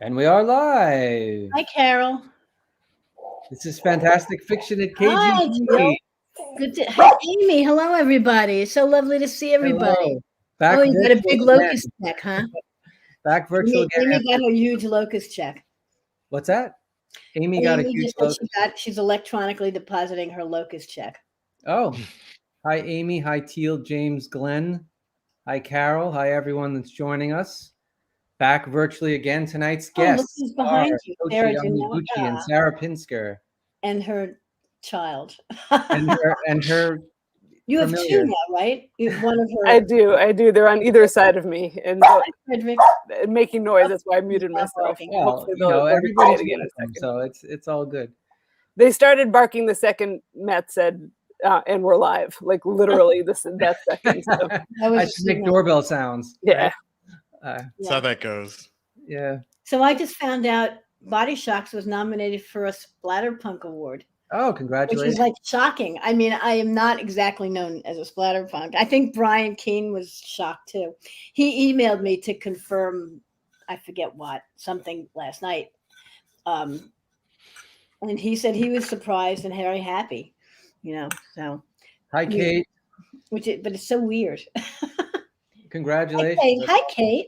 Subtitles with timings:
[0.00, 1.50] And we are live.
[1.54, 2.22] Hi, Carol.
[3.50, 5.96] This is fantastic fiction at Hi, Jill.
[6.56, 7.64] Good to, hi, Amy.
[7.64, 8.60] Hello, everybody.
[8.60, 9.96] It's so lovely to see everybody.
[9.98, 10.20] Hello.
[10.60, 11.46] Back oh, you got a big again.
[11.46, 12.44] locust check, huh?
[13.24, 14.12] Back virtual Amy, again.
[14.12, 15.64] Amy got her huge locust check.
[16.28, 16.74] What's that?
[17.34, 18.40] Amy got a huge locust.
[18.40, 21.18] she got, she's electronically depositing her locust check.
[21.66, 21.98] Oh,
[22.64, 23.18] hi, Amy.
[23.18, 24.84] Hi, Teal, James, Glenn.
[25.48, 26.12] Hi, Carol.
[26.12, 27.72] Hi, everyone that's joining us.
[28.38, 29.46] Back virtually again.
[29.46, 33.36] Tonight's Oh, look guests behind are you, Sarah Yamaguchi and Sarah Pinsker.
[33.82, 34.40] And her
[34.82, 35.36] child.
[35.70, 37.00] And her, and her
[37.66, 38.20] you have familiar.
[38.20, 38.88] two now, right?
[39.22, 39.66] One of her.
[39.68, 40.52] I do, I do.
[40.52, 42.22] They're on either side of me and so-
[43.26, 43.88] making noise.
[43.88, 44.70] That's why I muted myself.
[44.76, 45.10] barking.
[45.12, 46.94] well, you know, they'll- they'll everybody's again in a welcome, second.
[47.00, 48.12] so it's it's all good.
[48.76, 51.10] They started barking the second Matt said,
[51.44, 54.22] uh, and we're live, like literally this that second.
[54.22, 56.38] So, That I was, should you make doorbell sounds.
[56.42, 56.72] yeah.
[57.42, 57.60] Right?
[57.60, 58.68] Uh, That's how that goes.
[59.06, 59.38] yeah.
[59.64, 60.70] So I just found out
[61.02, 64.04] Body Shocks was nominated for a Splatterpunk Award.
[64.30, 64.54] Oh, congratulations!
[64.54, 65.14] which congratulations.
[65.14, 65.98] is like shocking.
[66.02, 68.74] I mean, I am not exactly known as a splatterpunk.
[68.74, 70.94] I think Brian Keene was shocked too.
[71.32, 73.22] He emailed me to confirm,
[73.70, 75.68] I forget what, something last night.
[76.44, 76.92] Um,
[78.02, 80.34] and he said he was surprised and very happy,
[80.82, 81.08] you know.
[81.34, 81.62] So,
[82.12, 82.66] Hi, Kate.
[83.30, 84.40] which, it, but it's so weird.
[85.68, 86.40] Hi, Congratulations.
[86.40, 86.60] Kate.
[86.66, 87.26] Hi, Kate.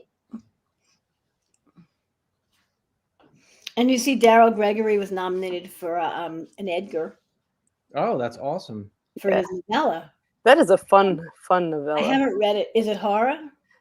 [3.77, 7.19] And you see, Daryl Gregory was nominated for uh, um, an Edgar
[7.93, 8.89] Oh, that's awesome.
[9.19, 9.37] for Yeah.
[9.37, 10.11] his novella.
[10.43, 11.99] That is a fun, fun novella.
[11.99, 12.69] I haven't read it.
[12.73, 13.37] Is it horror?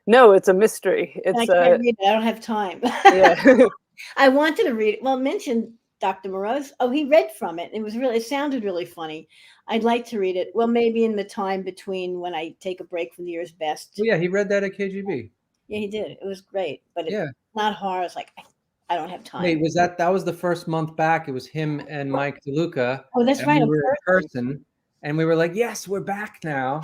[0.07, 1.15] No, it's a mystery.
[1.27, 2.07] I It's can't uh, read it.
[2.07, 2.81] I don't have time.
[2.83, 3.67] yeah.
[4.17, 5.03] I wanted to read it.
[5.03, 6.31] Well, mention Dr.
[6.31, 6.63] Moreau?
[6.81, 7.71] Oh, he read from it.
[7.73, 9.29] It was really, it sounded really funny.
[9.69, 10.51] I'd like to read it.
[10.55, 13.97] Well, maybe in the time between when I take a break from the year's best.
[14.01, 15.31] Oh, yeah, he read that at KGB.
[15.69, 16.13] Yeah, he did.
[16.13, 17.27] It was great, but it's Yeah.
[17.55, 18.03] not horror.
[18.03, 18.43] It's like, I,
[18.89, 19.43] I don't have time.
[19.45, 21.29] Wait, was that that was the first month back?
[21.29, 23.05] It was him and Mike DeLuca.
[23.15, 23.63] oh, that's right.
[23.63, 24.65] We were in person.
[25.05, 26.81] and we were like, "Yes, we're back now."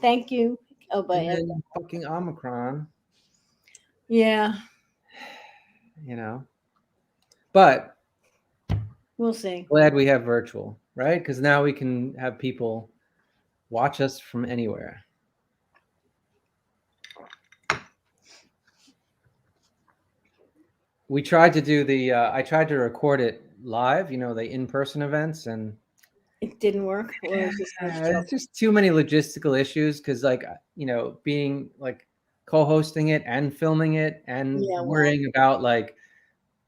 [0.00, 0.58] Thank you.
[0.90, 1.38] Oh, but
[1.76, 2.86] fucking Omicron,
[4.08, 4.54] yeah,
[6.04, 6.44] you know.
[7.52, 7.96] But
[9.20, 9.66] we'll see.
[9.68, 11.18] glad we have virtual, right?
[11.18, 12.90] Because now we can have people
[13.68, 15.04] watch us from anywhere.
[21.08, 22.12] We tried to do the.
[22.12, 24.10] Uh, I tried to record it live.
[24.10, 25.76] You know, the in-person events, and
[26.40, 27.14] It didn't work.
[27.22, 31.18] It was just Yeah, it's just too many logistical issues because, like, uh, you know,
[31.24, 32.06] being like
[32.46, 35.96] co-hosting it and filming it and Yeah, well- worrying about like,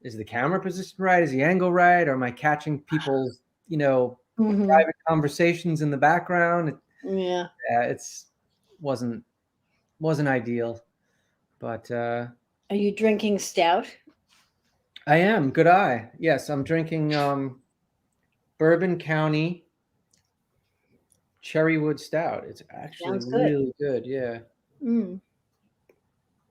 [0.02, 1.22] is the camera position right?
[1.22, 2.06] Is the angle right?
[2.08, 4.66] Or am I catching people's, you know, Mhm.
[4.66, 6.76] private conversations in the background?
[7.04, 7.48] Yeah.
[7.70, 8.26] yeah, it's
[8.80, 9.24] wasn't
[10.00, 10.80] wasn't ideal,
[11.58, 12.26] but uh,
[12.70, 13.86] Are you drinking stout?
[15.06, 16.10] I am good eye.
[16.18, 17.60] Yes, I'm drinking um,
[18.58, 19.64] Bourbon County
[21.42, 22.44] Cherrywood Stout.
[22.44, 23.32] It's actually good.
[23.32, 24.06] really good.
[24.06, 24.38] Yeah.
[24.82, 25.20] Mm.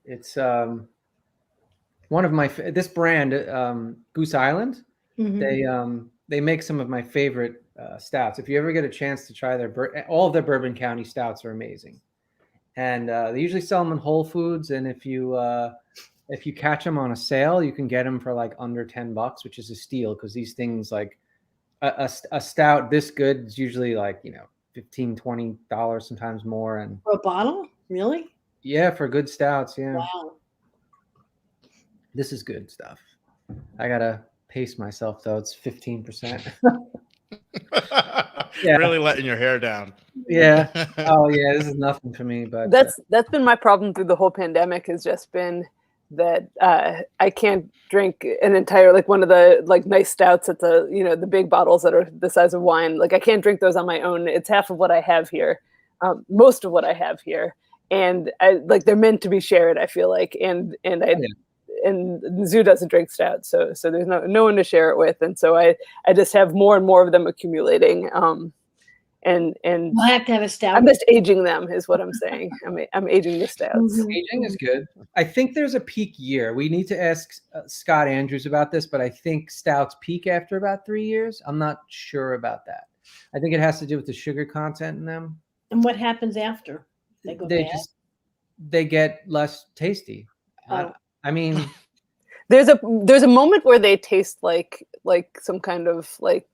[0.06, 0.88] It's um
[2.11, 4.83] one of my this brand um Goose Island.
[5.17, 5.39] Mhm.
[5.39, 8.38] They um they make some of my favorite uh, stouts.
[8.38, 11.45] If you ever get a chance to try their all of their Bourbon County stouts
[11.45, 12.01] are amazing,
[12.75, 14.71] and uh, they usually sell them in Whole Foods.
[14.71, 15.73] And if you uh,
[16.27, 19.13] if you catch them on a sale, you can get them for like under ten
[19.13, 21.17] bucks, which is a steal because these things like
[21.81, 26.44] a, a, a stout this good is usually like you know 15 20 dollars sometimes
[26.44, 27.67] more and For a bottle?
[27.89, 28.25] Really?
[28.63, 30.33] yeah for good stouts yeah Wow.
[32.13, 32.99] This is good stuff.
[33.79, 35.38] I gotta pace myself though.
[35.38, 36.47] It's fifteen percent.
[38.63, 38.75] Yeah.
[38.77, 39.94] Really letting your hair down.
[40.27, 40.67] yeah.
[40.97, 41.53] Oh yeah.
[41.53, 42.45] This is nothing for me.
[42.45, 45.66] But uh, that's that's been my problem through the whole pandemic has just been
[46.11, 50.59] that uh, I can't drink an entire like one of the like nice stouts at
[50.59, 52.97] the you know the big bottles that are the size of wine.
[52.97, 54.27] Like I can't drink those on my own.
[54.27, 55.61] It's half of what I have here,
[56.01, 57.55] um, most of what I have here,
[57.89, 59.77] and I like they're meant to be shared.
[59.77, 61.09] I feel like, and and I.
[61.11, 61.27] Yeah.
[61.84, 65.22] And Zoo doesn't drink stout, so so there's no no one to share it with,
[65.22, 65.75] and so I
[66.06, 68.54] I just have more and more of them accumulating, um,
[69.24, 70.75] and and We'll have to have a stout.
[70.75, 72.51] I'm just aging them, is what I'm saying.
[72.68, 74.00] I'm I'm aging the stouts.
[74.00, 74.13] Mhm.
[74.16, 74.86] aging is good.
[75.16, 76.54] I think there's a peak year.
[76.54, 80.57] We need to ask uh, Scott Andrews about this, but I think stouts peak after
[80.57, 81.42] about three years.
[81.48, 82.84] I'm not sure about that.
[83.34, 85.39] I think it has to do with the sugar content in them.
[85.72, 86.86] And what happens after?
[87.25, 87.72] They go They bad?
[87.72, 87.89] just
[88.69, 90.27] they get less tasty.
[90.69, 90.94] Oh.
[91.23, 91.56] I mean,
[92.50, 96.45] There's a there's a moment where they taste like like some kind of like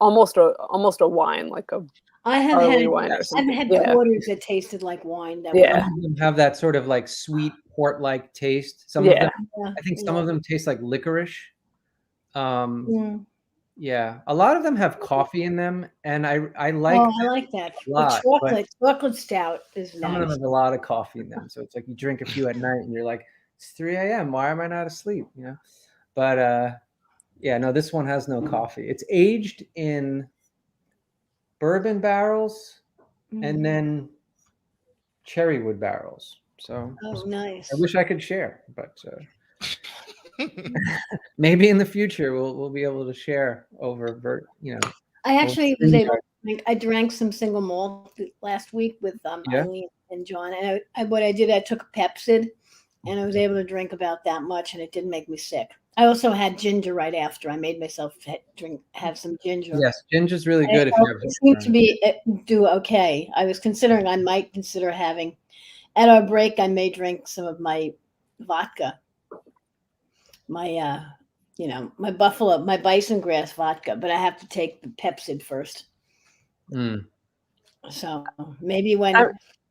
[0.00, 1.86] almost a almost a wine, like a
[2.24, 3.92] I have had wine I've had Yeah.
[3.92, 5.44] porters that tasted like wine.
[5.44, 5.84] That Yeah.
[5.84, 8.90] some of them have that sort of like sweet port-like taste.
[8.90, 9.20] Some of Yeah.
[9.26, 10.22] them, Yeah, I think some yeah.
[10.22, 11.36] of them taste like licorice.
[12.34, 13.26] Um, Mm.
[13.76, 17.26] yeah, a lot of them have coffee in them, and I I like oh, I
[17.26, 17.74] like that.
[17.86, 21.28] a lot, chocolate, chocolate stout is some of them have a lot of coffee in
[21.28, 21.48] them.
[21.48, 23.24] So it's like you drink a few at night, and you're like,
[23.64, 24.30] it's 3 a.m.
[24.30, 25.26] Why am I not asleep?
[25.34, 25.56] You know,
[26.14, 26.72] but uh,
[27.40, 28.88] yeah, no, this one has no coffee.
[28.88, 30.26] It's aged in
[31.58, 32.80] bourbon barrels
[33.32, 33.44] Mm.
[33.48, 34.08] and then
[35.24, 36.40] cherry wood barrels.
[36.60, 37.72] So Oh, nice.
[37.72, 40.46] I wish I could share, but uh,
[41.38, 44.90] maybe in the future we'll we'll be able to share over, you know.
[45.24, 46.16] I actually was able.
[46.44, 48.12] drink- I drank some single malt
[48.42, 49.64] last week with um, Yeah.
[50.10, 52.50] And John, and I, I, what I did, I took a Pepcid,
[53.06, 55.68] and I was able to drink about that much, and it didn't make me sick.
[55.96, 57.50] I also had ginger right after.
[57.50, 58.14] I made myself
[58.56, 59.78] drink, have some ginger.
[59.78, 61.32] Yes, ginger's really And good if it you have.
[61.42, 63.30] seemed to be uh, do okay.
[63.36, 65.36] I was considering I might consider having
[65.96, 66.58] at our break.
[66.58, 67.92] I may drink some of my
[68.40, 68.98] vodka,
[70.48, 71.04] my uh,
[71.56, 75.42] you know, my buffalo, my bison grass vodka, but I have to take the Pepcid
[75.42, 75.84] first.
[76.72, 77.04] Mm.
[77.90, 78.24] So
[78.60, 79.26] maybe when I-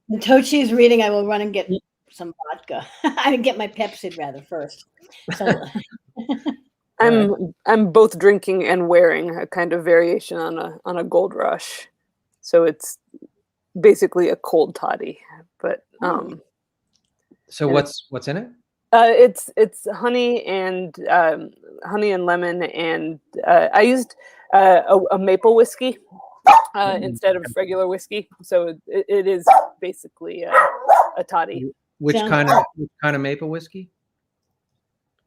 [0.07, 1.69] when Tochi is reading, I will run and get
[2.13, 2.85] some vodka.
[3.03, 4.85] I would get my Pepsi rather first.
[5.33, 5.61] So
[6.99, 11.33] I'm I'm both drinking and wearing a kind of variation on a on a gold
[11.33, 11.87] rush.
[12.41, 12.97] So it's
[13.79, 15.19] basically a cold toddy.
[15.61, 16.41] But um
[17.49, 18.47] So what's what's in it?
[18.93, 21.49] uh, it's it's honey and um,
[21.83, 24.15] honey and lemon and uh, I used
[24.53, 25.97] uh, a, a maple whiskey
[26.75, 27.03] uh, Mm.
[27.03, 28.29] instead of regular whiskey.
[28.43, 29.45] So it, it is
[29.81, 30.53] basically a,
[31.17, 31.71] a toddy.
[31.99, 33.89] Which kind of which kind of maple whiskey?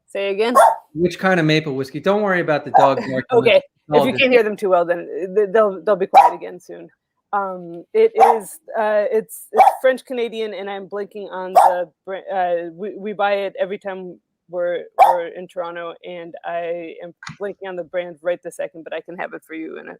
[0.07, 0.55] Say again.
[0.93, 1.99] Which kind of maple whiskey?
[1.99, 3.01] Don't worry about the dog.
[3.31, 3.61] Okay.
[3.89, 6.89] If you can't hear them too well, then uh, they'll they'll be quiet again soon.
[7.31, 11.89] Um, it is uh, it's, it's French Canadian, and I'm blinking on the.
[12.07, 14.19] Uh, we we buy it every time
[14.49, 18.93] we're we're in Toronto, and I am blinking on the brand right this second, but
[18.93, 19.95] I can have it for you in a,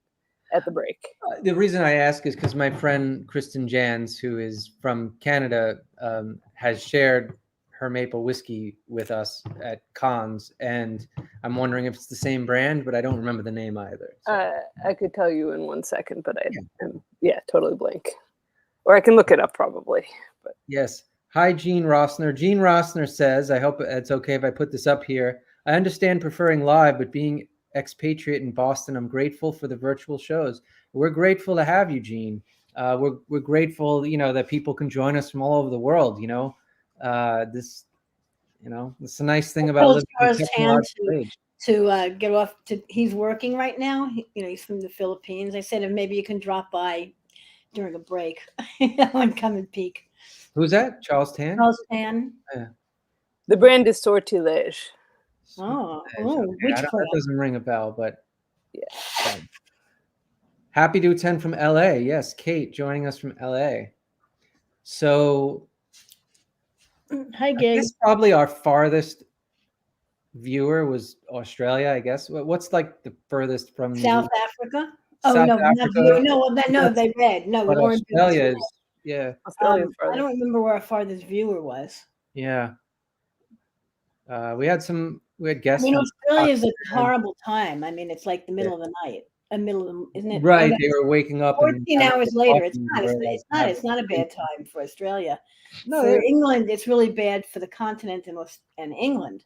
[0.53, 0.97] at the break.
[1.29, 5.79] Uh, the reason I ask is because my friend Kristen Jans, who is from Canada,
[6.01, 7.37] um, has shared
[7.71, 11.05] her maple whiskey with us at cons, and
[11.43, 14.15] I'm wondering if it's the same brand, but I don't remember the name either.
[14.25, 16.61] So, Uh, I could tell you in one second, but I Yeah.
[16.81, 18.09] am yeah totally blank,
[18.85, 20.05] or I can look it up probably.
[20.43, 21.03] But yes.
[21.33, 22.33] Hi, Gene Rossner.
[22.33, 25.43] Gene Rossner says, I hope it's okay if I put this up here.
[25.67, 27.47] I understand preferring live, but being
[27.77, 30.61] expatriate in Boston, I'm grateful for the virtual shows.
[30.93, 32.41] We're grateful to have you, Gene.
[32.75, 35.79] Uh, we're, we're grateful, you know, that people can join us from all over the
[35.79, 36.21] world.
[36.21, 36.55] You know,
[37.01, 37.85] uh, this,
[38.63, 41.37] you know, it's a nice thing about told living in technological to- age.
[41.61, 44.09] to uh, get off to he's working right now.
[44.09, 45.55] He, you know, he's from the Philippines.
[45.55, 47.13] I said, maybe you can drop by
[47.73, 48.41] during a break
[48.79, 50.03] and come and peek.
[50.55, 51.01] Who's that?
[51.01, 51.57] Charles Tan?
[51.57, 52.33] Charles Pan.
[53.47, 54.91] the brand is Sortilege.
[55.59, 56.91] Oh, oh, which part?
[56.91, 58.23] that doesn't ring a bell, but
[58.73, 58.83] Yeah.
[59.25, 59.41] okay.
[60.71, 61.93] Happy to attend from LA.
[61.93, 63.87] Yes, Kate joining us from LA.
[64.83, 65.67] So
[67.11, 67.77] Hi, I Gig.
[67.79, 69.23] guess probably our farthest
[70.35, 71.89] viewer was Australia.
[71.89, 74.91] I guess what's like the furthest from the- South Africa.
[75.23, 75.91] Oh South no, Africa.
[75.95, 76.19] you.
[76.23, 77.47] no, well, that, no, they read.
[77.47, 78.57] No, but Australia that.
[78.57, 78.71] is
[79.03, 82.05] yeah, Australia Um, I don't remember where our farthest viewer was.
[82.33, 82.73] yeah.
[84.29, 85.21] Uh, we had some.
[85.39, 85.85] We had guests.
[85.85, 87.83] I mean, Australia is a horrible time.
[87.83, 90.43] I mean, it's like the middle of the night, a middle of the, isn't it?
[90.43, 91.57] Right, they were waking up.
[91.57, 92.63] 14 hours later.
[92.63, 93.03] It's not.
[93.03, 93.69] It's, it's not.
[93.69, 95.39] It's not a bad time for Australia.
[95.85, 98.37] No, for England, it's really bad for the continent and
[98.77, 99.43] and England.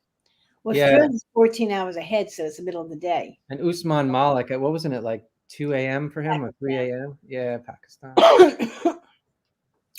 [0.63, 0.85] Well, Yeah.
[0.85, 3.39] Australia's 14 hours ahead, so it's the middle of the day.
[3.49, 6.09] And Usman Malik, at what wasn't it like 2 a.m.
[6.09, 7.17] for him or 3 a.m.?
[7.27, 8.13] Yeah, Pakistan.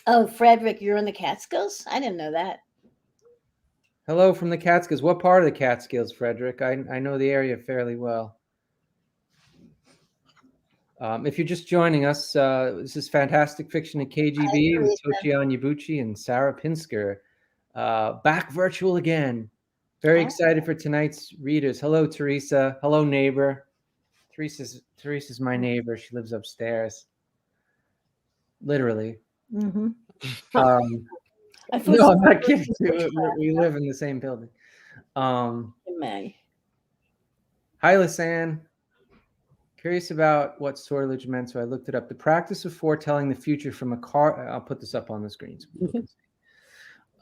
[0.07, 1.85] oh, Frederick, you're in the Catskills?
[1.91, 2.61] I didn't know that.
[4.09, 5.01] Hello from the Catskills.
[5.03, 6.61] What part of the Catskills, Frederick?
[6.61, 8.37] I, I know the area fairly well.
[11.01, 15.25] Um, if you're just joining us, uh, this is Fantastic Fiction at KGB with Teresa.
[15.25, 17.17] Tochi Onyebuchi and Sarah Pinsker.
[17.75, 19.49] Uh, back virtual again.
[20.03, 20.25] Very Oh.
[20.25, 21.81] excited for tonight's readers.
[21.81, 22.79] Hello, Teresa.
[22.83, 23.67] Hello, neighbor.
[24.35, 25.97] Teresa's Teresa's my neighbor.
[25.97, 27.07] She lives upstairs.
[28.61, 29.19] Literally.
[29.55, 29.89] Mm-hmm.
[30.57, 31.07] Um,
[31.73, 32.67] I thought no, I'm not kidding.
[32.81, 34.49] in We, live in the same building.
[35.17, 36.37] Um, May.
[37.79, 38.61] hi, Lisanne.
[39.79, 42.09] Curious about what sortilege meant, so I looked it up.
[42.09, 44.49] The practice of foretelling the future from a car.
[44.49, 45.59] I'll put this up on the screen.
[45.59, 46.15] So people can see.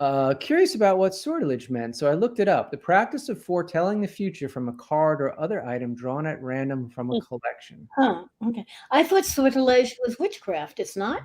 [0.00, 2.70] Uh, curious about what sortilege meant, so I looked it up.
[2.70, 6.88] The practice of foretelling the future from a card or other item drawn at random
[6.88, 7.86] from a collection.
[7.96, 8.24] Huh.
[8.46, 8.64] Okay.
[8.90, 10.80] I thought sortilege was witchcraft.
[10.80, 11.22] It's not.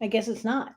[0.00, 0.74] I guess it's not.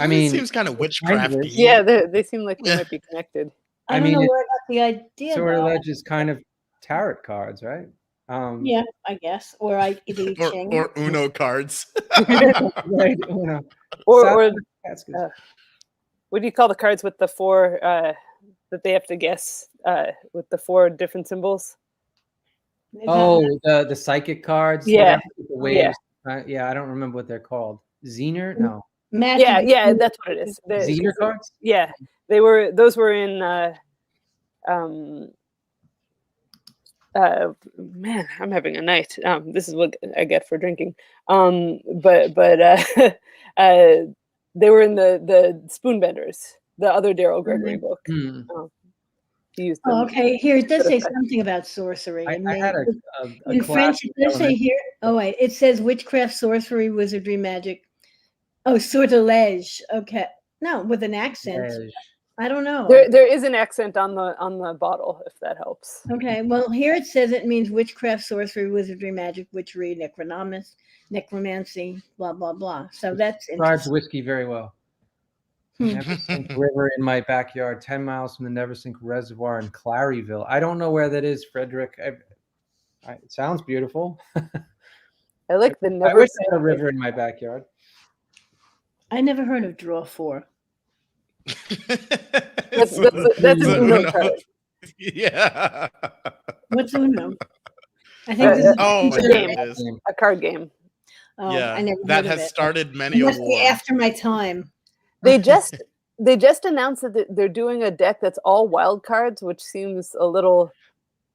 [0.00, 1.48] I mean, it seems kind of kind witchcrafty.
[1.52, 3.50] Yeah, they, they seem like they might be connected.
[3.88, 5.34] I, I don't mean, know where I got the idea.
[5.34, 5.46] though.
[5.46, 6.42] Sortilege is kind of
[6.80, 7.88] tarot cards, right?
[8.28, 9.56] Um, Yeah, I guess.
[9.58, 11.86] Or I the Or, or Uno cards.
[12.86, 13.18] right.
[13.28, 13.60] You know,
[14.06, 15.24] Or, South- or.
[15.24, 15.28] Uh,
[16.30, 18.12] what do you call the cards with the four uh,
[18.70, 21.76] that they have to guess uh, with the four different symbols?
[22.94, 24.86] Is that- oh, the the psychic cards.
[24.86, 25.96] the Yeah, The waves.
[26.28, 27.80] Uh, yeah, I don't remember what they're called.
[28.06, 28.56] Zener?
[28.56, 28.84] No.
[29.12, 30.60] Magic Yeah, yeah, that's what it is.
[30.66, 31.52] The- Zener cards?
[31.60, 31.90] Yeah,
[32.28, 32.70] they were.
[32.72, 33.42] Those were in.
[33.42, 33.74] Uh,
[34.68, 35.30] um,
[37.14, 39.16] uh, man, I'm having a night.
[39.24, 40.94] Um, this is what I get for drinking.
[41.28, 42.82] Um, but but uh,
[43.56, 43.96] uh,
[44.54, 48.00] they were in the the Spoonbenders, the other Daryl Gregory book.
[48.06, 48.42] Hmm.
[49.56, 52.26] He Oh, okay, here it does say something about sorcery.
[52.26, 52.84] I, I had a,
[53.22, 54.78] a, a in class French, it in does say here.
[55.02, 57.82] Oh wait, it says witchcraft, sorcery, wizardry, magic.
[58.66, 59.80] Oh, sortilege.
[59.92, 60.26] Okay,
[60.60, 61.72] no, with an accent.
[61.72, 61.92] Edge.
[62.38, 62.86] I don't know.
[62.88, 66.00] There, there is an accent on the on the bottle, if that helps.
[66.10, 70.74] Okay, well, here it says it means witchcraft, sorcery, wizardry, magic, witchery, necronomis,
[71.10, 72.88] necromancy, blah blah blah.
[72.92, 73.92] So that's Describes interesting.
[73.92, 74.74] whiskey very well.
[75.76, 75.88] Hmm.
[75.88, 80.44] Neversink River in my backyard, 10 miles from the Neversink Reservoir in Claryville.
[80.48, 81.98] I don't know where that is, Frederick.
[82.02, 84.18] I, I, it sounds beautiful.
[84.36, 86.20] I like the I never.
[86.20, 87.64] wish I had a river in my backyard.
[89.10, 90.46] I never heard of draw four.
[92.70, 94.30] That's, that's, that's So an Uno Uno- card.
[94.98, 95.88] yeah.
[96.68, 97.32] What's Uno?
[98.28, 99.50] I think Uh, this is Oh, It's a yeah, game.
[99.50, 99.84] it is.
[100.08, 100.70] a card game.
[101.38, 102.48] oh, yeah, I never that has it.
[102.48, 104.70] started It many must be after my time.
[105.22, 105.74] They just
[106.20, 110.26] they just announced that they're doing a deck that's all wild cards, which seems a
[110.26, 110.70] little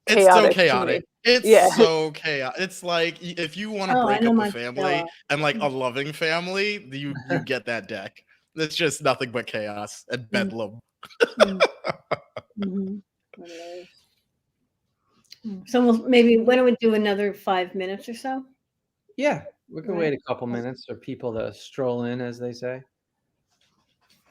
[0.08, 0.64] It's so chaotic to me.
[0.64, 1.06] chaotic.
[1.26, 1.70] It's Yeah.
[1.70, 2.62] so chaotic.
[2.62, 5.08] It's like if you want to Oh, break up a family fella.
[5.32, 8.24] and like a loving family, you you get that deck.
[8.56, 10.80] It's just nothing but chaos and bedlam.
[11.38, 11.60] Mm.
[12.60, 13.02] Mhm.
[13.38, 13.88] One of.
[15.46, 15.68] Mm.
[15.68, 18.46] So we'll maybe why don't we do another five minutes or so?
[19.18, 20.00] Yeah, we can Right.
[20.00, 22.82] wait a couple minutes for people to stroll in, as they say.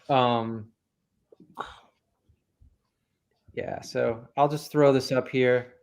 [0.09, 0.71] Um,
[3.55, 5.75] yeah, so I'll just throw this up here.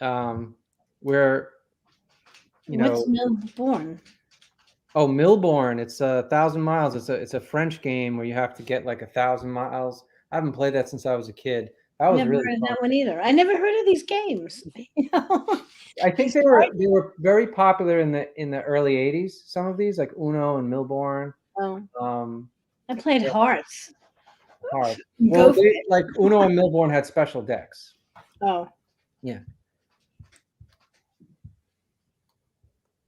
[0.00, 0.54] Um,
[1.00, 1.50] where,
[2.66, 4.00] you know, What's Melbourne?
[4.94, 6.94] oh, Mille Bornes, it's a thousand miles.
[6.94, 10.04] It's a it's a French game where you have to get like a thousand miles.
[10.32, 11.70] I haven't played that since I was a kid.
[11.98, 12.68] That was Never really heard fun.
[12.70, 13.20] that one either.
[13.20, 14.62] I never heard of these games.
[16.02, 19.32] I think they were they were very popular in the in the early '80s.
[19.46, 21.34] Some of these, like Uno and Mille Bornes.
[21.58, 22.48] oh, Um,
[22.88, 23.30] I played Yeah.
[23.32, 23.92] Hearts.
[24.72, 27.94] Go Well, they, like Uno and Mille Bornes had special decks.
[28.40, 28.68] Oh,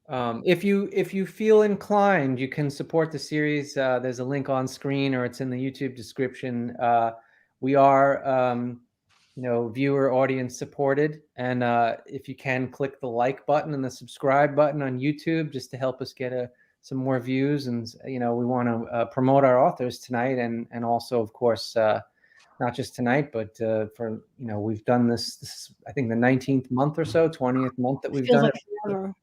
[0.08, 3.76] Um, if you if you feel inclined, you can support the series.
[3.76, 6.76] Uh, there's a link on screen, or it's in the YouTube description.
[6.80, 7.12] Uh,
[7.60, 8.80] we are, um,
[9.36, 13.84] you know, viewer audience supported, and uh, if you can, click the like button and
[13.84, 16.50] the subscribe button on YouTube, just to help us get a
[16.82, 17.68] some more views.
[17.68, 21.32] And you know, we want to uh, promote our authors tonight, and and also, of
[21.32, 21.76] course.
[21.76, 22.00] Uh,
[22.60, 25.74] not just tonight, but uh, for you know, we've done this, this.
[25.88, 28.62] I think the 19th month or so, 20th month that we've done like it.
[28.84, 29.14] forever.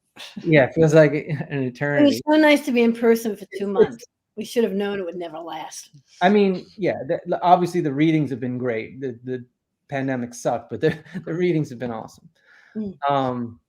[0.43, 2.03] Yeah, it feels like an eternity.
[2.03, 4.03] It was so nice to be in person for two months.
[4.35, 5.89] We should have known it would never last.
[6.21, 9.01] I mean, yeah, the, the- obviously the readings have been great.
[9.01, 9.45] The the
[9.89, 12.29] pandemic sucked, but the the readings have been awesome.
[12.75, 12.97] Mm.
[13.09, 13.59] Um,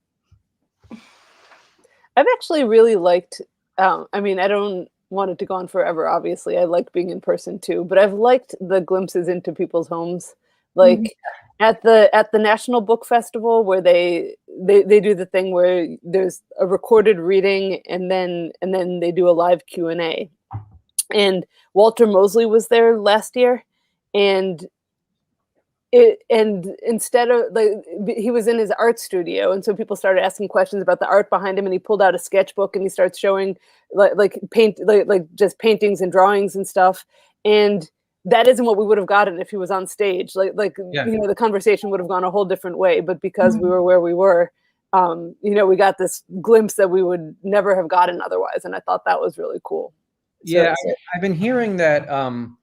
[2.16, 3.40] I've actually really liked.
[3.78, 6.07] Um, I mean, I don't want it to go on forever.
[6.07, 10.35] Obviously, I like being in person too, but I've liked the glimpses into people's homes,
[10.74, 11.64] like mm-hmm.
[11.64, 15.86] at the at the National Book Festival, where they they they do the thing where
[16.02, 20.30] there's a recorded reading and then and then they do a live Q and A.
[21.12, 23.64] And Walter Mosley was there last year,
[24.14, 24.66] and
[25.92, 27.68] it and instead of like
[28.16, 31.28] he was in his art studio and so people started asking questions about the art
[31.30, 33.56] behind him and he pulled out a sketchbook and he starts showing
[33.92, 37.04] like like paint like, like just paintings and drawings and stuff
[37.44, 37.90] and
[38.24, 41.06] that isn't what we would have gotten if he was on stage like like Yeah.
[41.06, 43.70] you know the conversation would have gone a whole different way but because we Mhm.
[43.70, 44.52] were where we were
[44.92, 48.74] um you know we got this glimpse that we would never have gotten otherwise and
[48.76, 49.92] i thought that was really cool
[50.44, 52.58] So- yeah, so- I, I've been hearing that um,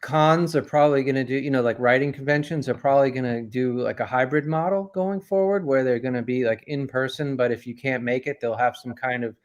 [0.00, 3.42] cons are probably going to do, you know, like writing conventions are probably going to
[3.42, 7.36] do like a hybrid model going forward, where they're going to be like in person,
[7.36, 9.36] but if you can't make it, they'll have some kind of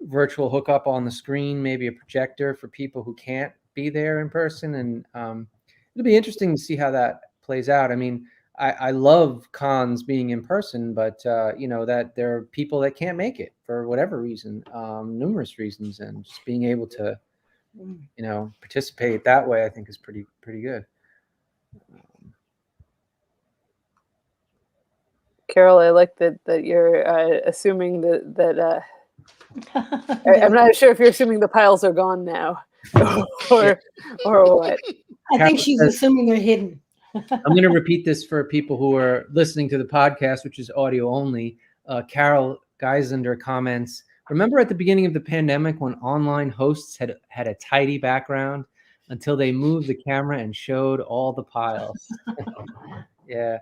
[0.00, 4.30] virtual hookup on the screen, maybe a projector for people who can't be there in
[4.30, 5.46] person, and um,
[5.94, 7.92] it'll be interesting to see how that plays out.
[7.92, 8.26] I mean,
[8.58, 12.80] I, I love cons being in person, but uh, you know that there are people
[12.80, 17.18] that can't make it for whatever reason, um, numerous reasons, and just being able to
[17.76, 20.84] you know participate that way, I think is pretty pretty good.
[25.52, 28.80] Carol, I like that that you're uh, assuming that that uh,
[29.74, 32.62] I, am not sure if you're assuming the piles are gone now,
[33.50, 33.80] or
[34.24, 34.78] or what.
[35.32, 36.80] I think she's assuming they're hidden.
[37.14, 40.70] I'm going to repeat this for people who are listening to the podcast, which is
[40.70, 41.58] audio only.
[41.86, 47.16] Uh, Carol Geisender comments Remember at the beginning of the pandemic when online hosts had,
[47.28, 48.64] had a tidy background
[49.08, 52.08] until they moved the camera and showed all the piles?
[53.28, 53.58] yeah.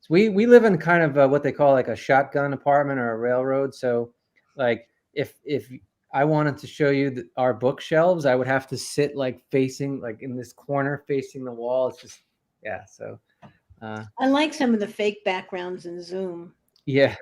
[0.00, 2.98] So we, we live in kind of uh what they call like a shotgun apartment
[2.98, 3.74] or a railroad.
[3.74, 4.12] So,
[4.56, 5.70] like, if if
[6.14, 10.00] I wanted to show you the, our bookshelves, I would have to sit like facing
[10.00, 11.88] like in this corner facing the wall.
[11.88, 12.20] It's just
[12.62, 12.84] yeah.
[12.86, 13.18] So
[13.82, 16.54] uh, I like some of the fake backgrounds in Zoom.
[16.86, 17.16] yeah,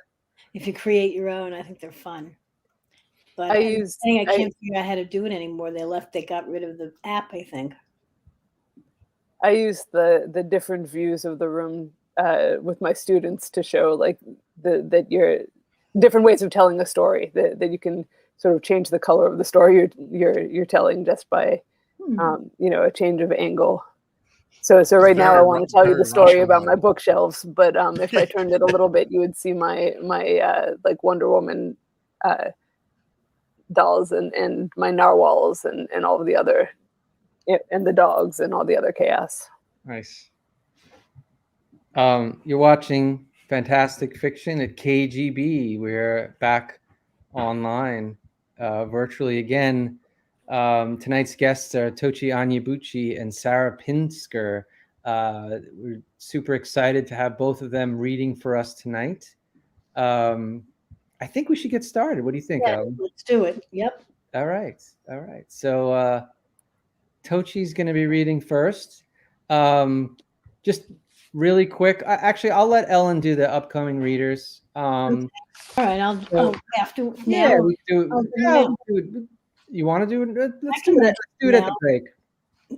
[0.53, 2.37] If you create your own, I think they're fun.
[3.35, 5.71] But I I'm use saying I I- can't figure out how to do it anymore.
[5.73, 6.13] They left.
[6.13, 7.33] They got rid of the app.
[7.33, 7.73] I think.
[9.43, 13.95] I use the the different views of the room uh, with my students to show
[13.95, 14.19] like
[14.63, 15.41] the that you're
[15.99, 18.07] different ways of telling a story that, that you can
[18.43, 21.63] sort of change the color of the story you're you're you're telling just by
[22.05, 22.19] Hmm.
[22.19, 23.85] um, you know a change of angle.
[24.61, 27.45] So so right now I want to tell you the story Russian about my bookshelves,
[27.45, 30.71] but um, if I turned it a little bit, you would see my my uh,
[30.85, 31.77] like Wonder Woman
[32.25, 32.51] uh,
[33.73, 36.71] dolls and and my narwhals and and all of the other
[37.71, 39.49] and the dogs and all the other chaos.
[39.85, 40.31] nice.
[41.95, 45.79] Um, you're watching Fantastic Fiction at KGB.
[45.79, 46.81] We're back
[47.35, 48.17] online
[48.63, 49.99] uh, virtually again.
[50.49, 54.65] Um, tonight's guests are Tochi Onyebuchi and Sarah Pinsker.
[55.05, 59.35] Uh, we're super excited to have both of them reading for us tonight.
[59.97, 60.63] Um,
[61.21, 62.25] I think we should get started.
[62.25, 62.97] What do you think, Yeah, Alan?
[63.01, 63.67] let's do it.
[63.73, 64.05] Yep.
[64.35, 64.83] All right.
[65.11, 65.45] All right.
[65.49, 66.25] So uh
[67.25, 69.05] Tochi's going to be reading first.
[69.51, 70.17] Um
[70.65, 70.85] just
[71.33, 72.03] really quick.
[72.07, 74.63] I, actually I'll let Ellen do the upcoming readers.
[74.75, 75.31] Um
[75.77, 76.01] All right.
[76.01, 76.21] I'll.
[76.27, 77.63] So- oh, have to yeah, now.
[77.63, 79.29] we do, Oh, yeah, do.
[79.69, 80.53] You want to do it?
[80.63, 81.03] Let's do it.
[81.05, 81.77] Let's do it at the now.
[81.81, 82.05] break.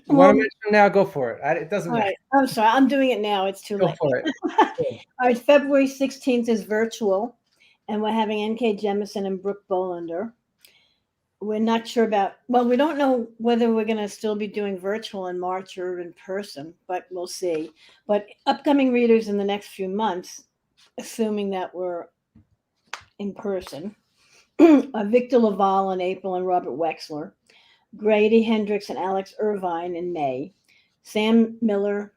[0.07, 0.89] Well- to mention now?
[0.89, 1.41] Go for it.
[1.45, 2.05] I, it doesn't matter.
[2.05, 2.17] right.
[2.33, 2.69] I'm sorry.
[2.69, 3.47] I'm doing it now.
[3.47, 3.97] It's too Go late.
[3.99, 4.31] for it.
[5.21, 5.39] All right.
[5.39, 7.37] February 16th is virtual,
[7.89, 8.77] and we're having N.K.
[8.77, 10.33] Jemisin and Brooke Bolander.
[11.45, 14.79] We're not sure about, well, we don't know whether we're going to still be doing
[14.79, 17.71] virtual in March or in person, but we'll see.
[18.07, 20.45] But upcoming readers in the next few months,
[20.99, 22.07] assuming that we're
[23.19, 23.95] in person,
[24.59, 27.33] are Victor LaValle in April and Robert Wexler,
[27.97, 30.55] Grady Hendrix and Alex Irvine in May,
[31.03, 32.15] Sam Miller.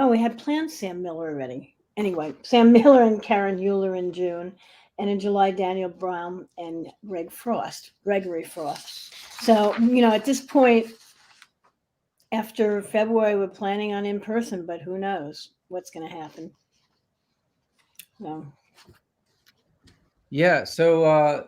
[0.00, 1.76] Oh, we had planned Sam Miller already.
[1.96, 4.52] Anyway, Sam Miller and Karen Heuler in June,
[4.98, 9.14] and in July, Daniel Brown and Greg Frost, Gregory Frost.
[9.42, 10.88] So, you know, at this point,
[12.32, 16.50] after February, we're planning on in person, but who knows what's going to happen.
[18.20, 18.44] So,
[20.30, 20.64] Yeah.
[20.64, 21.44] So uh,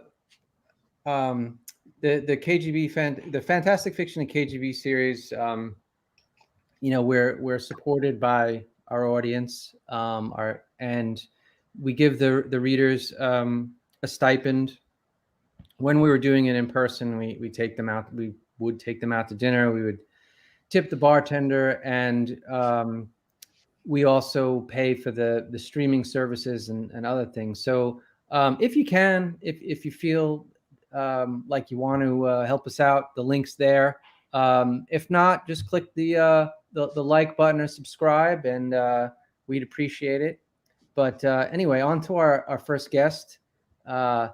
[1.07, 1.59] um,
[2.01, 5.33] the the KGB fan the Fantastic Fiction and KGB series.
[5.33, 5.75] Um,
[6.81, 9.75] you know, we're we're supported by our audience.
[9.89, 11.23] Um, our and
[11.79, 14.79] we give the the readers um, a stipend.
[15.77, 18.13] When we were doing it in person, we we take them out.
[18.15, 19.73] We would take them out to dinner.
[19.73, 19.99] We would
[20.69, 23.09] tip the bartender, and um,
[23.87, 27.63] we also pay for the the streaming services and, and other things.
[27.63, 30.47] So um, if you can, if if you feel
[30.93, 34.01] um, like you want to uh, help us out, the link's there.
[34.33, 39.09] Um, if not, just click the, uh, the the like button or subscribe, and uh,
[39.47, 40.41] we'd appreciate it.
[40.95, 43.39] But uh, anyway, on to our, our first guest.
[43.87, 44.29] Uh,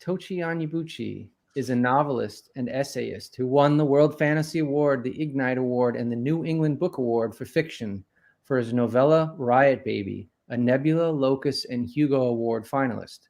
[0.00, 5.56] Tochi Onyebuchi is a novelist and essayist who won the World Fantasy Award, the Ignyte
[5.56, 8.04] Award, and the New England Book Award for fiction
[8.44, 13.20] for his novella Riot Baby, a Nebula, Locus, and Hugo Award finalist.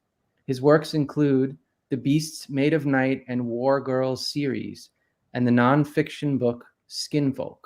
[0.46, 1.56] His works include
[1.88, 4.90] the Beasts Made of Night and War Girls series,
[5.32, 7.58] and the nonfiction book Skinfolk.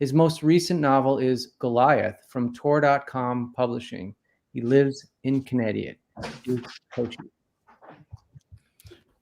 [0.00, 4.14] His most recent novel is Goliath from Tor.com Publishing.
[4.58, 5.98] He lives in Connecticut.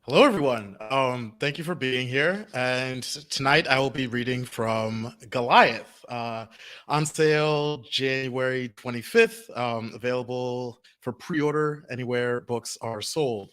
[0.01, 0.79] Hello, everyone.
[0.81, 2.47] Um, thank you for being here.
[2.55, 6.47] And tonight I will be reading from Goliath, uh,
[6.89, 13.51] on sale January 25th, um, available for pre order anywhere books are sold.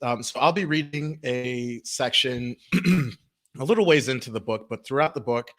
[0.00, 5.12] Um, so I'll be reading a section a little ways into the book, but throughout
[5.12, 5.50] the book,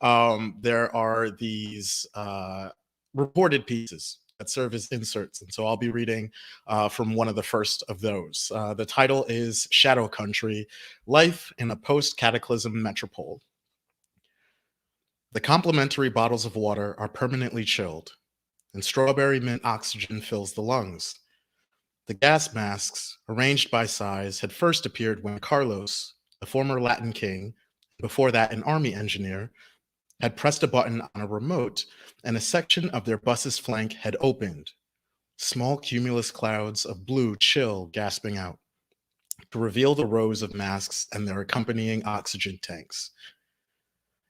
[0.00, 2.70] um, there are these uh,
[3.12, 4.19] reported pieces.
[4.40, 5.42] That serve as inserts.
[5.42, 6.30] And so I'll be reading
[6.66, 8.50] uh, from one of the first of those.
[8.54, 10.66] Uh, the title is Shadow Country
[11.06, 13.42] Life in a Post Cataclysm Metropole.
[15.32, 18.12] The complimentary bottles of water are permanently chilled,
[18.72, 21.16] and strawberry mint oxygen fills the lungs.
[22.06, 27.52] The gas masks, arranged by size, had first appeared when Carlos, a former Latin king,
[28.00, 29.50] before that an army engineer,
[30.22, 31.84] had pressed a button on a remote
[32.24, 34.70] and a section of their bus's flank had opened.
[35.36, 38.58] Small cumulus clouds of blue chill gasping out
[39.50, 43.10] to reveal the rows of masks and their accompanying oxygen tanks.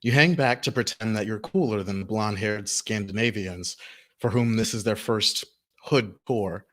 [0.02, 3.76] You hang back to pretend that you're cooler than the blonde haired Scandinavians
[4.18, 5.44] for whom this is their first
[5.82, 6.64] hood tour,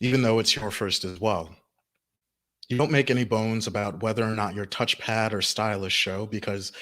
[0.00, 1.54] even though it's your first as well.
[2.68, 6.72] You don't make any bones about whether or not your touchpad or stylus show because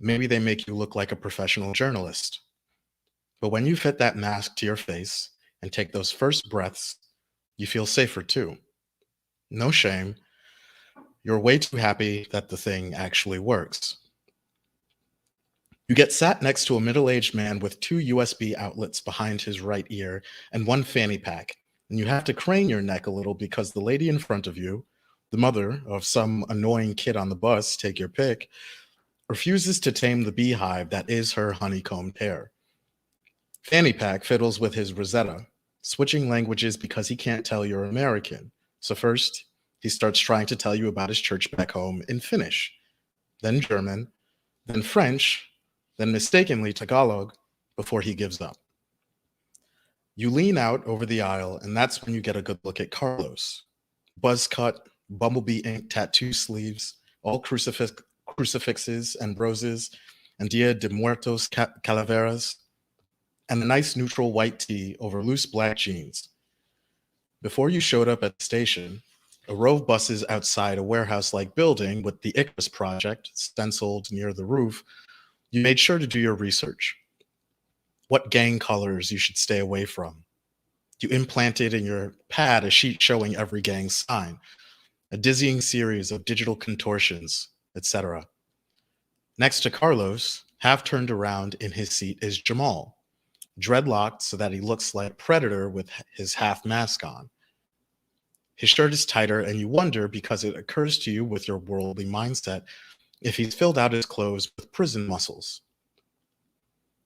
[0.00, 2.40] maybe they make you look like a professional journalist.
[3.40, 5.30] But when you fit that mask to your face
[5.62, 6.96] and take those first breaths,
[7.56, 8.56] you feel safer too.
[9.50, 10.16] No shame.
[11.24, 13.96] You're way too happy that the thing actually works.
[15.88, 19.60] You get sat next to a middle aged man with two USB outlets behind his
[19.60, 20.22] right ear
[20.52, 21.56] and one fanny pack,
[21.88, 24.58] and you have to crane your neck a little because the lady in front of
[24.58, 24.84] you,
[25.30, 28.50] the mother of some annoying kid on the bus, take your pick,
[29.30, 32.50] refuses to tame the beehive that is her honeycombed hair.
[33.68, 35.46] Fanny Pack fiddles with his Rosetta,
[35.82, 38.50] switching languages because he can't tell you're American.
[38.80, 39.44] So, first,
[39.80, 42.72] he starts trying to tell you about his church back home in Finnish,
[43.42, 44.10] then German,
[44.64, 45.50] then French,
[45.98, 47.34] then mistakenly Tagalog
[47.76, 48.56] before he gives up.
[50.16, 52.90] You lean out over the aisle, and that's when you get a good look at
[52.90, 53.64] Carlos.
[54.16, 57.92] Buzz cut, bumblebee ink tattoo sleeves, all crucifix,
[58.26, 59.90] crucifixes and roses,
[60.38, 62.56] and Dia de Muertos ca- calaveras,
[63.48, 66.28] and a nice neutral white tee over loose black jeans.
[67.40, 69.02] Before you showed up at the station,
[69.48, 74.32] a row of buses outside a warehouse like building with the Icarus project stenciled near
[74.32, 74.84] the roof,
[75.50, 76.96] you made sure to do your research.
[78.08, 80.24] What gang colors you should stay away from.
[81.00, 84.40] You implanted in your pad a sheet showing every gang sign,
[85.10, 88.26] a dizzying series of digital contortions, etc.
[89.38, 92.97] Next to Carlos, half turned around in his seat, is Jamal,
[93.58, 97.28] dreadlocked so that he looks like a predator with his half mask on.
[98.56, 102.06] His shirt is tighter, and you wonder because it occurs to you with your worldly
[102.06, 102.62] mindset
[103.20, 105.62] if he's filled out his clothes with prison muscles.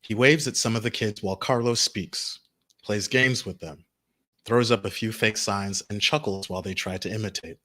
[0.02, 2.40] He waves at some of the kids while Carlos speaks,
[2.82, 3.84] plays games with them,
[4.44, 7.58] throws up a few fake signs, and chuckles while they try to imitate.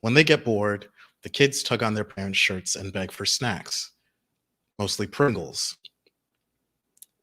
[0.00, 0.88] When they get bored,
[1.22, 3.92] the kids tug on their parents' shirts and beg for snacks,
[4.78, 5.76] mostly Pringles.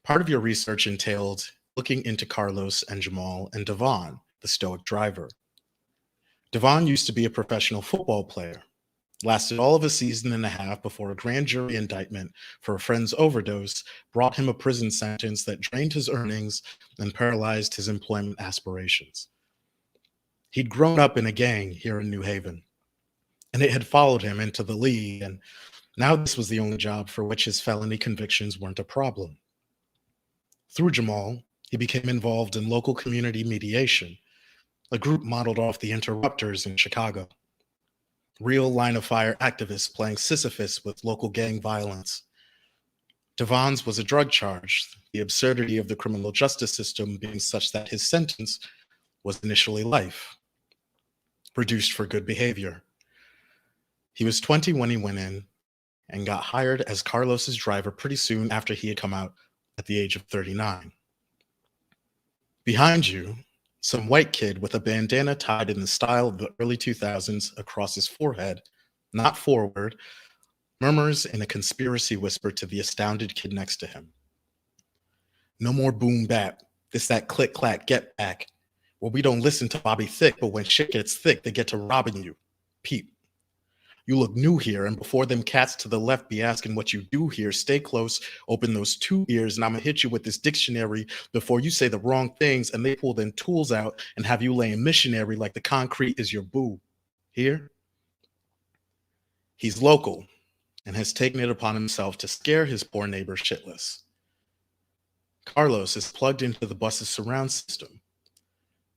[0.04, 5.30] Part of your research entailed looking into Carlos and Jamal and Devon, the stoic driver.
[6.52, 8.62] Devon used to be a professional football player,
[9.24, 12.80] lasted all of a season and a half before a grand jury indictment for a
[12.80, 16.60] friend's overdose brought him a prison sentence that drained his earnings
[16.98, 19.28] and paralyzed his employment aspirations.
[20.50, 22.62] He'd grown up in a gang here in New Haven,
[23.54, 25.40] and it had followed him into the league, and
[25.96, 29.38] now this was the only job for which his felony convictions weren't a problem.
[30.74, 34.18] Through Jamal, he became involved in local community mediation,
[34.90, 37.28] a group modeled off the Interrupters in Chicago.
[38.40, 42.22] Real line of fire activists playing Sisyphus with local gang violence.
[43.36, 47.88] Devon's was a drug charge, the absurdity of the criminal justice system being such that
[47.88, 48.58] his sentence
[49.22, 50.36] was initially life,
[51.56, 52.82] reduced for good behavior.
[54.12, 55.44] He was 20 when he went in
[56.08, 59.34] and got hired as Carlos's driver pretty soon after he had come out
[59.78, 60.92] at the age of 39.
[62.64, 63.36] Behind you,
[63.80, 67.94] some white kid with a bandana tied in the style of the early 2000s across
[67.94, 68.62] his forehead,
[69.12, 69.96] not forward,
[70.80, 74.08] murmurs in a conspiracy whisper to the astounded kid next to him.
[75.60, 76.62] No more boom bap.
[76.92, 78.46] This that click clack get back.
[79.00, 81.76] Well, we don't listen to Bobby Thick, but when shit gets thick, they get to
[81.76, 82.36] robbing you.
[82.82, 83.13] Peep.
[84.06, 87.02] You look new here, and before them cats to the left be asking what you
[87.02, 90.36] do here, stay close, open those two ears, and I'm gonna hit you with this
[90.36, 94.42] dictionary before you say the wrong things, and they pull them tools out and have
[94.42, 96.78] you laying missionary like the concrete is your boo.
[97.32, 97.70] Here?
[99.56, 100.26] He's local
[100.84, 104.02] and has taken it upon himself to scare his poor neighbor shitless.
[105.46, 108.00] Carlos is plugged into the bus's surround system.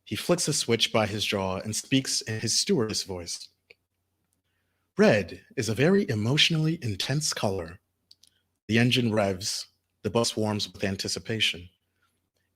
[0.04, 3.50] He flicks a switch by his jaw and speaks in his stewardess voice.
[5.00, 7.78] Red is a very emotionally intense color.
[8.68, 9.68] The engine revs,
[10.02, 11.70] the bus warms with anticipation.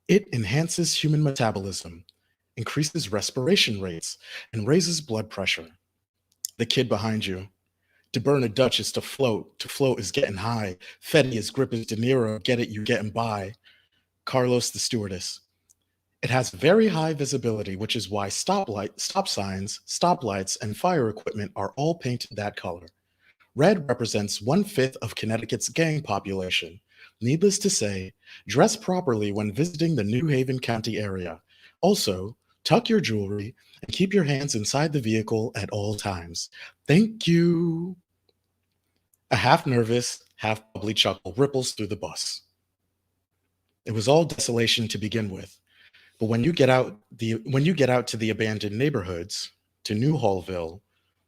[0.07, 2.03] It enhances human metabolism,
[2.57, 4.17] increases respiration rates,
[4.53, 5.67] and raises blood pressure.
[6.57, 7.49] The kid behind you.
[8.13, 9.59] To burn a Dutch is to float.
[9.59, 10.77] To float is getting high.
[10.99, 12.43] Fetty is grip as De Niro.
[12.43, 13.53] Get it, you getting by.
[14.25, 15.41] Carlos the stewardess.
[16.21, 18.67] It has very high visibility, which is why stop
[19.27, 22.87] signs, stoplights, and fire equipment are all painted that color.
[23.55, 26.79] Red represents one fifth of Connecticut's gang population.
[27.21, 28.13] Needless to say,
[28.47, 31.41] dress properly when visiting the New Haven County area.
[31.81, 36.49] Also, tuck your jewelry and keep your hands inside the vehicle at all times.
[36.87, 37.95] Thank you.
[39.31, 42.41] A half nervous, half bubbly chuckle ripples through the bus.
[43.85, 45.59] It was all desolation to begin with,
[46.21, 49.49] but when you get out the when you get out to the abandoned neighborhoods,
[49.85, 50.79] to Newhallville,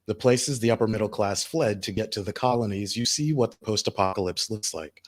[0.05, 3.49] the places the upper middle class fled to get to the colonies, you see what
[3.49, 5.01] the post-apocalypse looks like.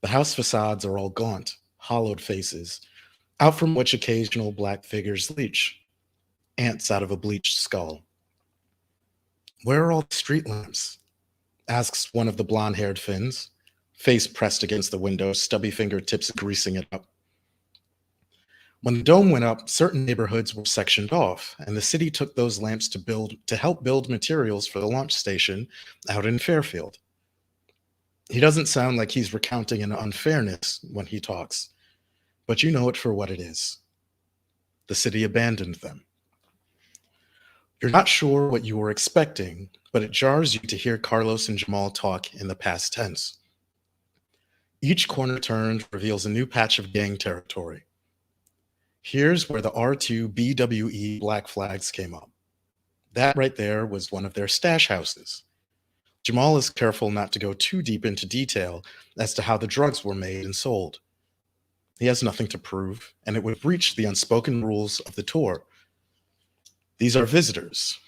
[0.00, 2.80] The house facades are all gaunt, hollowed faces,
[3.38, 5.78] out from which occasional black figures leech,
[6.56, 8.02] ants out of a bleached skull.
[9.64, 11.00] Where are all the street lamps?
[11.68, 13.50] asks one of the blonde haired Finns,
[13.92, 17.09] face pressed against the window, stubby fingertips greasing it up.
[18.82, 22.62] When the dome went up, certain neighborhoods were sectioned off, and the city took those
[22.62, 25.68] lamps to build to help build materials for the launch station
[26.08, 26.96] out in Fairfield.
[28.30, 31.70] He doesn't sound like he's recounting an unfairness when he talks,
[32.46, 33.78] but you know it for what it is.
[34.86, 36.04] The city abandoned them.
[37.82, 41.58] You're not sure what you were expecting, but it jars you to hear Carlos and
[41.58, 43.38] Jamal talk in the past tense.
[44.80, 47.84] Each corner turned reveals a new patch of gang territory.
[49.02, 52.30] Here's where the R2 BWE black flags came up.
[53.14, 55.44] That right there was one of their stash houses.
[56.22, 58.84] Jamal is careful not to go too deep into detail
[59.18, 61.00] as to how the drugs were made and sold.
[61.98, 65.64] He has nothing to prove, and it would breach the unspoken rules of the tour.
[66.98, 67.98] These are visitors.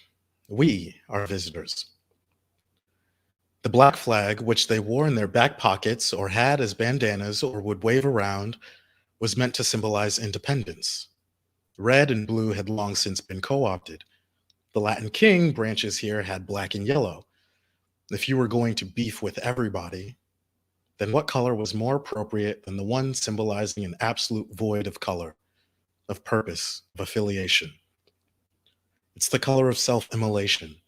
[0.49, 1.87] We are visitors.
[3.63, 7.61] The black flag, which they wore in their back pockets or had as bandanas or
[7.61, 8.57] would wave around,
[9.23, 11.07] was meant to symbolize independence.
[11.79, 14.03] Red and blue had long since been co opted.
[14.75, 17.27] The Latin King branches here had black and yellow.
[18.11, 20.17] If you were going to beef with everybody,
[20.99, 25.37] then what color was more appropriate than the one symbolizing an absolute void of color,
[26.09, 27.75] of purpose, of affiliation?
[29.15, 30.79] It's the color of self immolation,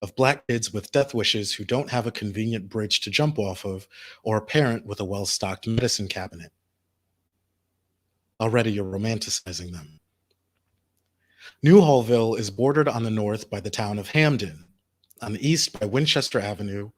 [0.00, 3.64] of black kids with death wishes who don't have a convenient bridge to jump off
[3.64, 3.88] of,
[4.22, 6.52] or a parent with a well stocked medicine cabinet.
[8.40, 10.00] Already you're romanticizing them.
[11.64, 14.64] Newhallville is bordered on the north by the town of Hamden,
[15.20, 16.90] on the east by Winchester Avenue,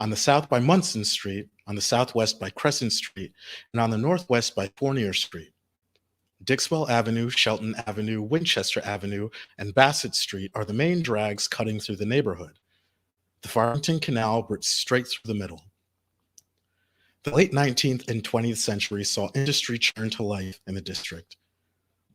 [0.00, 3.32] on the south by Munson Street, on the southwest by Crescent Street,
[3.72, 5.52] and on the northwest by Fournier Street.
[6.42, 11.96] Dixwell Avenue, Shelton Avenue, Winchester Avenue, and Bassett Street are the main drags cutting through
[11.96, 12.58] the neighborhood.
[13.42, 15.62] The Farmington Canal breaks straight through the middle.
[17.28, 21.36] The late 19th and 20th century saw industry churn to life in the district.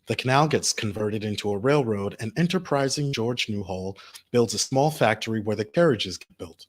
[0.08, 3.95] The canal gets converted into a railroad, and enterprising George Newhall
[4.32, 6.65] builds a small factory where the carriages get built.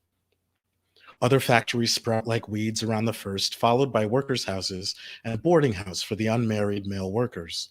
[1.22, 5.72] Other factories sprout like weeds around the first, followed by workers' houses and a boarding
[5.72, 7.70] house for the unmarried male workers.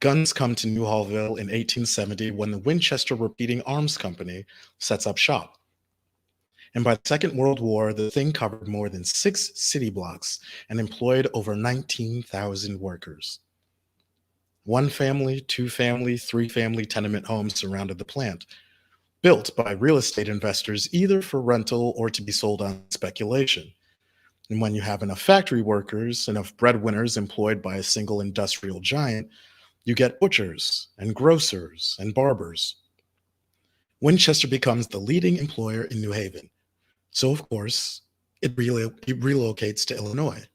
[0.00, 4.44] Guns come to Newhallville in 1870 when the Winchester Repeating Arms Company
[4.80, 5.58] sets up shop.
[6.74, 10.80] And by the Second World War, the thing covered more than six city blocks and
[10.80, 13.40] employed over 19,000 workers.
[14.64, 18.46] One family, two family, three family tenement homes surrounded the plant,
[19.20, 23.70] built by real estate investors either for rental or to be sold on speculation.
[24.48, 29.28] And when you have enough factory workers, enough breadwinners employed by a single industrial giant,
[29.84, 32.76] you get butchers and grocers and barbers.
[34.00, 36.50] Winchester becomes the leading employer in New Haven.
[37.12, 38.02] So, of course,
[38.40, 40.48] it, it relocates to Illinois.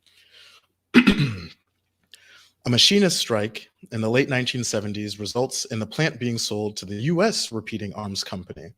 [0.96, 7.04] a machinist strike in the late 1970s results in the plant being sold to the
[7.04, 8.74] US Repeating Arms Company.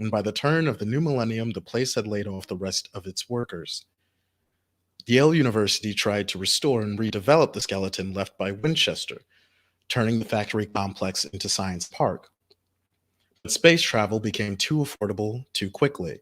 [0.00, 2.88] And by the turn of the new millennium, the place had laid off the rest
[2.92, 3.86] of its workers.
[5.06, 9.22] Yale University tried to restore and redevelop the skeleton left by Winchester,
[9.88, 12.30] turning the factory complex into Science Park.
[13.42, 16.20] But space travel became too affordable too quickly.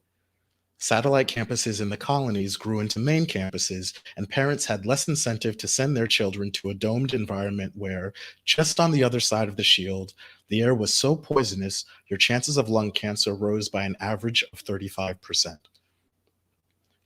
[0.82, 5.68] Satellite campuses in the colonies grew into main campuses, and parents had less incentive to
[5.68, 8.14] send their children to a domed environment where,
[8.46, 10.14] just on the other side of the shield,
[10.48, 14.64] the air was so poisonous your chances of lung cancer rose by an average of
[14.64, 15.58] 35%.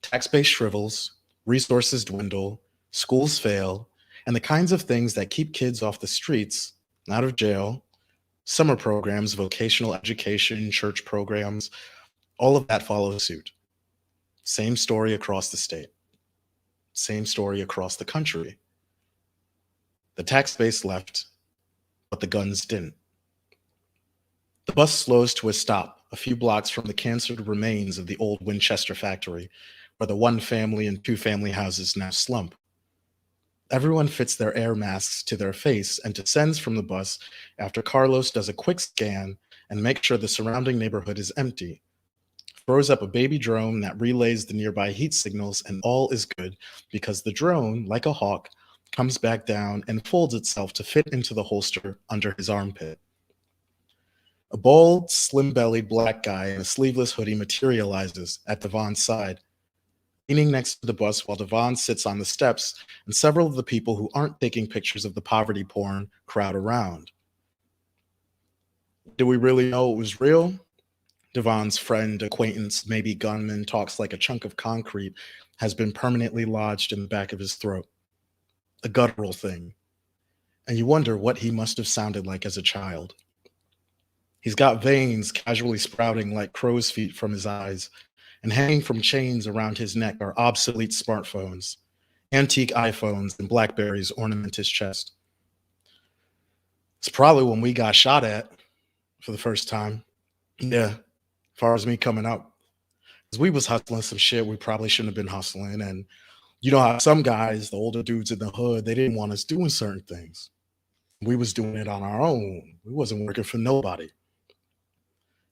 [0.02, 3.88] Tax base shrivels, resources dwindle, schools fail,
[4.24, 6.74] and the kinds of things that keep kids off the streets,
[7.10, 7.84] out of jail,
[8.44, 11.72] summer programs, vocational education, church programs,
[12.38, 13.50] all of that follows suit.
[14.44, 15.88] Same story across the state.
[16.92, 18.57] Same story across the country.
[20.16, 21.26] The tax base left,
[22.11, 22.94] but the guns didn't.
[24.66, 28.16] The bus slows to a stop a few blocks from the cancered remains of the
[28.18, 29.50] old Winchester factory,
[29.96, 32.54] where the one family and two family houses now slump.
[33.72, 37.18] Everyone fits their air masks to their face and descends from the bus
[37.59, 39.37] after Carlos does a quick scan
[39.70, 41.83] and makes sure the surrounding neighborhood is empty.
[42.66, 46.57] Throws up a baby drone that relays the nearby heat signals, and all is good
[46.90, 48.48] because the drone, like a hawk,
[48.90, 52.98] comes back down and folds itself to fit into the holster under his armpit.
[54.53, 59.40] A bald, slim bellied black guy in a sleeveless hoodie materializes at Devon's side,
[60.29, 63.62] leaning next to the bus while Devon sits on the steps, and several of the
[63.62, 67.11] people who aren't taking pictures of the poverty porn crowd around.
[69.18, 70.55] Do we really know it was real?
[71.35, 75.14] Devon's friend, acquaintance, maybe gunman, talks like a chunk of concrete
[75.59, 77.87] has been permanently lodged in the back of his throat.
[78.85, 79.75] A guttural thing.
[80.66, 83.14] And you wonder what he must have sounded like as a child.
[84.40, 87.90] He's got veins casually sprouting like crow's feet from his eyes,
[88.42, 91.79] and hanging from chains around his neck are obsolete smartphones,
[92.31, 95.12] antique iPhones, and Blackberries ornament his chest.
[96.99, 98.51] It's probably when we got shot at
[99.20, 100.05] for the first time.
[100.61, 100.94] Yeah,
[101.54, 102.52] far as me coming up.
[103.30, 105.80] Because we was hustling some shit we probably shouldn't have been hustling.
[105.80, 106.04] And
[106.60, 109.44] you know how some guys, the older dudes in the hood, they didn't want us
[109.44, 110.50] doing certain things.
[111.20, 112.78] We was doing it on our own.
[112.84, 114.08] We wasn't working for nobody.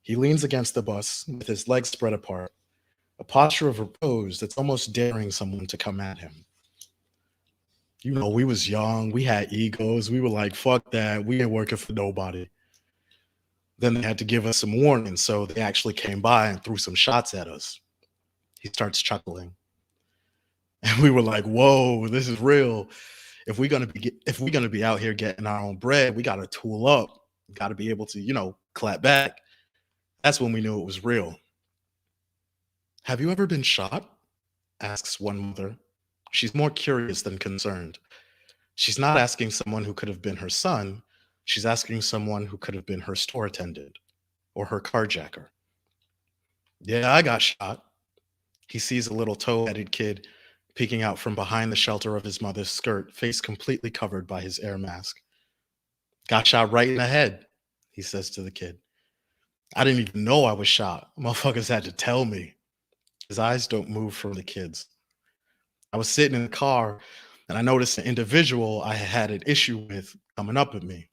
[0.03, 2.53] He leans against the bus with his legs spread apart,
[3.21, 6.45] a posture of repose that's almost daring someone to come at him.
[8.03, 11.51] You know, we was young, we had egos, we were like, fuck that, we ain't
[11.51, 12.49] working for nobody.
[13.83, 16.77] Then they had to give us some warning, so they actually came by and threw
[16.77, 17.81] some shots at us.
[18.61, 19.55] He starts chuckling.
[20.85, 22.89] And we were like, whoa, this is real.
[23.47, 26.25] If we're gonna be if we're gonna be out here getting our own bread, we
[26.25, 27.21] gotta tool up,
[27.55, 29.39] gotta be able to, you know, clap back.
[30.25, 31.37] That's when we knew it was real.
[33.05, 34.09] Have you ever been shot?
[34.81, 35.77] asks one mother.
[36.33, 38.01] She's more curious than concerned.
[38.75, 41.01] She's not asking someone who could have been her son,
[41.45, 43.99] she's asking someone who could have been her store attendant
[44.55, 45.47] or her carjacker.
[46.81, 47.85] Yeah, I got shot.
[48.69, 50.27] He sees a little tow headed kid
[50.75, 54.59] peeking out from behind the shelter of his mother's skirt, face completely covered by his
[54.59, 55.17] air mask.
[56.29, 57.47] Got shot right in the head,
[57.91, 58.79] he says to the kid.
[59.75, 61.11] I didn't even know I was shot.
[61.19, 62.55] Motherfuckers had to tell me.
[63.29, 64.87] His eyes don't move from the kids.
[65.93, 67.01] I was sitting in the car
[67.49, 71.09] and I noticed an individual I had an issue with coming up at me.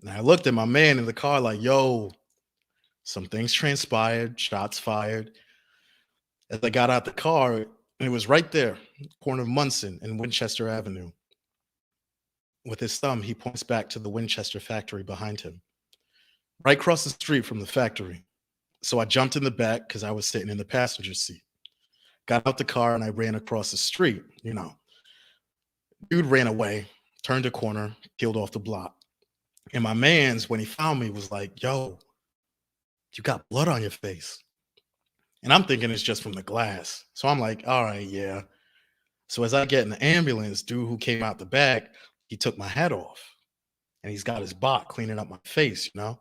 [0.00, 2.12] And I looked at my man in the car like, yo,
[3.02, 5.32] some things transpired, shots fired.
[6.50, 7.66] As I got out the car, and
[8.00, 8.78] it was right there,
[9.22, 11.10] corner of Munson and Winchester Avenue.
[12.64, 15.60] With his thumb, he points back to the Winchester factory behind him,
[16.64, 18.24] right across the street from the factory.
[18.82, 21.42] So I jumped in the back because I was sitting in the passenger seat.
[22.26, 24.22] Got out the car and I ran across the street.
[24.42, 24.74] You know,
[26.10, 26.86] dude ran away,
[27.22, 28.97] turned a corner, peeled off the block.
[29.72, 31.98] And my man's, when he found me, was like, Yo,
[33.14, 34.42] you got blood on your face.
[35.42, 37.04] And I'm thinking it's just from the glass.
[37.14, 38.42] So I'm like, All right, yeah.
[39.28, 41.94] So as I get in the ambulance, dude who came out the back,
[42.28, 43.22] he took my hat off
[44.02, 46.18] and he's got his bot cleaning up my face, you know?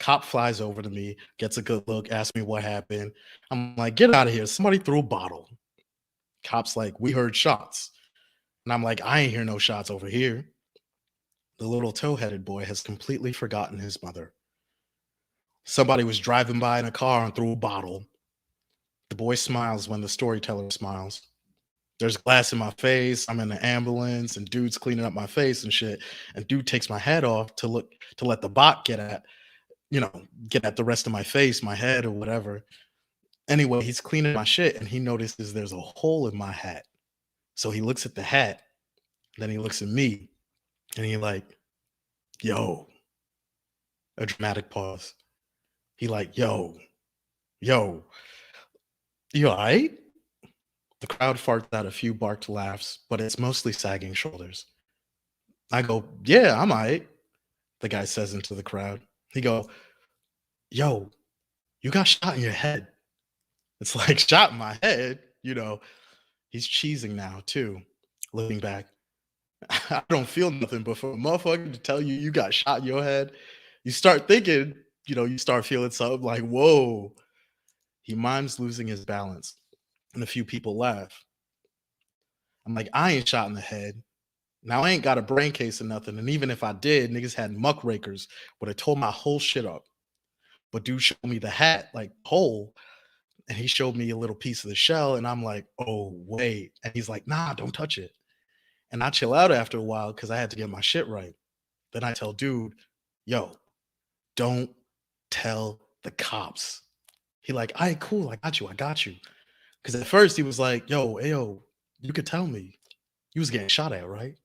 [0.00, 3.12] Cop flies over to me, gets a good look, asks me what happened.
[3.50, 4.44] I'm like, get out of here.
[4.46, 5.48] Somebody threw a bottle.
[6.42, 7.90] Cop's like, we heard shots.
[8.66, 10.46] And I'm like, I ain't hear no shots over here.
[11.58, 14.32] The little tow headed boy has completely forgotten his mother.
[15.64, 18.04] Somebody was driving by in a car and threw a bottle.
[19.10, 21.22] The boy smiles when the storyteller smiles.
[22.00, 23.26] There's glass in my face.
[23.28, 26.00] I'm in the ambulance and dude's cleaning up my face and shit.
[26.34, 29.24] And dude takes my head off to look to let the bot get at
[29.94, 32.64] you know, get at the rest of my face, my head, or whatever.
[33.48, 36.84] Anyway, he's cleaning my shit and he notices there's a hole in my hat.
[37.54, 38.62] So he looks at the hat,
[39.38, 40.30] then he looks at me,
[40.96, 41.58] and he like,
[42.42, 42.86] yo,
[44.18, 45.14] a dramatic pause.
[45.96, 46.76] He like, yo,
[47.60, 48.04] yo,
[49.32, 49.92] you all right?
[51.00, 54.66] The crowd farts out a few barked laughs, but it's mostly sagging shoulders.
[55.72, 57.06] I go, yeah, I'm all right.
[57.80, 59.00] The guy says into the crowd.
[59.32, 59.68] He go,
[60.70, 61.10] yo,
[61.82, 62.88] you got shot in your head.
[63.80, 65.80] It's like shot in my head, you know.
[66.50, 67.80] He's cheesing now too,
[68.32, 68.86] looking back.
[69.90, 72.86] I don't feel nothing, but for a motherfucker to tell you you got shot in
[72.86, 73.32] your head,
[73.84, 74.74] you start thinking,
[75.06, 77.12] you know, you start feeling something like, whoa.
[78.02, 79.56] He mimes losing his balance,
[80.12, 81.24] and a few people laugh.
[82.66, 84.02] I'm like, I ain't shot in the head.
[84.62, 86.18] Now I ain't got a brain case or nothing.
[86.18, 88.28] And even if I did, niggas had muckrakers
[88.60, 89.84] would have tore my whole shit up.
[90.72, 92.74] But dude showed me the hat, like whole,
[93.48, 96.72] and he showed me a little piece of the shell, and I'm like, oh wait.
[96.82, 98.12] And he's like, nah, don't touch it.
[98.94, 101.34] And I chill out after a while because I had to get my shit right.
[101.92, 102.74] Then I tell dude,
[103.26, 103.50] yo,
[104.36, 104.70] don't
[105.32, 106.82] tell the cops.
[107.42, 109.16] He like, all right, cool, I got you, I got you.
[109.82, 111.64] Cause at first he was like, yo, yo,
[112.02, 112.78] you could tell me.
[113.34, 114.36] You was getting shot at, right?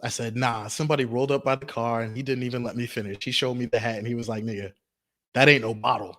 [0.00, 2.86] I said, nah, somebody rolled up by the car and he didn't even let me
[2.86, 3.24] finish.
[3.24, 4.72] He showed me the hat and he was like, nigga,
[5.34, 6.16] that ain't no bottle.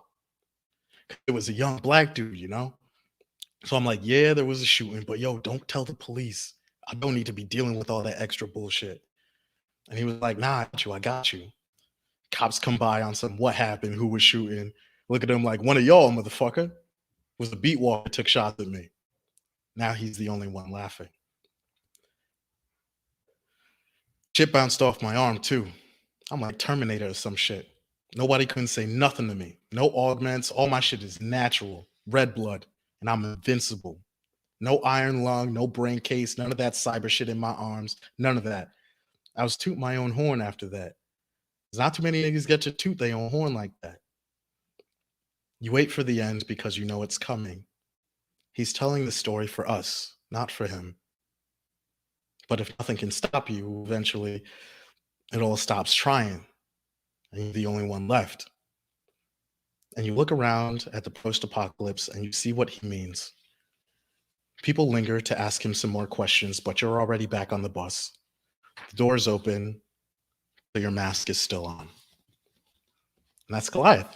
[1.26, 2.74] It was a young black dude, you know?
[3.64, 6.52] So I'm like, yeah, there was a shooting, but yo, don't tell the police.
[6.86, 9.02] I don't need to be dealing with all that extra bullshit.
[9.88, 11.48] And he was like, nah, I got you, I got you.
[12.32, 14.72] Cops come by on some what happened, who was shooting.
[15.08, 16.72] Look at him like one of y'all, motherfucker,
[17.38, 18.90] was the beat walker took shots at me.
[19.76, 21.08] Now he's the only one laughing.
[24.36, 25.66] Shit bounced off my arm too.
[26.30, 27.68] I'm like Terminator or some shit.
[28.16, 29.58] Nobody couldn't say nothing to me.
[29.72, 30.50] No augments.
[30.50, 32.66] All my shit is natural, red blood,
[33.00, 34.00] and I'm invincible.
[34.60, 38.36] No iron lung, no brain case, none of that cyber shit in my arms, none
[38.36, 38.70] of that.
[39.36, 40.94] I was toot my own horn after that.
[41.70, 43.98] There's not too many niggas get to toot their own horn like that.
[45.60, 47.64] You wait for the end because you know it's coming.
[48.52, 50.96] He's telling the story for us, not for him.
[52.48, 54.42] But if nothing can stop you, eventually
[55.32, 56.46] it all stops trying,
[57.32, 58.50] and you're the only one left.
[59.96, 63.32] And you look around at the post apocalypse and you see what he means.
[64.66, 68.10] People linger to ask him some more questions, but you're already back on the bus.
[68.90, 69.80] The door's open,
[70.72, 71.82] but your mask is still on.
[71.82, 71.88] And
[73.48, 74.08] that's Goliath.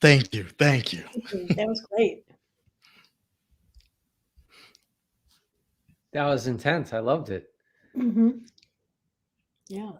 [0.00, 0.46] Thank you.
[0.58, 1.04] Thank you.
[1.50, 2.24] That was great.
[6.12, 6.92] That was intense.
[6.92, 7.50] I loved it.
[7.94, 8.30] hmm
[9.68, 9.92] Yeah.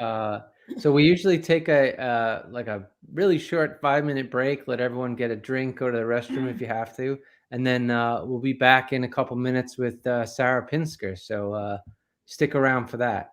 [0.00, 0.40] Uh,
[0.78, 5.14] so we usually take a uh, like a really short five minute break, let everyone
[5.14, 7.18] get a drink, go to the restroom if you have to,
[7.50, 11.18] and then uh, we'll be back in a couple minutes with uh, Sarah Pinsker.
[11.18, 11.78] So uh,
[12.26, 13.32] stick around for that.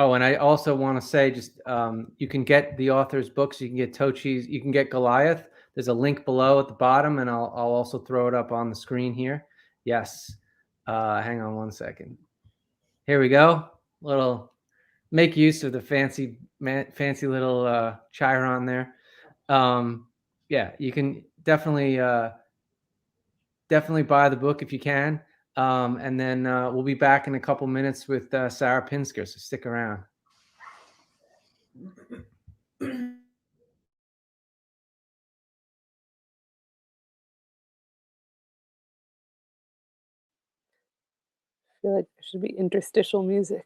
[0.00, 3.60] Oh, and I also want to say, just um, you can get the author's books.
[3.60, 4.46] You can get Tochi's.
[4.46, 5.48] You can get Goliath.
[5.74, 8.70] There's a link below at the bottom, and I'll I'll also throw it up on
[8.70, 9.46] the screen here.
[9.84, 10.36] Yes.
[10.88, 12.16] Uh, hang on one second.
[13.06, 13.68] Here we go.
[14.00, 14.54] Little
[15.10, 18.94] make use of the fancy man, fancy little uh, chiron there.
[19.50, 20.06] Um,
[20.48, 22.30] yeah, you can definitely uh,
[23.68, 25.20] definitely buy the book if you can.
[25.56, 29.28] Um, and then uh, we'll be back in a couple minutes with uh, Sarah Pinsker.
[29.28, 30.04] So stick around.
[41.88, 43.64] feel like there should be interstitial music.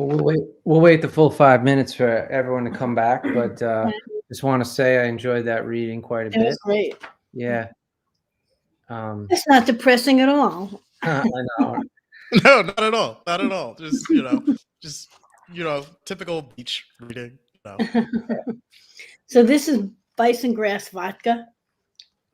[0.00, 0.40] Well, we'll wait.
[0.64, 3.90] We'll wait the full five minutes for everyone to come back, but uh,
[4.28, 6.46] just want to say I enjoyed that reading quite a It bit.
[6.46, 6.96] was great.
[7.34, 7.68] Yeah.
[8.88, 10.80] Um, It's not depressing at all.
[11.02, 11.22] I
[11.58, 11.82] know.
[12.44, 13.22] No, not at all.
[13.26, 13.74] Not at all.
[13.74, 14.40] Just you know,
[14.80, 15.08] just
[15.52, 17.36] you know, typical beach reading.
[17.52, 18.54] You know.
[19.26, 21.46] So this is bison grass vodka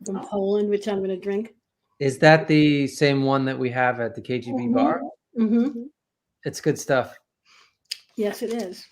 [0.04, 1.54] from Poland, which I'm going to drink.
[1.98, 5.00] Is that the same one that we have at the KGB bar?
[5.38, 5.84] Mm-hmm.
[6.44, 7.16] It's good stuff.
[8.16, 8.84] Yes, it is.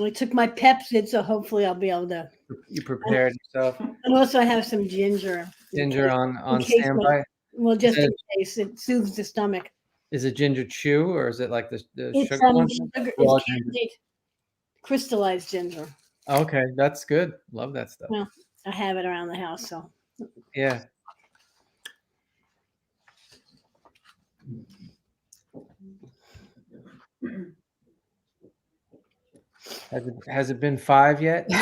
[0.00, 2.28] I took my Pepcid, so hopefully I'll be able to.
[2.68, 3.78] You prepared yourself.
[3.80, 5.48] And also, I have some ginger.
[5.74, 7.22] Ginger on on case standby.
[7.52, 9.68] Well, just in case it soothes the stomach.
[10.10, 12.68] Is it ginger chew or is it like the, the It's sugar um, one?
[12.68, 13.64] sugar, Raw it's ginger.
[13.64, 13.90] candied
[14.82, 15.86] crystallized ginger.
[16.28, 17.32] Okay, that's good.
[17.52, 18.08] Love that stuff.
[18.10, 18.30] Well-
[18.64, 19.90] I have it around the house, so
[20.54, 20.84] Yeah.
[29.90, 31.46] Has it, has it been five yet?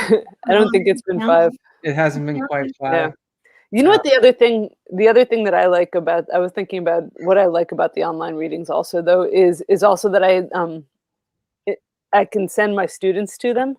[0.48, 1.26] I don't think it's been No.
[1.26, 1.52] five.
[1.82, 3.12] It hasn't been quite five.
[3.72, 6.50] You know what the other thing the other thing that I like about I was
[6.52, 10.24] thinking about what I like about the online readings also though is is also that
[10.24, 10.84] I um
[11.66, 11.80] it,
[12.12, 13.76] I can send my students to them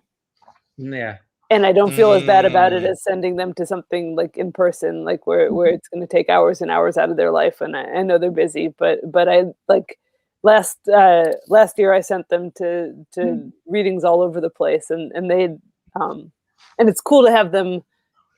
[0.78, 1.18] Yeah.
[1.50, 2.88] and I don't feel as bad about it Mm.
[2.90, 6.30] as sending them to something like in person like where where it's going to take
[6.30, 9.28] hours and hours out of their life and I, I know they're busy but but
[9.28, 9.98] I like
[10.42, 15.12] last uh last year I sent them to to readings all over the place and
[15.12, 15.56] and they
[15.94, 16.32] um
[16.78, 17.82] and it's cool to have them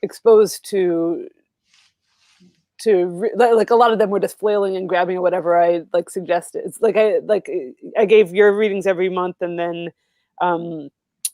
[0.03, 1.29] exposed to
[2.79, 5.83] to re- like a lot of them were just flailing and grabbing at whatever I
[5.93, 6.63] like suggested.
[6.65, 7.49] It's like I like
[7.97, 9.91] I gave your readings every month and then
[10.41, 10.89] um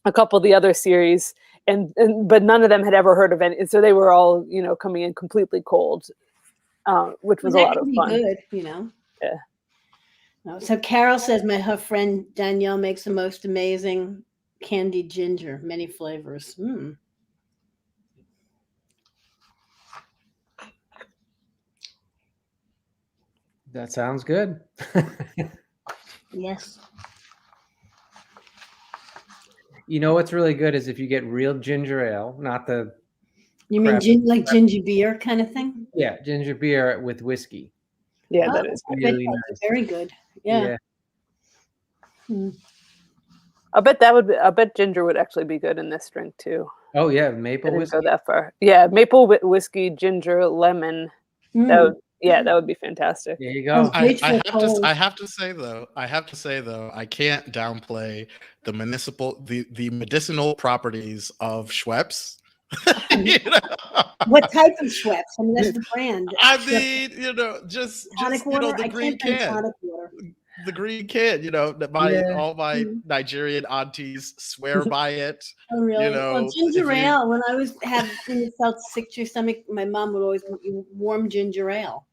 [0.05, 1.33] a couple of the other series
[1.67, 4.45] and, and but none of them had ever heard of any so they were all
[4.47, 6.05] you know coming in completely cold
[6.85, 8.89] uh, which was a lot of fun good, you know.
[9.21, 9.37] Yeah.
[10.43, 14.23] No, So Carol says my her friend Danielle makes the most amazing
[14.61, 16.55] candied ginger, many flavors.
[16.55, 16.97] Mm.
[23.73, 24.59] That sounds good.
[26.33, 26.79] Yes.
[29.87, 32.93] you know what's really good is if you get real ginger ale, not the
[33.69, 34.01] You mean Crap.
[34.01, 35.87] gin, like ginger beer kind of thing?
[35.93, 37.71] yeah, ginger beer with whiskey.
[38.31, 39.59] Yeah Oh, that is I Really nice.
[39.61, 40.11] very good.
[40.43, 40.77] Yeah.
[43.73, 46.35] I bet that would be, I bet ginger would actually be good in this drink
[46.37, 47.97] too Oh yeah, maple whiskey.
[47.97, 51.11] go that far yeah maple whi- whiskey ginger lemon
[51.55, 51.67] Mm.
[51.67, 53.91] that would yeah that would be fantastic There you go.
[53.93, 54.79] I, I have to.
[54.83, 58.27] I have to say though I have to say though I can't downplay
[58.63, 62.37] the municipal the the medicinal properties of Schweppes.
[63.11, 63.59] You know?
[64.27, 65.21] What type of Schweppes?
[65.39, 66.29] I mean, that's the brand.
[66.39, 66.67] I Schweppes
[67.11, 68.61] mean, you know, just, tonic just you water.
[68.67, 70.11] know, the I green can't drink tonic water.
[70.65, 71.43] the green can.
[71.43, 72.37] You know, that my Yeah.
[72.37, 73.01] all my Mhm.
[73.05, 75.43] Nigerian aunties swear by it.
[75.73, 76.05] Oh, really?
[76.05, 77.29] You know, well, if ginger you- ale.
[77.29, 80.43] When I was have when you felt sick to your stomach, my mom would always
[80.49, 82.05] make you warm ginger ale.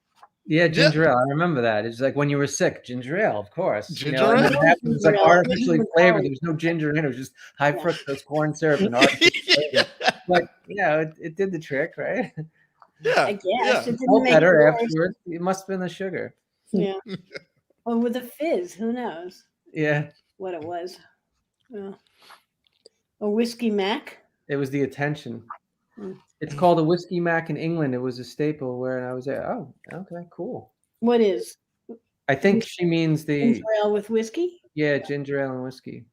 [0.50, 1.18] Yeah, ginger ale.
[1.18, 1.84] I remember that.
[1.84, 3.90] It's like when you were sick, ginger ale, of course.
[4.00, 4.72] you know, Ginger ale?
[4.82, 6.24] it was like artificially flavored.
[6.24, 7.04] There was no ginger in it.
[7.04, 7.82] It was just high Yeah.
[7.82, 9.86] fructose corn syrup and artificial flavor.
[10.28, 12.30] But yeah, it, it did the trick, right?
[13.02, 13.80] yeah, I guess yeah.
[13.80, 14.82] it didn't Felt make better worse.
[14.82, 15.16] afterwards.
[15.26, 16.34] It must have been the sugar.
[16.72, 16.94] Yeah.
[17.86, 20.98] or with a fizz, who knows Yeah, what it was?
[21.70, 21.92] Yeah.
[23.20, 24.18] A whiskey mac.
[24.48, 25.42] it was the attention.
[25.98, 26.16] Mm.
[26.40, 27.94] It's called a whiskey mac in England.
[27.94, 29.50] It was a staple where I was there.
[29.50, 30.72] Oh, okay, cool.
[31.00, 31.56] What is
[32.28, 34.60] I think she means the ginger ale with whiskey?
[34.74, 36.04] yeah ginger ale and whiskey.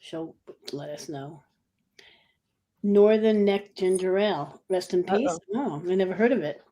[0.00, 0.34] She'll
[0.72, 1.42] let us know.
[2.82, 4.60] Northern Neck Ginger Ale.
[4.68, 5.38] Rest in peace.
[5.54, 6.62] Oh, I never heard of it.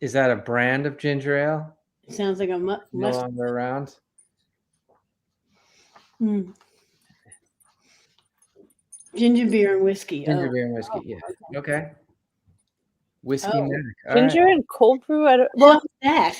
[0.00, 1.76] Is that a brand of ginger ale?
[2.08, 3.20] It sounds like a mu- No must.
[3.20, 3.96] longer around.
[6.20, 6.52] Mm.
[9.14, 10.24] Ginger beer and whiskey.
[10.24, 10.52] Ginger oh.
[10.52, 10.92] beer and whiskey.
[10.96, 11.58] Oh, Yeah.
[11.58, 11.90] Okay.
[13.22, 13.62] Whiskey Oh.
[13.64, 13.72] Mac.
[14.08, 14.30] all right.
[14.30, 16.36] ginger and cold brew I don't, Well, well that.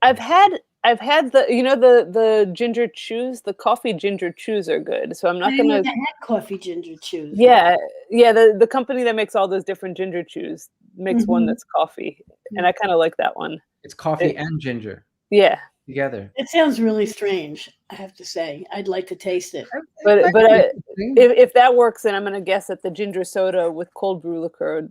[0.00, 4.68] I've had I've had the you know the the ginger chews the coffee ginger chews
[4.68, 7.38] are good so I'm not didn't gonna they had coffee ginger chews.
[7.38, 7.76] yeah
[8.10, 11.46] yeah the the company that makes all those different ginger chews makes one Mhm.
[11.48, 12.24] that's coffee
[12.56, 16.30] and I kind of like that one It's coffee It- and ginger yeah together.
[16.36, 17.68] It sounds really strange.
[17.90, 19.66] I have to say, I'd like to taste it.
[20.04, 20.56] but but I,
[20.96, 24.40] if if that works then I'm gonna guess that the ginger soda with cold brew
[24.40, 24.88] liqueur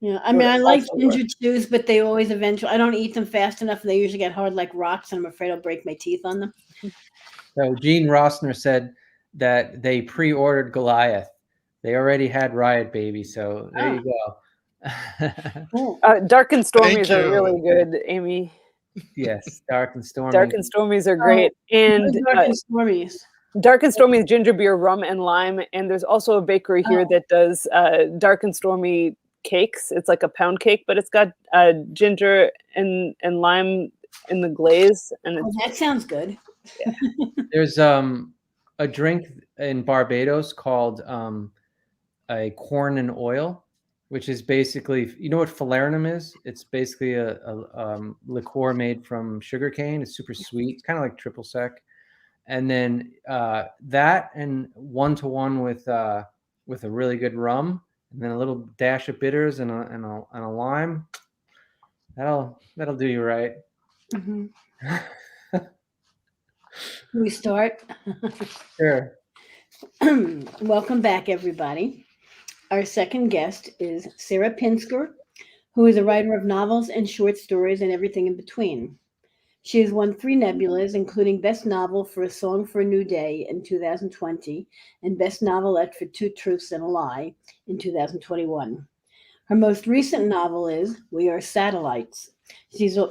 [0.00, 1.12] Yeah, I mean, I like also work.
[1.12, 2.72] ginger chews, but they always eventually.
[2.72, 3.82] I don't eat them fast enough.
[3.82, 6.40] and They usually get hard like rocks, and I'm afraid I'll break my teeth on
[6.40, 6.54] them.
[7.58, 8.94] So Gene Rossner said
[9.34, 11.28] that they pre-ordered Goliath.
[11.82, 14.36] They already had Riot Baby, so there you go.
[15.74, 17.30] Oh, uh, dark and stormies Thank are you.
[17.32, 18.50] really good Amy
[19.14, 20.32] Yes, dark and stormy.
[20.32, 21.52] Dark and Stormies are Oh, great.
[21.70, 23.18] And Dark uh, and Stormies.
[23.60, 25.60] Dark and Stormy is ginger beer, rum, and lime.
[25.74, 27.06] And there's also a bakery here Oh.
[27.10, 29.90] that does uh, Dark and Stormy cakes.
[29.90, 33.90] It's like a pound cake, but it's got uh, ginger and, and lime
[34.28, 35.12] in the glaze.
[35.24, 36.36] And Oh, that sounds good.
[37.52, 38.34] There's um
[38.78, 39.26] a drink
[39.58, 41.52] in Barbados called um
[42.30, 43.64] a corn and oil,
[44.08, 46.34] which is basically you know what falernum is?
[46.44, 50.02] It's basically a, a um, liqueur made from sugarcane.
[50.02, 50.74] It's super sweet.
[50.74, 51.82] It's kind of like triple sec.
[52.46, 56.24] And then uh, that and one to one with uh,
[56.66, 57.82] with a really good rum,
[58.12, 61.06] and then a little dash of bitters and a and a, and a lime.
[62.16, 63.54] That'll that'll do you right.
[64.14, 64.50] Mhm.
[67.14, 67.82] We start.
[68.76, 69.18] sure.
[70.62, 72.06] Welcome back, everybody.
[72.70, 75.08] Our second guest is Sarah Pinsker,
[75.74, 78.96] who is a writer of novels and short stories and everything in between.
[79.62, 83.46] She has won three nebulas, including Best Novel for A Song for a New Day
[83.50, 84.66] in 2020
[85.02, 87.34] and Best Novelette for Two Truths and a Lie
[87.66, 88.86] in 2021.
[89.44, 92.30] Her most recent novel is We Are Satellites.
[92.76, 93.10] She's a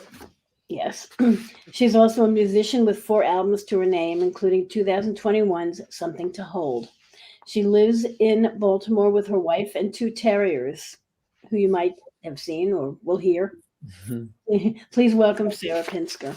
[0.70, 1.10] Yes.
[1.72, 6.90] She's also a musician with four albums to her name, including 2021's Something to Hold.
[7.48, 10.96] She lives in Baltimore with her wife and two terriers,
[11.50, 13.56] who you might have seen or will hear.
[14.92, 16.36] Please welcome Sarah Pinsker.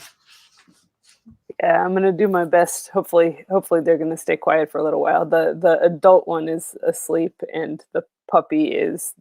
[1.62, 2.90] yeah, I'm gonna do my best.
[2.90, 5.24] Hopefully, hopefully they're gonna stay quiet for a little while.
[5.26, 9.14] The the adult one is asleep, and the puppy is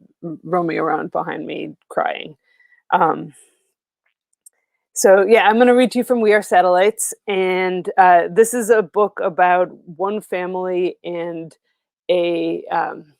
[0.43, 2.37] roaming around behind me crying.
[2.91, 3.33] Um,
[4.93, 8.69] so yeah, I'm to read to you from We Are Satellites, and uh, this is
[8.69, 11.57] a book about one family and
[12.09, 13.13] a um,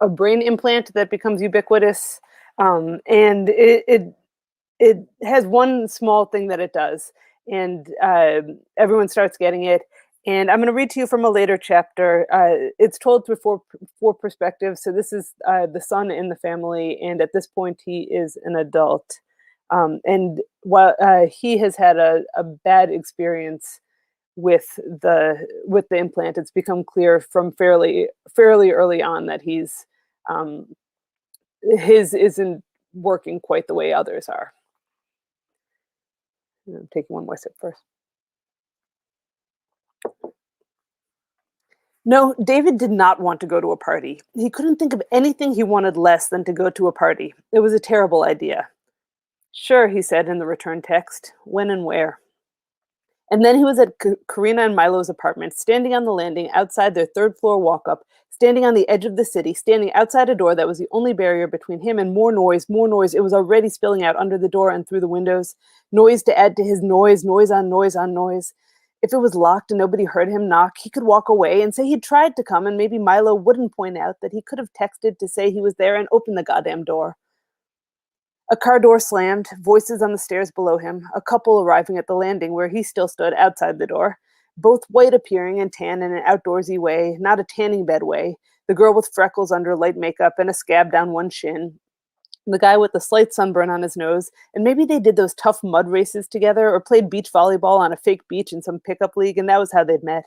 [0.00, 2.20] a brain implant that becomes ubiquitous,
[2.58, 4.14] um, and it, it
[4.78, 7.12] it has one small thing that it does,
[7.46, 8.40] and uh,
[8.78, 9.82] everyone starts getting it.
[10.26, 12.26] And I'm going to read to you from a later chapter.
[12.32, 13.62] Uh, it's told through four
[14.00, 14.82] four perspectives.
[14.82, 18.36] So this is uh, the son in the family, and at this point, he is
[18.44, 19.20] an adult.
[19.70, 23.80] Um, and while uh, he has had a, a bad experience
[24.36, 29.86] with the with the implant, it's become clear from fairly fairly early on that he's
[30.28, 30.66] um,
[31.78, 32.62] his isn't
[32.94, 34.52] working quite the way others are.
[36.68, 37.82] I'm taking one more sip first.
[42.04, 44.20] No, David did not want to go to a party.
[44.34, 47.34] He couldn't think of anything he wanted less than to go to a party.
[47.52, 48.68] It was a terrible idea.
[49.52, 51.32] Sure, he said in the return text.
[51.44, 52.20] When and where?
[53.30, 53.94] And then he was at
[54.30, 58.04] Karina and Milo's apartment, standing on the landing outside their third floor walk up,
[58.36, 61.14] standing on the edge of the city, standing outside a door that was the only
[61.14, 63.14] barrier between him and more noise, more noise.
[63.14, 65.56] It was already spilling out under the door and through the windows.
[65.90, 68.52] Noise to add to his noise, noise on noise on noise.
[69.00, 71.86] If it was locked and nobody heard him knock, he could walk away and say
[71.86, 75.16] he'd tried to come, and maybe Milo wouldn't point out that he could have texted
[75.18, 77.16] to say he was there and opened the goddamn door.
[78.52, 82.14] A car door slammed, voices on the stairs below him, a couple arriving at the
[82.14, 84.18] landing where he still stood outside the door,
[84.56, 88.36] both white appearing and tan in an outdoorsy way, not a tanning bed way,
[88.68, 91.78] the girl with freckles under light makeup and a scab down one shin,
[92.46, 95.62] the guy with the slight sunburn on his nose, and maybe they did those tough
[95.62, 99.38] mud races together or played beach volleyball on a fake beach in some pickup league,
[99.38, 100.24] and that was how they'd met.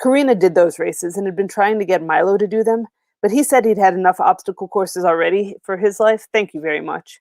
[0.00, 2.86] Karina did those races and had been trying to get Milo to do them,
[3.22, 6.26] but he said he'd had enough obstacle courses already for his life.
[6.32, 7.20] Thank you very much.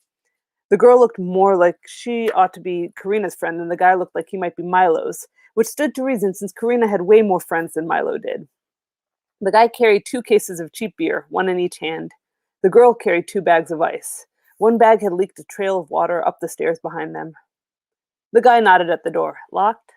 [0.69, 4.15] The girl looked more like she ought to be Karina's friend than the guy looked
[4.15, 5.25] like he might be Milo's,
[5.55, 8.47] which stood to reason since Karina had way more friends than Milo did.
[9.41, 12.11] The guy carried two cases of cheap beer, one in each hand.
[12.61, 14.25] The girl carried two bags of ice.
[14.57, 17.33] One bag had leaked a trail of water up the stairs behind them.
[18.31, 19.37] The guy nodded at the door.
[19.51, 19.91] Locked?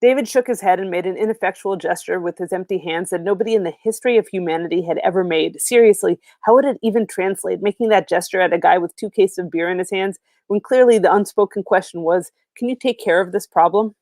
[0.00, 3.54] David shook his head and made an ineffectual gesture with his empty hands that nobody
[3.54, 5.60] in the history of humanity had ever made.
[5.60, 9.38] Seriously, how would it even translate, making that gesture at a guy with two cases
[9.38, 10.18] of beer in his hands,
[10.48, 13.94] when clearly the unspoken question was, Can you take care of this problem?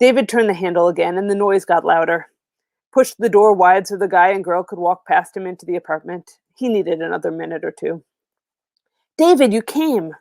[0.00, 2.28] David turned the handle again, and the noise got louder.
[2.92, 5.76] Pushed the door wide so the guy and girl could walk past him into the
[5.76, 6.38] apartment.
[6.54, 8.04] He needed another minute or two.
[9.16, 10.14] David, you came.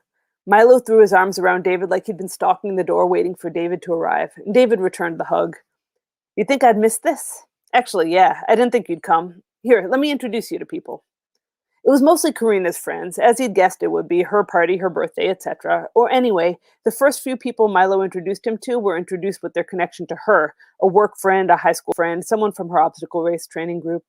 [0.48, 3.82] Milo threw his arms around David like he'd been stalking the door waiting for David
[3.84, 4.32] to arrive.
[4.38, 5.58] And David returned the hug.
[6.36, 7.44] You think I'd miss this?
[7.74, 9.44] Actually, yeah, I didn't think you'd come.
[9.62, 11.04] Here, let me introduce you to people.
[11.86, 15.30] It was mostly Karina's friends, as he'd guessed it would be her party, her birthday,
[15.30, 15.88] etc.
[15.96, 20.06] Or anyway, the first few people Milo introduced him to were introduced with their connection
[20.08, 23.80] to her a work friend, a high school friend, someone from her obstacle race training
[23.80, 24.04] group.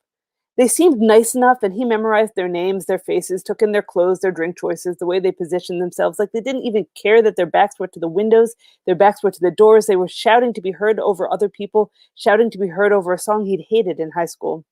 [0.56, 4.18] They seemed nice enough, and he memorized their names, their faces, took in their clothes,
[4.18, 7.46] their drink choices, the way they positioned themselves, like they didn't even care that their
[7.46, 9.86] backs were to the windows, their backs were to the doors.
[9.86, 13.18] They were shouting to be heard over other people, shouting to be heard over a
[13.18, 14.64] song he'd hated in high school.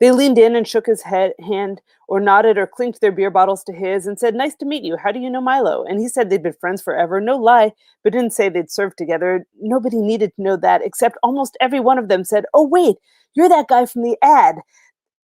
[0.00, 3.62] They leaned in and shook his head, hand, or nodded or clinked their beer bottles
[3.64, 4.96] to his and said, Nice to meet you.
[4.96, 5.84] How do you know Milo?
[5.84, 7.20] And he said they'd been friends forever.
[7.20, 7.72] No lie,
[8.02, 9.46] but didn't say they'd served together.
[9.60, 12.96] Nobody needed to know that, except almost every one of them said, Oh, wait,
[13.34, 14.56] you're that guy from the ad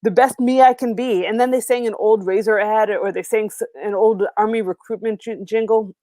[0.02, 1.26] the best me I can be.
[1.26, 3.50] And then they sang an old razor ad or they sang
[3.82, 5.96] an old army recruitment jingle.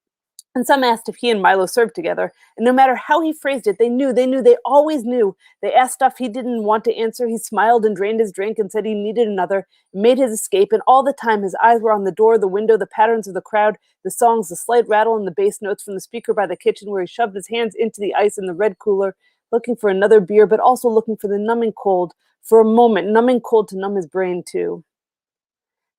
[0.55, 2.31] And some asked if he and Milo served together.
[2.57, 5.35] And no matter how he phrased it, they knew, they knew, they always knew.
[5.63, 7.27] They asked stuff he didn't want to answer.
[7.27, 10.71] He smiled and drained his drink and said he needed another, made his escape.
[10.71, 13.33] And all the time, his eyes were on the door, the window, the patterns of
[13.33, 16.45] the crowd, the songs, the slight rattle and the bass notes from the speaker by
[16.45, 19.15] the kitchen where he shoved his hands into the ice in the red cooler,
[19.51, 23.41] looking for another beer, but also looking for the numbing cold, for a moment, numbing
[23.41, 24.83] cold to numb his brain too.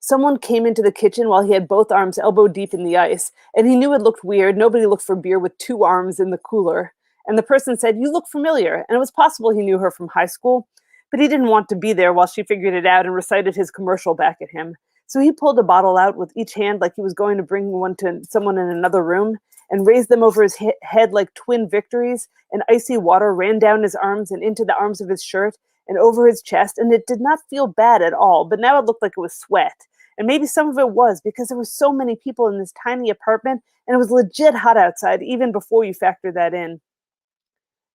[0.06, 3.32] Someone came into the kitchen while he had both arms elbow deep in the ice,
[3.56, 4.54] and he knew it looked weird.
[4.54, 6.92] Nobody looked for beer with two arms in the cooler.
[7.26, 8.84] And the person said, You look familiar.
[8.86, 10.68] And it was possible he knew her from high school,
[11.10, 13.70] but he didn't want to be there while she figured it out and recited his
[13.70, 14.76] commercial back at him.
[15.06, 17.68] So he pulled a bottle out with each hand like he was going to bring
[17.68, 19.38] one to someone in another room
[19.70, 23.82] and raised them over his he- head like twin victories, and icy water ran down
[23.82, 25.56] his arms and into the arms of his shirt
[25.88, 28.84] and over his chest, and it did not feel bad at all, but now it
[28.84, 29.86] looked like it was sweat.
[30.18, 33.10] And maybe some of it was because there were so many people in this tiny
[33.10, 36.80] apartment, and it was legit hot outside even before you factor that in.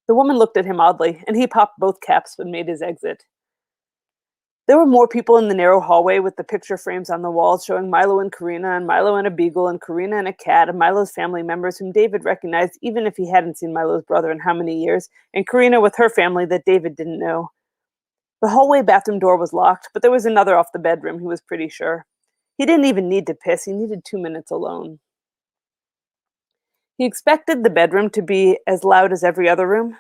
[0.07, 3.23] The woman looked at him oddly, and he popped both caps and made his exit.
[4.67, 7.65] There were more people in the narrow hallway with the picture frames on the walls
[7.65, 10.77] showing Milo and Karina, and Milo and a beagle, and Karina and a cat, and
[10.77, 14.53] Milo's family members whom David recognized even if he hadn't seen Milo's brother in how
[14.53, 17.49] many years, and Karina with her family that David didn't know.
[18.41, 21.41] The hallway bathroom door was locked, but there was another off the bedroom, he was
[21.41, 22.05] pretty sure.
[22.57, 24.99] He didn't even need to piss, he needed two minutes alone.
[26.97, 29.97] He expected the bedroom to be as loud as every other room.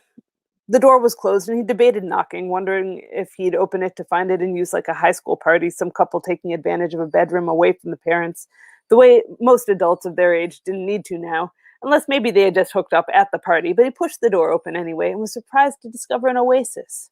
[0.69, 4.31] The door was closed and he debated knocking, wondering if he'd open it to find
[4.31, 7.49] it in use like a high school party, some couple taking advantage of a bedroom
[7.49, 8.47] away from the parents,
[8.89, 12.55] the way most adults of their age didn't need to now, unless maybe they had
[12.55, 13.73] just hooked up at the party.
[13.73, 17.09] But he pushed the door open anyway and was surprised to discover an oasis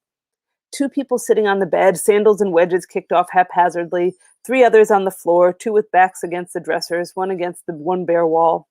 [0.71, 4.15] two people sitting on the bed, sandals and wedges kicked off haphazardly,
[4.45, 8.05] three others on the floor, two with backs against the dressers, one against the one
[8.05, 8.67] bare wall.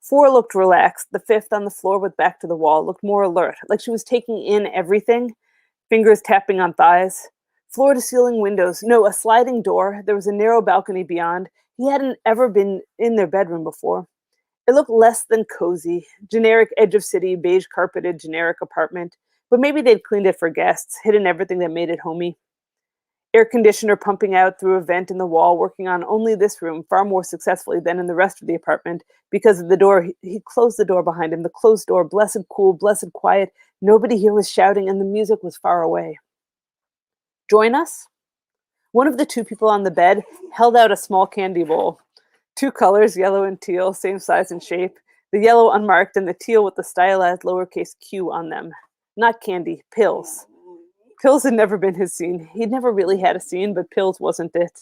[0.00, 1.08] Four looked relaxed.
[1.12, 3.90] The fifth on the floor with back to the wall looked more alert, like she
[3.90, 5.34] was taking in everything,
[5.88, 7.28] fingers tapping on thighs.
[7.68, 8.82] Floor to ceiling windows.
[8.82, 10.02] No, a sliding door.
[10.04, 11.48] There was a narrow balcony beyond.
[11.76, 14.08] He hadn't ever been in their bedroom before.
[14.66, 16.06] It looked less than cozy.
[16.30, 19.16] Generic edge of city, beige carpeted, generic apartment
[19.50, 22.38] but maybe they'd cleaned it for guests, hidden everything that made it homey.
[23.34, 26.84] Air conditioner pumping out through a vent in the wall, working on only this room
[26.88, 30.08] far more successfully than in the rest of the apartment because of the door.
[30.22, 33.52] He, closed the door behind him, the closed door, blessed cool, blessed quiet.
[33.82, 36.18] Nobody here was shouting, and the music was far away.
[37.48, 38.06] Join us?
[38.92, 42.00] One of the two people on the bed held out a small candy bowl.
[42.56, 44.98] Two colors, yellow and teal, same size and shape.
[45.32, 48.72] The yellow unmarked and the teal with the stylized lowercase q on them
[49.16, 50.46] not candy, pills.
[51.20, 52.48] Pills had never been his scene.
[52.54, 54.80] He'd never really had a scene, but pills wasn't it.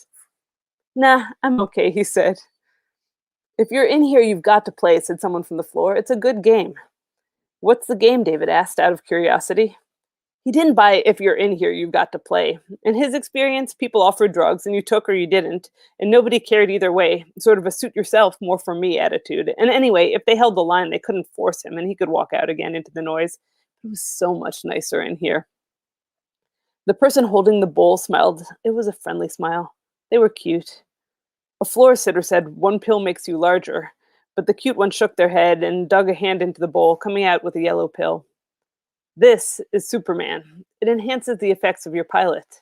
[0.95, 2.39] Nah, I'm okay, he said.
[3.59, 5.97] If you're in here, you've got to play, said someone from the floor.
[5.97, 6.75] It's a good game.
[7.61, 8.23] What's the game?
[8.23, 9.77] David asked out of curiosity.
[10.45, 11.07] He didn't buy it.
[11.07, 12.59] if you're in here, you've got to play.
[12.85, 15.69] In his experience, people offered drugs and you took or you didn't,
[15.99, 17.25] and nobody cared either way.
[17.39, 19.53] Sort of a suit yourself, more for me attitude.
[19.59, 22.31] And anyway, if they held the line, they couldn't force him and he could walk
[22.33, 23.39] out again into the noise.
[23.85, 25.47] It was so much nicer in here.
[26.87, 28.43] The person holding the bowl smiled.
[28.65, 29.75] It was a friendly smile.
[30.11, 30.83] They were cute.
[31.61, 33.93] A floor sitter said, One pill makes you larger.
[34.37, 37.25] But the cute one shook their head and dug a hand into the bowl, coming
[37.25, 38.25] out with a yellow pill.
[39.17, 40.65] This is Superman.
[40.81, 42.61] It enhances the effects of your pilot.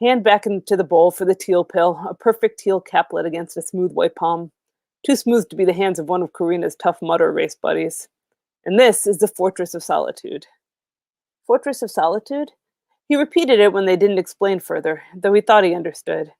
[0.00, 3.62] Hand back into the bowl for the teal pill, a perfect teal caplet against a
[3.62, 4.50] smooth white palm.
[5.04, 8.08] Too smooth to be the hands of one of Karina's Tough Mudder race buddies.
[8.64, 10.46] And this is the Fortress of Solitude.
[11.46, 12.50] Fortress of Solitude?
[13.08, 16.32] He repeated it when they didn't explain further, though he thought he understood.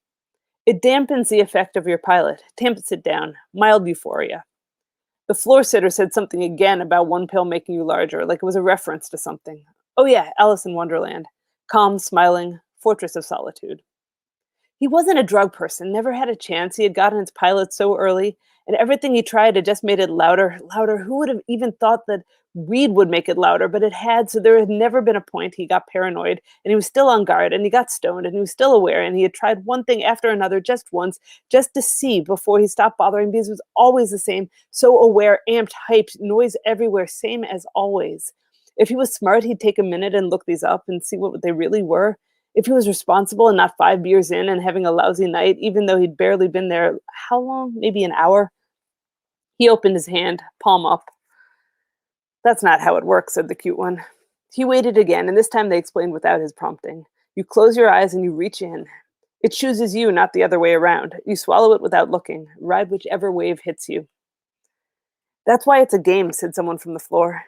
[0.66, 4.44] It dampens the effect of your pilot, tamps it down, mild euphoria.
[5.26, 8.56] The floor sitter said something again about one pill making you larger, like it was
[8.56, 9.64] a reference to something.
[9.96, 11.26] Oh, yeah, Alice in Wonderland.
[11.70, 13.82] Calm, smiling, Fortress of Solitude.
[14.78, 16.76] He wasn't a drug person, never had a chance.
[16.76, 20.10] He had gotten his pilot so early, And everything he tried had just made it
[20.10, 20.98] louder, louder.
[20.98, 22.22] Who would have even thought that
[22.54, 23.68] weed would make it louder?
[23.68, 24.30] But it had.
[24.30, 27.24] So there had never been a point he got paranoid and he was still on
[27.24, 29.84] guard and he got stoned and he was still aware and he had tried one
[29.84, 31.18] thing after another just once
[31.50, 35.40] just to see before he stopped bothering because it was always the same so aware
[35.48, 38.32] amped hyped noise everywhere same as always
[38.76, 41.42] if he was smart he'd take a minute and look these up and see what
[41.42, 42.16] they really were
[42.54, 45.86] if he was responsible and not five beers in and having a lousy night even
[45.86, 46.98] though he'd barely been there
[47.28, 48.50] how long maybe an hour
[49.58, 51.04] he opened his hand palm up
[52.44, 54.02] that's not how it works said the cute one
[54.52, 57.04] he waited again and this time they explained without his prompting
[57.36, 58.86] you close your eyes and you reach in
[59.42, 61.14] it chooses you, not the other way around.
[61.24, 62.48] You swallow it without looking.
[62.60, 64.06] Ride whichever wave hits you.
[65.46, 67.42] That's why it's a game, said someone from the floor.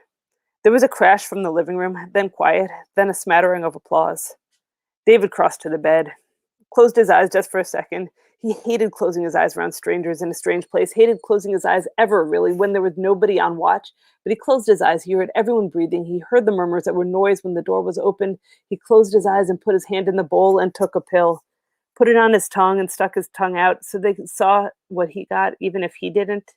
[0.62, 4.34] There was a crash from the living room, then quiet, then a smattering of applause.
[5.06, 6.12] David crossed to the bed,
[6.72, 8.08] closed his eyes just for a second.
[8.40, 11.86] He hated closing his eyes around strangers in a strange place, hated closing his eyes
[11.98, 13.90] ever, really, when there was nobody on watch.
[14.24, 15.04] But he closed his eyes.
[15.04, 16.04] He heard everyone breathing.
[16.04, 18.38] He heard the murmurs that were noise when the door was open.
[18.68, 21.42] He closed his eyes and put his hand in the bowl and took a pill
[21.96, 25.26] put it on his tongue and stuck his tongue out so they saw what he
[25.26, 26.52] got, even if he didn't.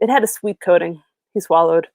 [0.00, 1.02] It had a sweet coating.
[1.34, 1.88] He swallowed.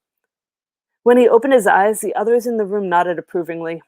[1.04, 3.82] When he opened his eyes, the others in the room nodded approvingly.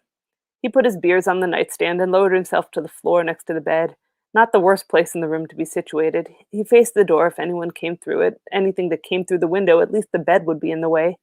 [0.61, 3.53] He put his beers on the nightstand and lowered himself to the floor next to
[3.53, 3.95] the bed.
[4.33, 6.29] Not the worst place in the room to be situated.
[6.51, 8.41] He faced the door if anyone came through it.
[8.51, 11.17] Anything that came through the window, at least the bed would be in the way.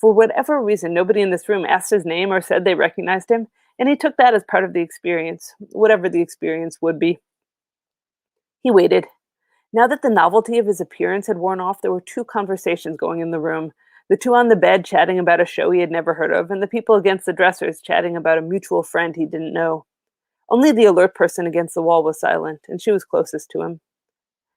[0.00, 3.48] For whatever reason, nobody in this room asked his name or said they recognized him,
[3.78, 7.18] and he took that as part of the experience, whatever the experience would be.
[8.62, 9.06] He waited.
[9.72, 13.20] Now that the novelty of his appearance had worn off, there were two conversations going
[13.20, 13.72] in the room
[14.10, 16.60] the two on the bed chatting about a show he had never heard of, and
[16.60, 19.86] the people against the dressers chatting about a mutual friend he didn't know.
[20.50, 23.80] Only the alert person against the wall was silent, and she was closest to him.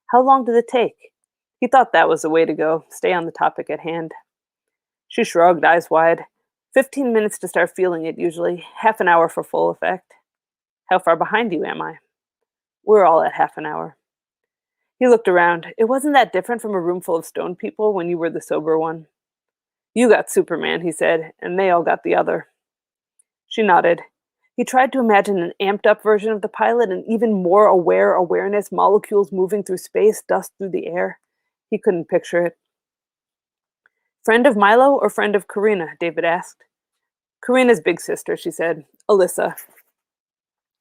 [0.07, 1.11] How long did it take?
[1.59, 4.11] He thought that was the way to go, stay on the topic at hand.
[5.07, 6.25] She shrugged, eyes wide.
[6.73, 10.15] Fifteen minutes to start feeling it, usually, half an hour for full effect.
[10.89, 11.99] How far behind you am I?
[12.83, 13.97] We're all at half an hour.
[14.97, 15.67] He looked around.
[15.77, 18.41] It wasn't that different from a room full of stone people when you were the
[18.41, 19.05] sober one.
[19.93, 22.47] You got Superman, he said, and they all got the other.
[23.47, 24.01] She nodded.
[24.55, 28.13] He tried to imagine an amped up version of the pilot, an even more aware
[28.13, 31.19] awareness, molecules moving through space, dust through the air.
[31.69, 32.57] He couldn't picture it.
[34.23, 35.89] Friend of Milo or friend of Karina?
[35.99, 36.63] David asked.
[37.43, 38.85] Karina's big sister, she said.
[39.09, 39.55] Alyssa.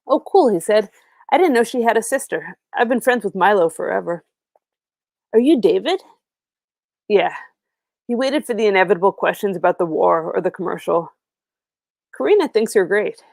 [0.07, 0.89] Oh, cool, he said.
[1.31, 2.57] I didn't know she had a sister.
[2.77, 4.23] I've been friends with Milo forever.
[5.33, 6.01] Are you David?
[7.07, 7.33] Yeah.
[8.13, 11.11] He waited for the inevitable questions about the war or the commercial.
[12.15, 13.23] Karina thinks you're great.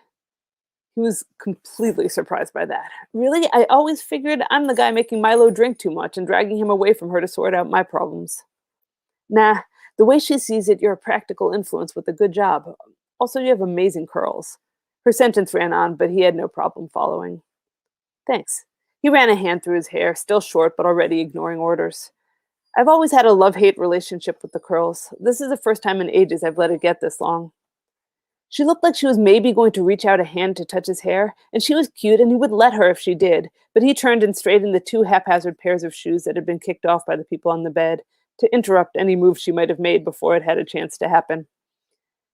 [0.94, 2.90] He was completely surprised by that.
[3.12, 3.46] Really?
[3.52, 6.94] I always figured I'm the guy making Milo drink too much and dragging him away
[6.94, 8.42] from her to sort out my problems.
[9.28, 9.58] Nah,
[9.98, 12.74] the way she sees it, you're a practical influence with a good job.
[13.18, 14.56] Also, you have amazing curls.
[15.04, 17.42] Her sentence ran on, but he had no problem following.
[18.26, 18.64] Thanks.
[19.02, 22.12] He ran a hand through his hair, still short, but already ignoring orders.
[22.76, 25.12] I've always had a love hate relationship with the curls.
[25.18, 27.52] This is the first time in ages I've let it get this long.
[28.48, 31.00] She looked like she was maybe going to reach out a hand to touch his
[31.00, 33.48] hair, and she was cute, and he would let her if she did.
[33.74, 36.84] But he turned and straightened the two haphazard pairs of shoes that had been kicked
[36.84, 38.02] off by the people on the bed
[38.38, 41.46] to interrupt any move she might have made before it had a chance to happen.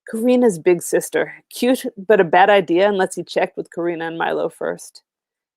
[0.08, 1.34] Karina's big sister.
[1.50, 5.02] Cute, but a bad idea unless he checked with Karina and Milo first.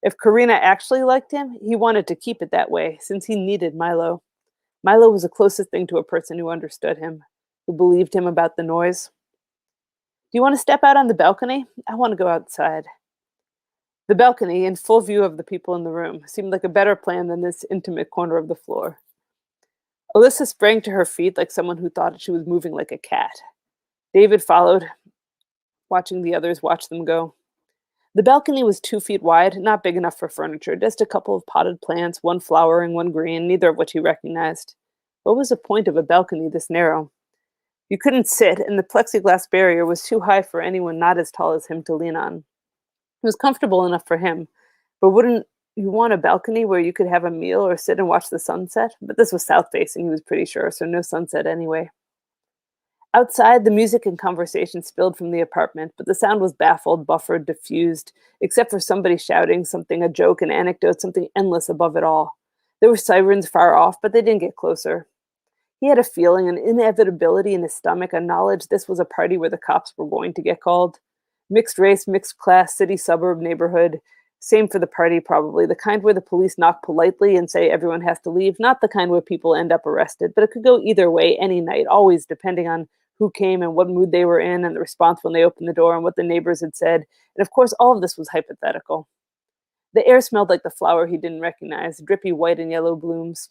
[0.01, 3.75] If Karina actually liked him, he wanted to keep it that way, since he needed
[3.75, 4.23] Milo.
[4.83, 7.23] Milo was the closest thing to a person who understood him,
[7.67, 9.09] who believed him about the noise.
[10.31, 11.65] Do you want to step out on the balcony?
[11.87, 12.85] I want to go outside.
[14.07, 16.95] The balcony, in full view of the people in the room, seemed like a better
[16.95, 18.99] plan than this intimate corner of the floor.
[20.15, 23.31] Alyssa sprang to her feet like someone who thought she was moving like a cat.
[24.13, 24.89] David followed,
[25.89, 27.35] watching the others watch them go.
[28.15, 31.45] The balcony was two feet wide, not big enough for furniture, just a couple of
[31.45, 34.75] potted plants, one flowering, one green, neither of which he recognized.
[35.23, 37.11] What was the point of a balcony this narrow?
[37.89, 41.53] You couldn't sit, and the plexiglass barrier was too high for anyone not as tall
[41.53, 42.37] as him to lean on.
[42.37, 42.43] It
[43.27, 44.47] was comfortable enough for him,
[45.01, 45.45] but wouldn't
[45.75, 48.39] you want a balcony where you could have a meal or sit and watch the
[48.39, 48.91] sunset?
[49.01, 51.89] But this was south facing, he was pretty sure, so no sunset anyway.
[53.15, 57.47] Outside, the music and conversation spilled from the apartment, but the sound was baffled, buffered,
[57.47, 62.37] diffused, except for somebody shouting something, a joke, an anecdote, something endless above it all.
[62.79, 65.07] There were sirens far off, but they didn't get closer.
[65.79, 69.37] He had a feeling, an inevitability in his stomach, a knowledge this was a party
[69.37, 70.99] where the cops were going to get called.
[71.49, 74.01] Mixed race, mixed class, city, suburb, neighborhood.
[74.39, 75.65] Same for the party, probably.
[75.65, 78.87] The kind where the police knock politely and say everyone has to leave, not the
[78.87, 80.33] kind where people end up arrested.
[80.35, 82.87] But it could go either way any night, always depending on
[83.19, 85.73] who came and what mood they were in and the response when they opened the
[85.73, 87.03] door and what the neighbors had said.
[87.35, 89.07] And of course, all of this was hypothetical.
[89.93, 93.49] The air smelled like the flower he didn't recognize, drippy white and yellow blooms.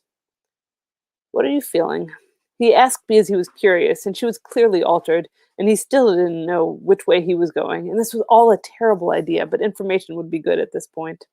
[1.33, 2.11] What are you feeling?
[2.59, 6.47] He asked because he was curious, and she was clearly altered, and he still didn't
[6.47, 7.89] know which way he was going.
[7.89, 11.27] And this was all a terrible idea, but information would be good at this point.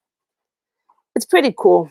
[1.15, 1.89] It's pretty cool.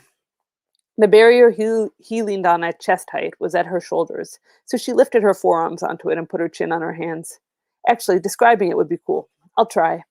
[0.97, 4.93] The barrier he, he leaned on at chest height was at her shoulders, so she
[4.93, 7.41] lifted her forearms onto it and put her chin on her hands.
[7.89, 9.29] Actually, describing it would be cool.
[9.59, 10.03] I'll try.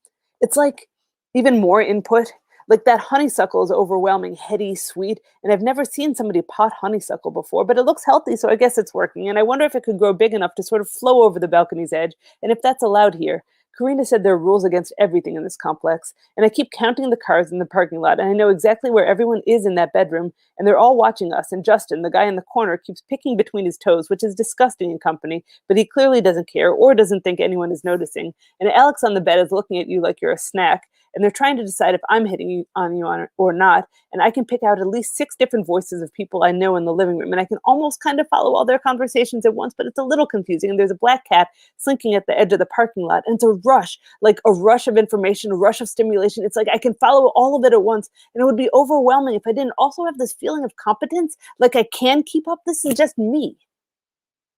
[0.41, 0.89] It's like
[1.33, 2.33] even more input.
[2.69, 7.65] Like that honeysuckle is overwhelming, heady, sweet, and I've never seen somebody pot honeysuckle before,
[7.65, 9.27] but it looks healthy, so I guess it's working.
[9.27, 11.47] And I wonder if it could grow big enough to sort of flow over the
[11.47, 13.43] balcony's edge, and if that's allowed here.
[13.77, 17.17] Karina said there are rules against everything in this complex, and I keep counting the
[17.17, 20.31] cars in the parking lot, and I know exactly where everyone is in that bedroom,
[20.57, 21.51] and they're all watching us.
[21.51, 24.91] And Justin, the guy in the corner, keeps picking between his toes, which is disgusting
[24.91, 28.33] in company, but he clearly doesn't care or doesn't think anyone is noticing.
[28.59, 31.31] And Alex on the bed is looking at you like you're a snack, and they're
[31.31, 33.87] trying to decide if I'm hitting on you on or not.
[34.11, 36.85] And I can pick out at least six different voices of people I know in
[36.85, 39.73] the living room, and I can almost kind of follow all their conversations at once,
[39.77, 40.69] but it's a little confusing.
[40.69, 43.43] And there's a black cat slinking at the edge of the parking lot, and it's
[43.43, 46.43] a rush, like a rush of information, a rush of stimulation.
[46.43, 49.35] It's like I can follow all of it at once, and it would be overwhelming
[49.35, 52.59] if I didn't also have this feeling of competence, like I can keep up.
[52.65, 53.57] This is just me.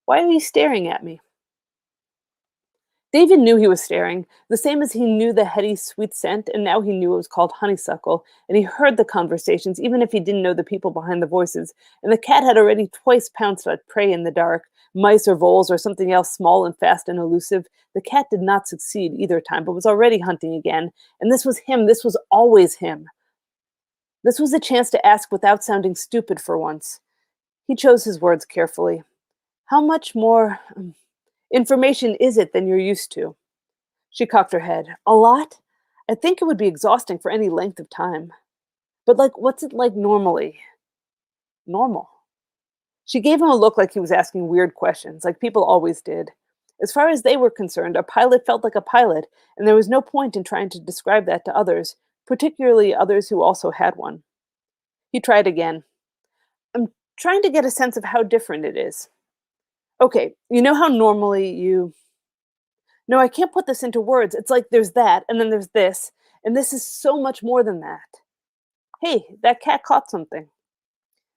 [0.06, 1.20] Why are you staring at me?
[3.16, 6.66] David knew he was staring, the same as he knew the heady, sweet scent, and
[6.66, 10.20] now he knew it was called honeysuckle, and he heard the conversations, even if he
[10.20, 11.74] didn't know the people behind the voices.
[12.04, 14.64] And the cat had already twice pounced at prey in the dark,
[14.94, 17.68] mice or voles or something else small and fast and elusive.
[17.94, 20.92] The cat did not succeed either time, but was already hunting again.
[21.22, 23.08] And this was him, this was always him.
[24.26, 27.00] This was a chance to ask without sounding stupid for once.
[27.66, 29.04] He chose his words carefully.
[29.68, 30.96] How much more um,
[31.56, 33.36] information is it than you're used to?
[34.12, 34.98] She cocked her head.
[35.08, 35.60] A lot?
[36.10, 38.34] I think it would be exhausting for any length of time.
[39.06, 40.60] But, like, what's it like normally?
[41.66, 42.10] Normal.
[43.06, 46.32] She gave him a look like he was asking weird questions, like people always did.
[46.82, 49.26] As far as they were concerned, a pilot felt like a pilot,
[49.58, 51.96] and there was no point in trying to describe that to others,
[52.28, 54.24] particularly others who also had one.
[55.12, 55.84] He tried again.
[56.76, 59.08] I'm trying to get a sense of how different it is.
[60.02, 61.94] Okay, you know how normally you.
[63.08, 64.36] No, I can't put this into words.
[64.36, 66.12] It's like there's that, and then there's this,
[66.44, 68.00] and this is so much more than that.
[69.02, 70.48] Hey, that cat caught something.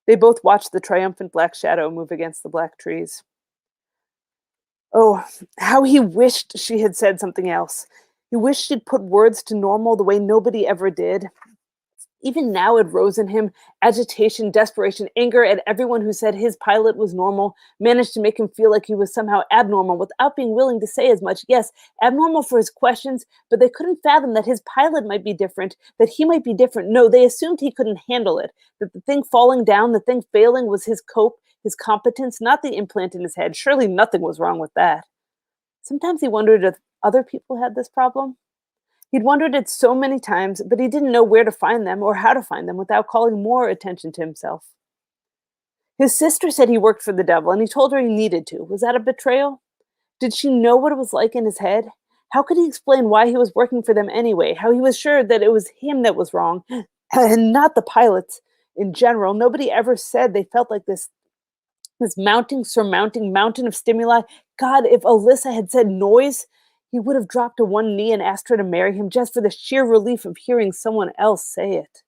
[0.06, 3.22] They both watched the triumphant black shadow move against the black trees.
[4.94, 5.22] Oh,
[5.58, 7.86] how he wished she had said something else.
[8.30, 11.26] He wished she'd put words to normal the way nobody ever did.
[12.22, 13.52] Even now it rose in him
[13.82, 18.48] agitation, desperation, anger at everyone who said his pilot was normal, managed to make him
[18.48, 21.44] feel like he was somehow abnormal without being willing to say as much.
[21.46, 21.70] Yes,
[22.02, 26.08] abnormal for his questions, but they couldn't fathom that his pilot might be different, that
[26.08, 26.90] he might be different.
[26.90, 28.50] No, they assumed he couldn't handle it,
[28.80, 32.76] that the thing falling down, the thing failing was his cope, his competence, not the
[32.76, 33.54] implant in his head.
[33.54, 35.04] Surely nothing was wrong with that.
[35.82, 38.36] Sometimes he wondered if other people had this problem.
[39.10, 42.16] He'd wondered it so many times, but he didn't know where to find them or
[42.16, 44.66] how to find them without calling more attention to himself.
[45.98, 48.62] His sister said he worked for the devil, and he told her he needed to.
[48.64, 49.62] Was that a betrayal?
[50.20, 51.88] Did she know what it was like in his head?
[52.32, 54.54] How could he explain why he was working for them anyway?
[54.54, 56.62] How he was sure that it was him that was wrong
[57.12, 58.40] and not the pilots
[58.76, 59.34] in general?
[59.34, 61.08] Nobody ever said they felt like this
[62.00, 64.22] this mounting, surmounting mountain of stimuli.
[64.58, 66.46] God, if Alyssa had said noise,
[66.90, 69.40] he would have dropped to one knee and asked her to marry him just for
[69.40, 72.02] the sheer relief of hearing someone else say it.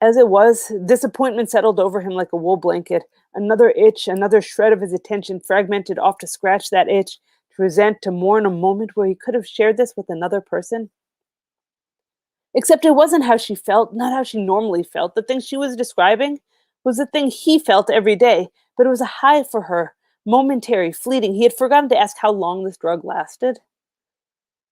[0.00, 3.04] As it was, disappointment settled over him like a wool blanket.
[3.34, 7.18] Another itch, another shred of his attention fragmented off to scratch that itch,
[7.54, 10.90] to resent, to mourn a moment where he could have shared this with another person.
[12.54, 15.14] Except it wasn't how she felt, not how she normally felt.
[15.14, 16.40] The thing she was describing
[16.84, 19.94] was the thing he felt every day, but it was a high for her,
[20.26, 21.34] momentary, fleeting.
[21.34, 23.60] He had forgotten to ask how long this drug lasted.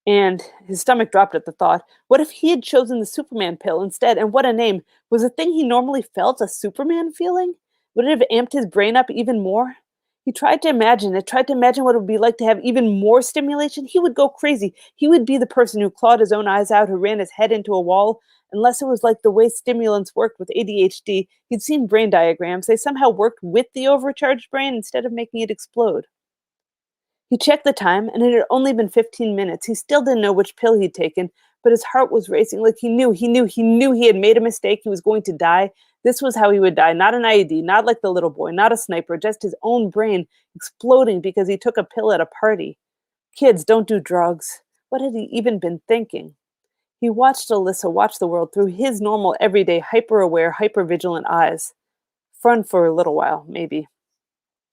[0.07, 1.83] And his stomach dropped at the thought.
[2.09, 4.19] What if he had chosen the Superman pill instead?
[4.19, 4.83] And what a name.
[5.11, 7.55] Was the thing he normally felt a Superman feeling?
[7.95, 9.77] Would it have amped his brain up even more?
[10.25, 12.61] He tried to imagine it, tried to imagine what it would be like to have
[12.61, 13.87] even more stimulation.
[13.87, 14.75] He would go crazy.
[14.97, 17.53] He would be the person who clawed his own eyes out, who ran his head
[17.53, 18.21] into a wall,
[18.53, 21.27] unless it was like the way stimulants worked with ADHD.
[21.49, 22.67] He'd seen brain diagrams.
[22.67, 26.07] They somehow worked with the overcharged brain instead of making it explode.
[27.31, 29.67] He checked the time, and it had only been 15 minutes.
[29.67, 31.31] He still didn't know which pill he'd taken,
[31.63, 32.61] but his heart was racing.
[32.61, 34.81] Like he knew, he knew, he knew he had made a mistake.
[34.83, 35.71] He was going to die.
[36.03, 36.93] This was how he would die.
[36.93, 40.27] Not an IED, not like the little boy, not a sniper, just his own brain
[40.57, 42.79] exploding because he took a pill at a party.
[43.37, 44.63] Kids don't do drugs.
[44.89, 46.35] What had he even been thinking?
[47.01, 51.75] He watched Alyssa watch the world through his normal, everyday, hyper aware, hyper vigilant eyes.
[52.43, 53.89] Fun for a little while, maybe.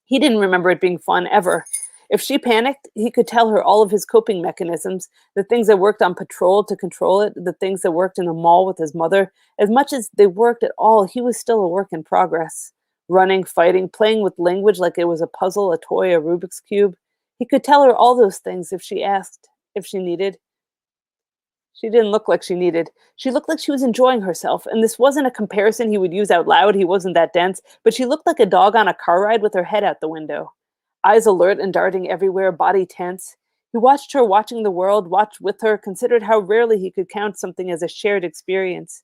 [0.06, 1.66] He didn't remember it being fun ever.
[2.10, 5.80] If she panicked, he could tell her all of his coping mechanisms, the things that
[5.80, 8.96] worked on patrol to control it, the things that worked in the mall with his
[8.96, 9.34] mother.
[9.60, 12.72] As much as they worked at all, he was still a work in progress.
[13.10, 16.96] Running, fighting, playing with language like it was a puzzle, a toy, a Rubik's Cube.
[17.40, 20.38] He could tell her all those things if she asked, if she needed.
[21.74, 22.90] She didn't look like she needed.
[23.18, 24.66] She looked like she was enjoying herself.
[24.66, 26.74] And this wasn't a comparison he would use out loud.
[26.74, 27.62] He wasn't that dense.
[27.84, 30.08] But she looked like a dog on a car ride with her head out the
[30.08, 30.54] window.
[31.04, 33.36] Eyes alert and darting everywhere, body tense.
[33.72, 37.38] He watched her watching the world, watched with her, considered how rarely he could count
[37.38, 39.04] something as a shared experience.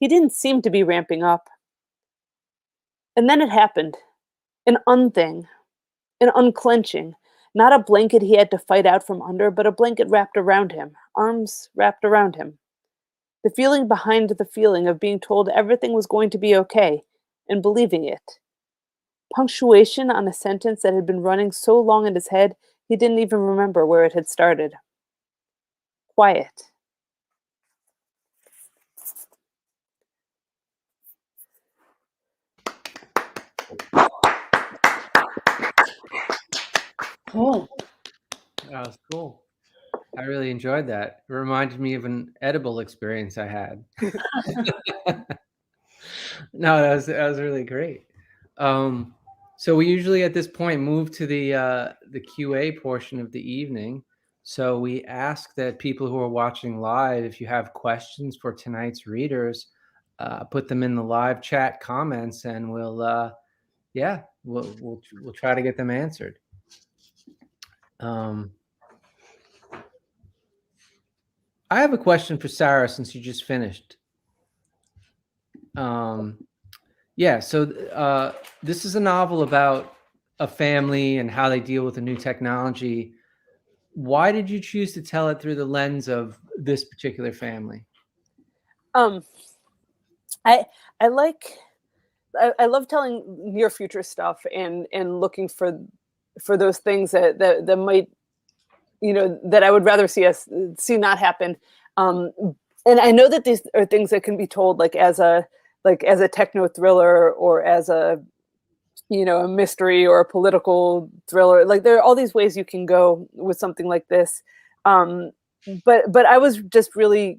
[0.00, 1.48] He didn't seem to be ramping up.
[3.16, 3.96] And then it happened
[4.66, 5.46] an unthing,
[6.20, 7.14] an unclenching,
[7.54, 10.72] not a blanket he had to fight out from under, but a blanket wrapped around
[10.72, 12.58] him, arms wrapped around him.
[13.44, 17.02] The feeling behind the feeling of being told everything was going to be okay
[17.48, 18.38] and believing it.
[19.32, 22.56] Punctuation on a sentence that had been running so long in his head
[22.88, 24.74] he didn't even remember where it had started.
[26.08, 26.64] Quiet.
[37.30, 37.68] Cool.
[38.70, 39.42] That was cool.
[40.16, 41.22] I really enjoyed that.
[41.28, 43.84] It reminded me of an edible experience I had.
[46.52, 48.06] no, that was that was really great.
[48.58, 49.14] Um,
[49.56, 53.52] so we usually at this point move to the uh, the QA portion of the
[53.52, 54.02] evening.
[54.42, 59.06] So we ask that people who are watching live, if you have questions for tonight's
[59.06, 59.68] readers,
[60.18, 63.30] uh, put them in the live chat comments, and we'll uh,
[63.94, 66.38] yeah, we'll we'll we'll try to get them answered.
[68.00, 68.50] Um,
[71.70, 73.96] I have a question for Sarah since you just finished.
[75.76, 76.38] Um,
[77.16, 79.96] yeah, so uh, this is a novel about
[80.40, 83.14] a family and how they deal with a new technology.
[83.92, 87.84] Why did you choose to tell it through the lens of this particular family?
[88.94, 89.24] Um,
[90.44, 90.66] I
[91.00, 91.58] I like
[92.40, 95.80] I, I love telling near future stuff and and looking for
[96.40, 98.08] for those things that that, that might
[99.00, 100.48] you know that I would rather see us
[100.78, 101.56] see not happen.
[101.96, 102.32] Um,
[102.86, 105.46] and I know that these are things that can be told like as a
[105.84, 108.20] like as a techno thriller or as a
[109.10, 111.64] you know a mystery or a political thriller.
[111.64, 114.42] Like there are all these ways you can go with something like this.
[114.84, 115.32] Um,
[115.84, 117.38] but but I was just really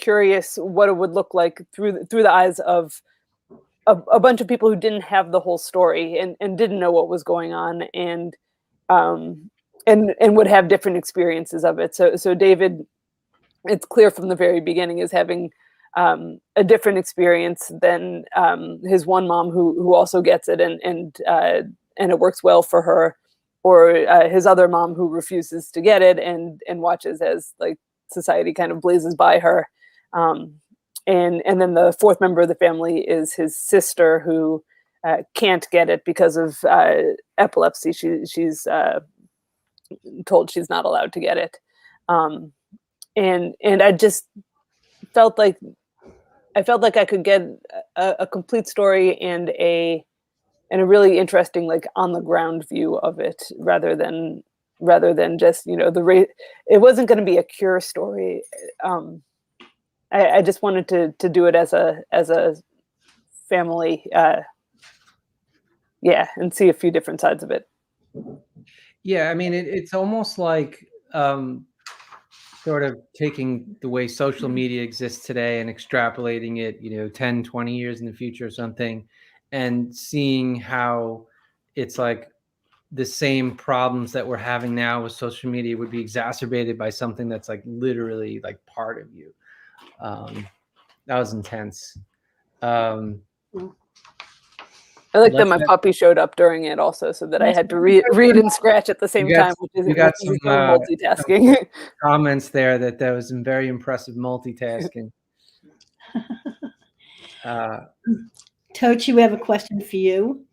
[0.00, 3.02] curious what it would look like through through the eyes of
[3.86, 6.92] a, a, bunch of people who didn't have the whole story and, and didn't know
[6.92, 8.36] what was going on and
[8.88, 9.50] um,
[9.86, 11.94] and and would have different experiences of it.
[11.94, 12.86] So so David,
[13.64, 15.50] it's clear from the very beginning is having
[15.96, 20.80] um, a different experience than um, his one mom who who also gets it and
[20.82, 21.62] and uh,
[21.98, 23.16] and it works well for her,
[23.62, 27.78] or uh, his other mom who refuses to get it and and watches as like
[28.10, 29.68] society kind of blazes by her.
[30.12, 30.54] Um,
[31.06, 34.64] and and then the fourth member of the family is his sister who
[35.04, 36.94] uh, can't get it because of uh,
[37.38, 37.92] epilepsy.
[37.92, 39.00] She she's uh,
[40.26, 41.58] told she's not allowed to get it,
[42.08, 42.52] um,
[43.16, 44.26] and and I just
[45.12, 45.58] felt like
[46.56, 47.42] I felt like I could get
[47.96, 50.04] a, a complete story and a
[50.70, 54.42] and a really interesting like on the ground view of it rather than
[54.80, 56.28] rather than just you know the rate
[56.66, 58.42] it wasn't going to be a cure story
[58.82, 59.22] um
[60.10, 62.56] I, I, just wanted to to do it as a as a
[63.48, 64.40] family uh
[66.00, 67.68] yeah and see a few different sides of it.
[69.04, 71.66] Yeah i mean it, it's almost like um
[72.62, 77.42] sort of taking the way social media exists today and extrapolating it you know 10
[77.42, 79.06] 20 years in the future or something
[79.50, 81.26] and seeing how
[81.74, 82.28] it's like
[82.92, 87.28] the same problems that we're having now with social media would be exacerbated by something
[87.28, 89.34] that's like literally like part of you.
[90.00, 90.46] Um
[91.06, 91.98] that was intense.
[92.60, 93.22] Um
[95.14, 97.78] I like that my puppy showed up during it also, so that I had to
[97.78, 100.78] read, read and scratch at the same got, time, which is you got some, uh,
[100.78, 101.54] multitasking.
[101.54, 101.66] Some
[102.02, 105.10] comments there that there was some very impressive multitasking.
[107.44, 107.80] uh,
[108.74, 110.46] Tochi, we have a question for you.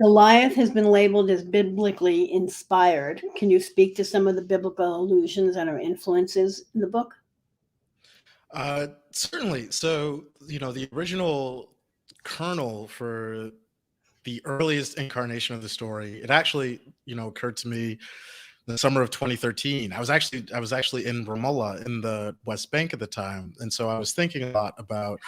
[0.00, 3.22] Goliath has been labeled as biblically inspired.
[3.34, 7.14] Can you speak to some of the biblical allusions and or influences in the book?
[8.52, 9.70] Uh, certainly.
[9.70, 11.72] So, you know, the original
[12.24, 13.50] kernel for
[14.26, 17.98] the earliest incarnation of the story, it actually, you know, occurred to me in
[18.66, 19.92] the summer of 2013.
[19.92, 23.54] I was actually I was actually in Ramallah in the West Bank at the time,
[23.60, 25.20] and so I was thinking a lot about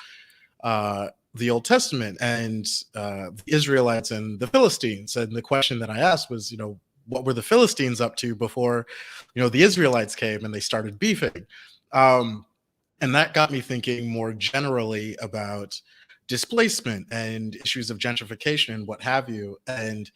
[0.64, 2.66] uh, the Old Testament and
[2.96, 5.14] uh, the Israelites and the Philistines.
[5.14, 8.34] And the question that I asked was, you know, what were the Philistines up to
[8.34, 8.84] before,
[9.34, 11.46] you know, the Israelites came and they started beefing?
[11.92, 12.44] Um,
[13.00, 15.80] and that got me thinking more generally about
[16.28, 19.56] displacement and issues of gentrification and what have you.
[19.66, 20.10] And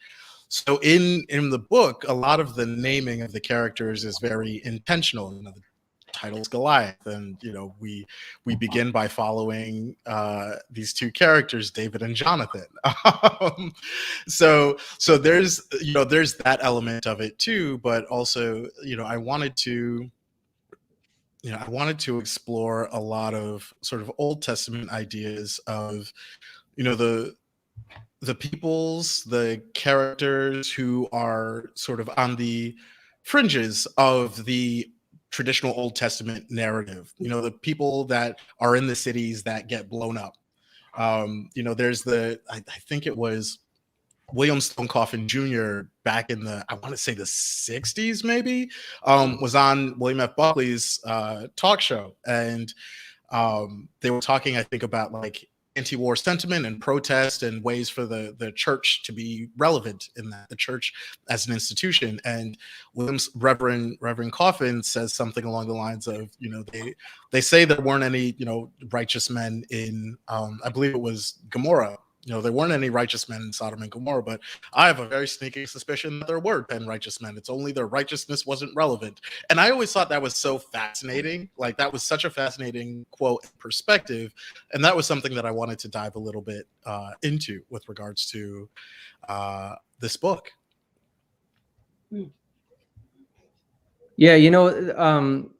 [0.47, 4.61] so in in the book, a lot of the naming of the characters is very
[4.63, 5.33] intentional.
[5.35, 5.61] You know, the
[6.13, 8.05] title's Goliath, and you know we
[8.45, 12.67] we begin by following uh, these two characters, David and Jonathan.
[13.41, 13.73] Um,
[14.27, 19.03] so so there's you know there's that element of it too, but also you know
[19.05, 20.09] I wanted to
[21.43, 26.11] you know, I wanted to explore a lot of sort of Old Testament ideas of,
[26.75, 27.35] you know, the
[28.21, 32.73] the peoples, the characters who are sort of on the
[33.23, 34.89] fringes of the
[35.29, 37.13] traditional Old Testament narrative.
[37.17, 40.37] You know, the people that are in the cities that get blown up.
[40.97, 43.59] Um, you know, there's the I, I think it was
[44.31, 45.81] William Sloane Coffin Jr.
[46.03, 48.69] back in the I want to say the 60s maybe
[49.05, 50.35] um, was on William F.
[50.35, 52.73] Buckley's uh, talk show and
[53.31, 58.05] um, they were talking I think about like anti-war sentiment and protest and ways for
[58.05, 60.93] the the church to be relevant in that the church
[61.29, 62.57] as an institution and
[62.93, 66.93] William's Reverend Reverend Coffin says something along the lines of you know they
[67.31, 71.39] they say there weren't any you know righteous men in um, I believe it was
[71.49, 74.39] Gomorrah you know, there weren't any righteous men in Sodom and Gomorrah, but
[74.73, 77.35] I have a very sneaking suspicion that there were 10 righteous men.
[77.37, 79.19] It's only their righteousness wasn't relevant.
[79.49, 81.49] And I always thought that was so fascinating.
[81.57, 84.33] Like, that was such a fascinating quote perspective.
[84.71, 87.87] And that was something that I wanted to dive a little bit uh, into with
[87.89, 88.69] regards to
[89.27, 90.49] uh, this book.
[94.15, 95.51] Yeah, you know, um,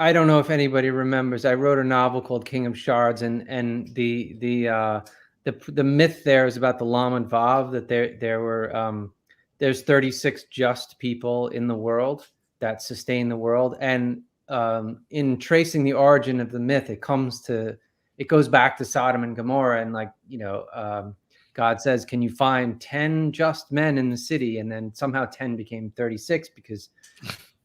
[0.00, 1.44] I don't know if anybody remembers.
[1.44, 5.00] I wrote a novel called King of Shards, and and the the uh,
[5.44, 9.12] the the myth there is about the Lamed Vav that there there were um,
[9.58, 12.28] there's 36 just people in the world
[12.60, 17.42] that sustain the world, and um, in tracing the origin of the myth, it comes
[17.42, 17.76] to
[18.16, 20.64] it goes back to Sodom and Gomorrah, and like you know.
[20.72, 21.14] Um,
[21.52, 25.56] God says, "Can you find ten just men in the city?" And then somehow ten
[25.56, 26.88] became thirty-six because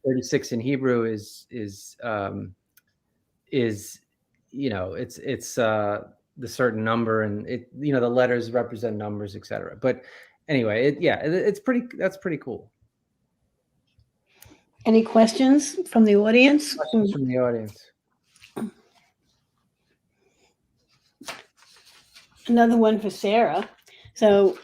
[0.06, 2.54] 36 in Hebrew is is um,
[3.52, 4.00] is
[4.52, 6.04] you know it's it's uh,
[6.38, 9.78] the certain number and it you know the letters represent numbers etc.
[9.82, 10.04] But
[10.48, 12.72] anyway, it, yeah, it, it's pretty that's pretty cool.
[14.86, 16.76] Any questions from the audience?
[16.76, 17.92] Questions from the audience.
[22.48, 23.68] Another one for Sarah.
[24.14, 24.60] So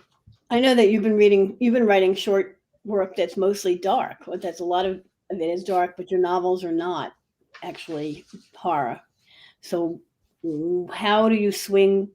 [0.51, 4.17] I know that you've been reading, you've been writing short work that's mostly dark.
[4.39, 5.01] That's a lot of
[5.31, 7.13] of it is dark, but your novels are not
[7.63, 8.25] actually
[8.55, 8.99] horror.
[9.61, 9.99] So
[10.91, 12.09] how do you swing?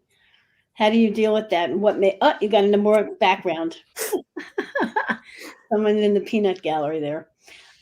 [0.74, 1.70] How do you deal with that?
[1.70, 2.18] And what may?
[2.20, 3.76] Oh, you got into more background.
[5.72, 7.28] Someone in the peanut gallery there.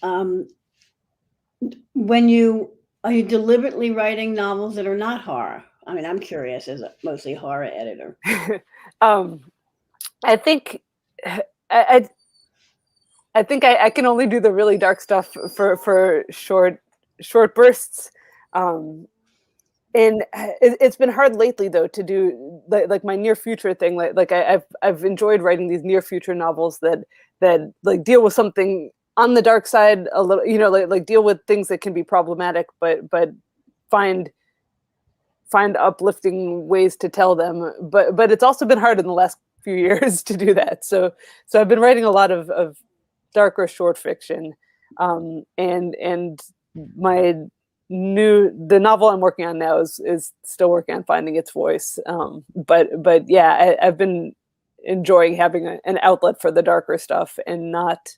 [0.02, 0.48] Um,
[1.94, 2.70] when you
[3.05, 5.62] are you deliberately writing novels that are not horror?
[5.86, 8.16] I mean, I'm curious as a mostly horror editor.
[9.01, 9.40] um,
[10.24, 10.81] I think
[11.27, 12.09] I, I
[13.35, 16.81] I think I, I, can only do the really dark stuff for for short
[17.20, 18.11] short bursts.
[18.52, 19.09] Um,
[19.94, 23.97] and it, has been hard lately though to do like, like my near future thing.
[23.97, 27.05] Like like I, have I've enjoyed writing these near future novels that
[27.40, 31.06] that like deal with something on the dark side a little, you know, like like
[31.06, 33.31] deal with things that can be problematic, but but
[33.90, 34.31] find
[35.51, 37.73] find uplifting ways to tell them.
[37.82, 40.85] But but it's also been hard in the last few years to do that.
[40.85, 41.12] So
[41.47, 42.77] so I've been writing a lot of of
[43.35, 44.55] darker short fiction
[44.98, 46.40] um, and and
[46.97, 47.35] my
[47.90, 51.98] new the novel i'm working on now is is still working on finding its voice
[52.06, 54.35] um, but but yeah I, have been
[54.85, 58.16] enjoying having a, an outlet for the darker stuff and not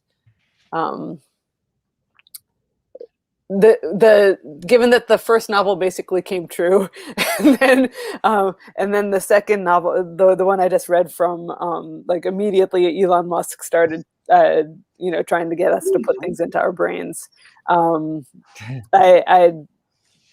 [0.72, 1.20] um,
[3.48, 6.88] the the given that the first novel basically came true
[7.38, 7.90] and then
[8.24, 12.26] um, and then the second novel the the one i just read from um, like
[12.26, 14.62] immediately elon musk started uh,
[14.98, 17.28] you know trying to get us to put things into our brains
[17.68, 18.24] um,
[18.92, 19.52] I, I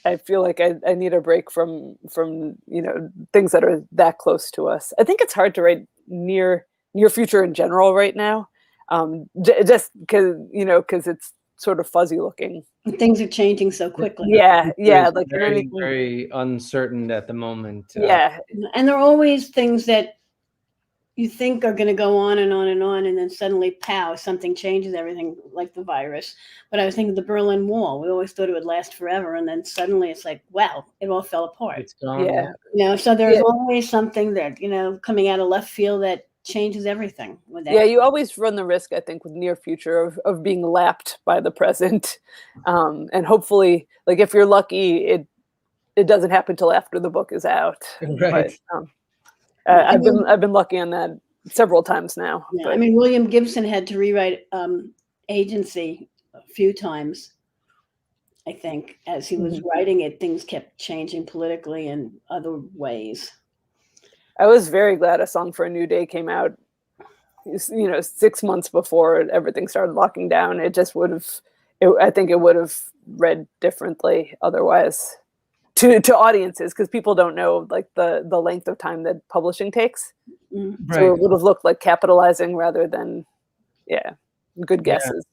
[0.05, 3.83] I feel like I, I need a break from from you know things that are
[3.93, 4.91] that close to us.
[4.99, 8.49] I think it's hard to write near near future in general right now,
[8.89, 12.63] um, j- just because you know because it's sort of fuzzy looking.
[12.99, 14.27] Things are changing so quickly.
[14.29, 17.85] Yeah, yeah, It's like very, very uncertain at the moment.
[17.95, 18.39] uh, yeah,
[18.73, 20.17] And there are always things that
[21.15, 24.15] you think are going to go on and on and on, and then suddenly, pow,
[24.15, 26.35] something changes everything, like the virus.
[26.71, 27.99] But I was thinking the Berlin Wall.
[28.01, 31.21] We always thought it would last forever, and then suddenly it's like, wow, it all
[31.21, 31.79] fell apart.
[31.79, 32.25] It's gone.
[32.25, 32.47] yeah.
[32.73, 33.41] You know, so there's Yeah.
[33.43, 37.37] always something that you know coming out of left field that changes everything.
[37.47, 37.73] With that.
[37.73, 41.19] yeah you always run the risk i think with near future of, of being lapped
[41.23, 42.17] by the present
[42.65, 45.25] um, and hopefully like if you're lucky it
[45.95, 48.51] it doesn't happen till after the book is out Right.
[48.69, 48.87] but um,
[49.67, 51.11] uh, i've been i've been lucky on that
[51.47, 54.93] several times now Yeah, but- I mean, William Gibson had to rewrite um,
[55.29, 57.33] Agency a few times.
[58.47, 63.31] I think as he was writing it, things kept changing politically and other ways.
[64.39, 66.57] I was very glad a song for a new day came out.
[67.45, 71.27] You know, six months before everything started locking down, it just would have.
[72.01, 72.77] I think it would have
[73.17, 75.17] read differently otherwise
[75.83, 79.71] to to audiences because people don't know like the the length of time that publishing
[79.71, 80.13] takes.
[80.51, 80.95] Right.
[80.95, 83.25] So it would have looked like capitalizing rather than,
[83.87, 84.13] yeah,
[84.65, 84.95] good Yeah.
[84.95, 85.25] guesses.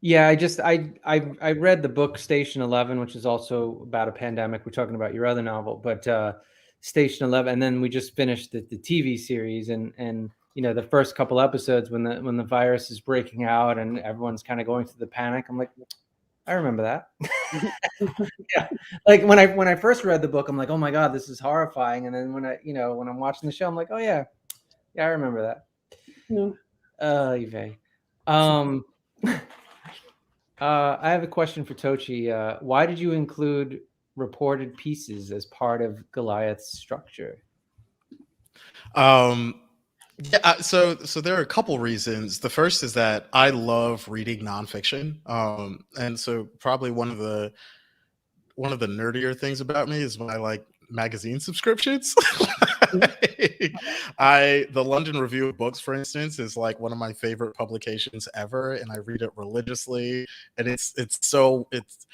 [0.00, 4.08] Yeah, I just I I I read the book Station Eleven, which is also about
[4.08, 4.66] a pandemic.
[4.66, 6.32] We're talking about your other novel, but uh,
[6.80, 10.74] Station Eleven, and then we just finished the, the TV series, and and you know
[10.74, 14.60] the first couple episodes when the when the virus is breaking out and everyone's kind
[14.60, 15.46] of going through the panic.
[15.48, 15.70] I'm like,
[16.46, 17.08] I remember that.
[18.56, 18.68] yeah,
[19.06, 21.28] like when I when I first read the book, I'm like, oh my god, this
[21.28, 22.06] is horrifying.
[22.06, 24.24] And then when I you know when I'm watching the show, I'm like, oh yeah,
[24.94, 25.66] yeah, I remember that.
[26.28, 26.50] Yeah.
[26.98, 27.76] Uh, Yve.
[28.26, 28.84] Um,
[29.26, 29.38] uh,
[30.60, 32.30] I have a question for Tochi.
[32.30, 33.80] Uh, why did you include
[34.16, 37.42] reported pieces as part of Goliath's structure?
[38.94, 39.62] Um,
[40.18, 42.38] yeah, uh, so so there are a couple reasons.
[42.38, 47.52] The first is that I love reading nonfiction, um, and so probably one of the
[48.54, 52.14] one of the nerdier things about me is my like magazine subscriptions.
[54.18, 58.28] I the London Review of Books, for instance, is like one of my favorite publications
[58.34, 60.26] ever, and I read it religiously.
[60.58, 62.06] And it's it's so it's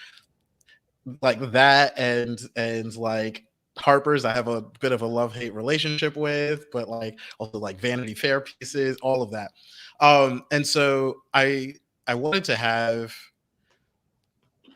[1.20, 3.44] like that and and like
[3.80, 8.14] Harper's I have a bit of a love-hate relationship with, but like also like Vanity
[8.14, 9.52] Fair pieces, all of that.
[10.00, 11.74] Um, and so I
[12.06, 13.14] I wanted to have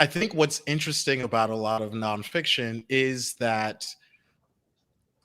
[0.00, 3.86] I think what's interesting about a lot of nonfiction is that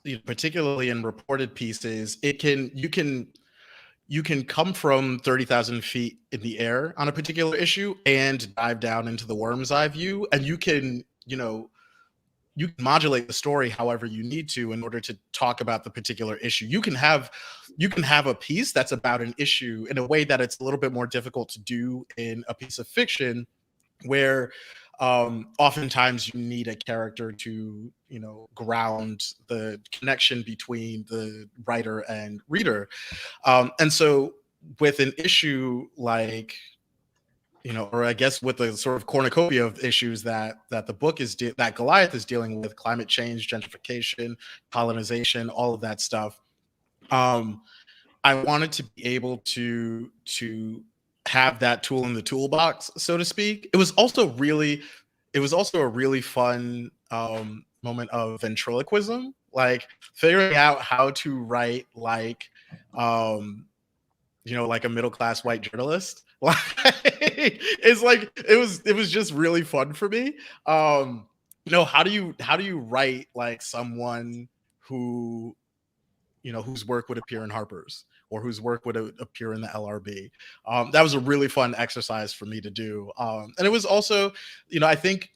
[0.04, 3.28] you know, particularly in reported pieces, it can you can
[4.10, 8.80] you can come from 30,000 feet in the air on a particular issue and dive
[8.80, 11.70] down into the worm's eye view and you can you know
[12.58, 15.90] you can modulate the story however you need to in order to talk about the
[15.90, 16.66] particular issue.
[16.66, 17.30] You can have
[17.76, 20.64] you can have a piece that's about an issue in a way that it's a
[20.64, 23.46] little bit more difficult to do in a piece of fiction
[24.06, 24.50] where
[24.98, 32.00] um oftentimes you need a character to you know ground the connection between the writer
[32.00, 32.88] and reader.
[33.44, 34.34] Um and so
[34.80, 36.56] with an issue like
[37.68, 40.92] you know or i guess with the sort of cornucopia of issues that that the
[40.92, 44.34] book is de- that goliath is dealing with climate change gentrification
[44.72, 46.40] colonization all of that stuff
[47.10, 47.60] um
[48.24, 50.82] i wanted to be able to to
[51.26, 53.68] have that tool in the toolbox so to speak.
[53.72, 54.80] It was also really
[55.34, 61.38] it was also a really fun um moment of ventriloquism like figuring out how to
[61.38, 62.48] write like
[62.96, 63.66] um
[64.44, 66.24] you know like a middle class white journalist.
[66.40, 66.56] Like
[67.02, 70.36] it's like it was it was just really fun for me.
[70.66, 71.26] Um
[71.64, 74.48] you know how do you how do you write like someone
[74.78, 75.56] who
[76.44, 79.66] you know whose work would appear in harper's or whose work would appear in the
[79.68, 80.30] lrb
[80.64, 83.10] um that was a really fun exercise for me to do.
[83.18, 84.32] Um and it was also
[84.68, 85.30] you know i think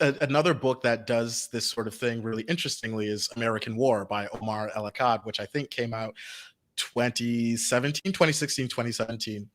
[0.00, 4.28] a, another book that does this sort of thing really interestingly is American War by
[4.28, 6.14] Omar El Akkad, which I think came out
[6.76, 9.48] 2017, 2016, 2017.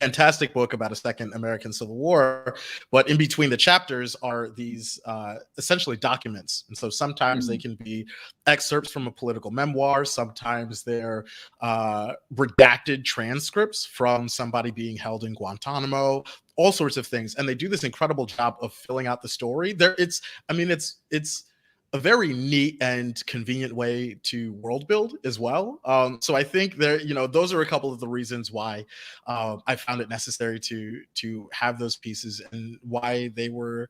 [0.00, 2.56] Fantastic book about a second American Civil War,
[2.90, 7.74] but in between the chapters are these uh, essentially documents, and so sometimes they can
[7.76, 8.06] be
[8.46, 11.24] excerpts from a political memoir, sometimes they're
[11.60, 16.24] uh, redacted transcripts from somebody being held in Guantanamo,
[16.56, 17.34] all sorts of things.
[17.34, 19.72] And they do this incredible job of filling out the story.
[19.72, 21.44] There it's i mean it's it's
[21.94, 26.76] a very neat and convenient way to world build as well um so i think
[26.76, 28.84] there you know those are a couple of the reasons why
[29.26, 33.88] uh, i found it necessary to to have those pieces and why they were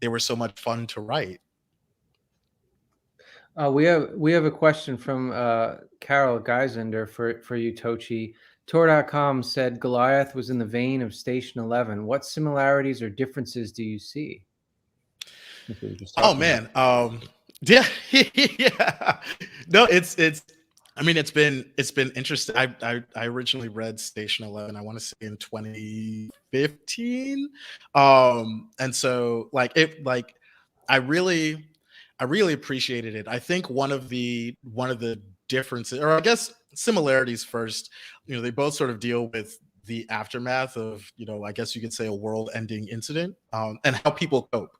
[0.00, 1.40] they were so much fun to write
[3.56, 8.34] Uh, we have we have a question from uh, Carol Geisender for for you, Tochi.
[8.66, 12.06] Tor.com said Goliath was in the vein of Station Eleven.
[12.06, 14.42] What similarities or differences do you see?
[15.68, 17.20] I think we just Oh man, um,
[17.60, 19.20] yeah, yeah.
[19.68, 20.42] No, it's it's.
[20.96, 22.56] I mean, it's been it's been interesting.
[22.56, 24.76] I I, I originally read Station Eleven.
[24.76, 27.48] I want to say in 2015,
[27.94, 30.34] um, and so like it like
[30.88, 31.64] I really
[32.20, 33.26] I really appreciated it.
[33.26, 37.90] I think one of the one of the differences, or I guess similarities first,
[38.26, 41.74] you know, they both sort of deal with the aftermath of you know i guess
[41.74, 44.76] you could say a world ending incident um, and how people cope.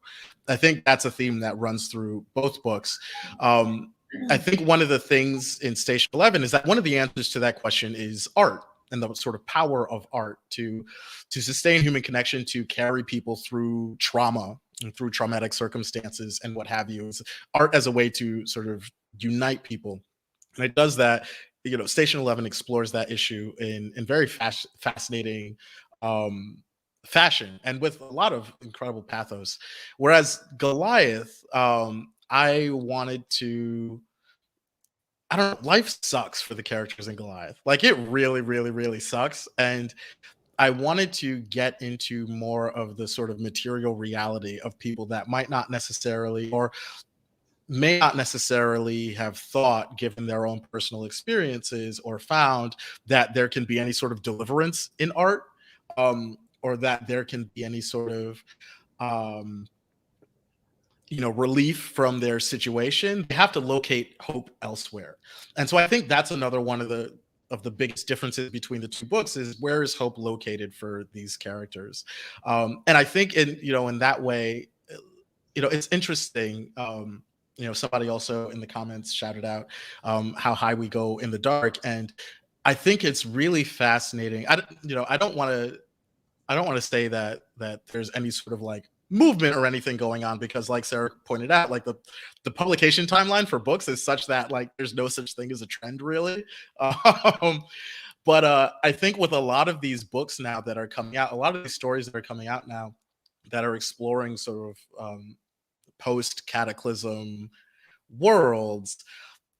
[0.49, 2.99] I think that's a theme that runs through both books.
[3.41, 3.93] Um,
[4.31, 7.31] i think one of the things in station 11 is that one of the answers
[7.31, 8.63] to that question is art
[8.93, 10.85] and the sort of power of art to
[11.31, 16.67] to sustain human connection to carry people through trauma and through traumatic circumstances and what
[16.67, 17.11] have you.
[17.55, 20.01] Art as a way to sort of unite people.
[20.57, 21.27] And it does that
[21.65, 25.57] you know station 11 explores that issue in in very fas- fascinating
[26.03, 26.59] um
[27.07, 29.59] fashion and with a lot of incredible pathos.
[29.99, 34.01] Whereas goliath um i wanted to
[35.31, 37.61] i don't know life sucks for the characters in goliath.
[37.65, 39.49] Like it really really really sucks.
[39.59, 39.95] And
[40.59, 45.29] i wanted to get into more of the sort of material reality of people that
[45.29, 46.73] might not necessarily or
[47.69, 52.77] may not necessarily have thought, given their own personal experiences, or found
[53.07, 55.45] that there can be any sort of deliverance in art,
[55.97, 58.43] um, or that there can be any sort of,
[59.01, 59.67] um,
[61.09, 63.25] you know, relief from their situation.
[63.29, 65.17] They have to locate hope elsewhere,
[65.57, 67.17] and so I think that's another one of the
[67.51, 71.37] of the biggest differences between the two books is where is hope located for these
[71.37, 72.05] characters,
[72.45, 74.69] um, and I think in you know in that way,
[75.55, 76.73] you know, it's interesting.
[76.77, 77.23] Um,
[77.57, 79.67] you know somebody also in the comments shouted out
[80.03, 81.79] um, how high we go in the dark.
[81.85, 82.13] And
[82.65, 84.47] i think it's really fascinating.
[84.49, 85.79] I you know i don't want to
[86.49, 89.97] i don't want to say that that there's any sort of like movement or anything
[89.97, 91.95] going on because like sarah pointed out like the
[92.45, 95.67] the publication timeline for books is such that like there's no such thing as a
[95.67, 96.45] trend really.
[96.81, 97.65] Um
[98.25, 101.33] but uh i think with a lot of these books now that are coming out
[101.33, 102.95] a lot of these stories that are coming out now
[103.51, 105.37] that are exploring sort of um
[105.99, 107.51] post cataclysm
[108.19, 109.05] worlds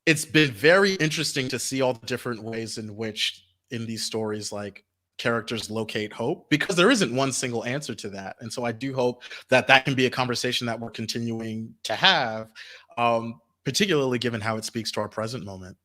[0.07, 4.53] it's been very interesting to see all the different ways in which in these stories
[4.53, 4.85] like
[5.17, 8.37] characters locate hope because there isn't one single answer to that.
[8.41, 11.95] And so i do hope that that can be a conversation that we're continuing to
[11.95, 12.49] have
[12.99, 15.77] um, particularly given how it speaks to our present moment.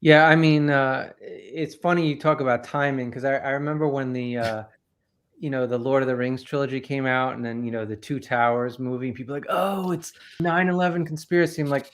[0.00, 4.12] Yeah, I mean, uh, it's funny you talk about timing because I, I remember when
[4.12, 4.64] the, uh,
[5.44, 7.94] you know, the Lord of the Rings trilogy came out, and then you know the
[7.94, 9.08] Two Towers movie.
[9.08, 11.60] and People like, oh, it's 9/11 conspiracy.
[11.60, 11.90] I'm like,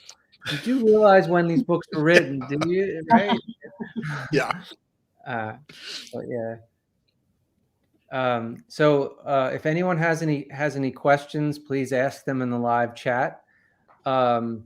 [0.49, 2.41] did you realize when these books were written?
[2.47, 3.03] Did you?
[3.11, 3.37] Right?
[4.31, 4.51] yeah
[5.27, 5.53] Uh,
[6.13, 6.55] but yeah.
[8.13, 12.57] Um, so uh, if anyone has any has any questions, please ask them in the
[12.57, 13.41] live chat.
[14.05, 14.63] Um,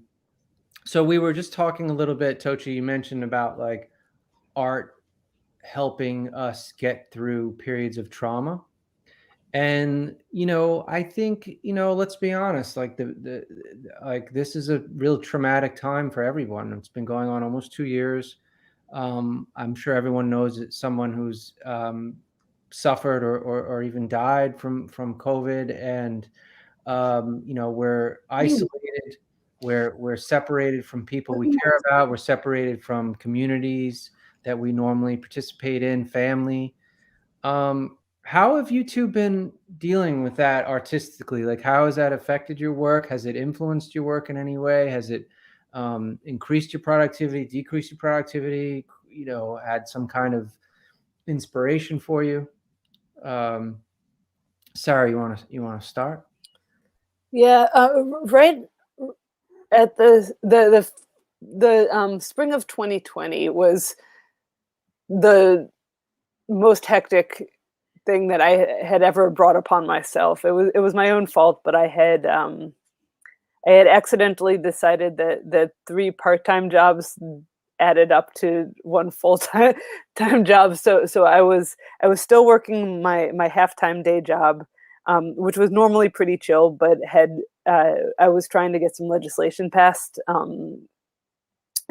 [0.85, 2.75] so we were just talking a little bit, Tochi.
[2.75, 3.89] You mentioned about like
[4.55, 4.93] art
[5.63, 8.61] helping us get through periods of trauma,
[9.55, 12.75] and you know, I think you know, let's be honest.
[12.75, 13.45] Like the the
[14.03, 16.73] like this is a real traumatic time for everyone.
[16.73, 18.35] It's been going on almost two years.
[18.91, 22.17] Um, I'm sure everyone knows that someone who's um,
[22.69, 26.27] suffered or, or, or even died from from COVID, and
[26.85, 29.15] um, you know we're isolated,
[29.61, 34.11] we're we're separated from people we care about, we're separated from communities
[34.43, 36.75] that we normally participate in, family.
[37.45, 41.43] Um, how have you two been dealing with that artistically?
[41.43, 43.07] Like, how has that affected your work?
[43.07, 44.89] Has it influenced your work in any way?
[44.89, 45.29] Has it
[45.73, 48.87] um, increased your productivity, decreased your productivity?
[49.07, 50.51] You know, had some kind of
[51.27, 52.49] inspiration for you?
[53.23, 53.77] Um,
[54.73, 56.25] Sarah, you want to you want to start?
[57.31, 57.93] Yeah, uh,
[58.23, 58.63] right
[59.71, 60.91] at the the the
[61.41, 63.95] the um, spring of 2020 was
[65.09, 65.69] the
[66.49, 67.47] most hectic
[68.05, 70.45] thing that I had ever brought upon myself.
[70.45, 72.73] It was it was my own fault, but I had um,
[73.67, 77.19] I had accidentally decided that that three part time jobs
[77.79, 79.75] added up to one full time
[80.17, 80.77] time job.
[80.77, 84.65] So so I was I was still working my my half time day job,
[85.07, 87.31] um, which was normally pretty chill, but had
[87.67, 90.87] uh, I was trying to get some legislation passed, um,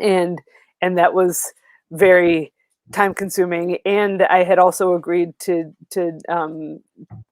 [0.01, 0.41] and
[0.82, 1.53] and that was
[1.93, 2.53] very
[2.93, 3.78] time consuming.
[3.85, 6.81] And I had also agreed to to um,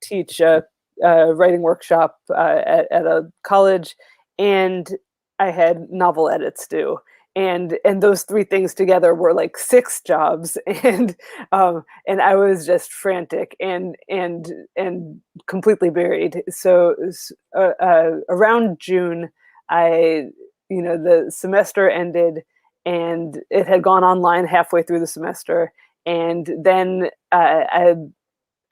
[0.02, 0.64] teach a,
[1.02, 3.96] a writing workshop uh, at, at a college,
[4.38, 4.88] and
[5.38, 6.98] I had novel edits due.
[7.34, 11.16] and and those three things together were like six jobs and
[11.52, 16.94] um and i was just frantic and and and completely buried so
[17.56, 19.30] uh, uh, around june
[19.70, 20.24] i
[20.68, 22.42] you know the semester ended
[22.84, 25.72] and it had gone online halfway through the semester
[26.06, 27.94] and then uh, i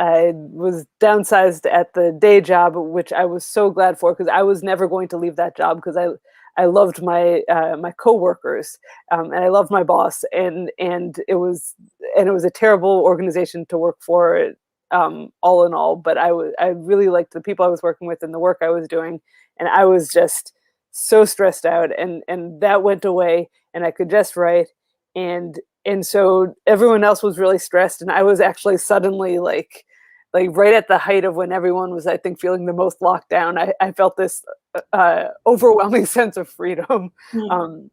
[0.00, 4.42] I was downsized at the day job, which I was so glad for because I
[4.42, 6.08] was never going to leave that job because I
[6.56, 8.78] I loved my uh, my coworkers
[9.12, 11.74] um, and I loved my boss and and it was
[12.16, 14.52] and it was a terrible organization to work for
[14.90, 15.96] um, all in all.
[15.96, 18.70] But I I really liked the people I was working with and the work I
[18.70, 19.20] was doing,
[19.58, 20.54] and I was just
[20.92, 24.68] so stressed out and and that went away and I could just write
[25.14, 29.84] and and so everyone else was really stressed and I was actually suddenly like
[30.32, 33.28] like right at the height of when everyone was i think feeling the most locked
[33.30, 34.44] down i, I felt this
[34.92, 37.50] uh, overwhelming sense of freedom Mm.
[37.50, 37.90] um,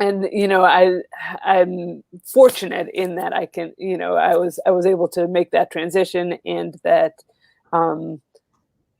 [0.00, 1.00] and you know i
[1.44, 5.50] i'm fortunate in that i can you know i was i was able to make
[5.52, 7.14] that transition and that
[7.72, 8.20] um,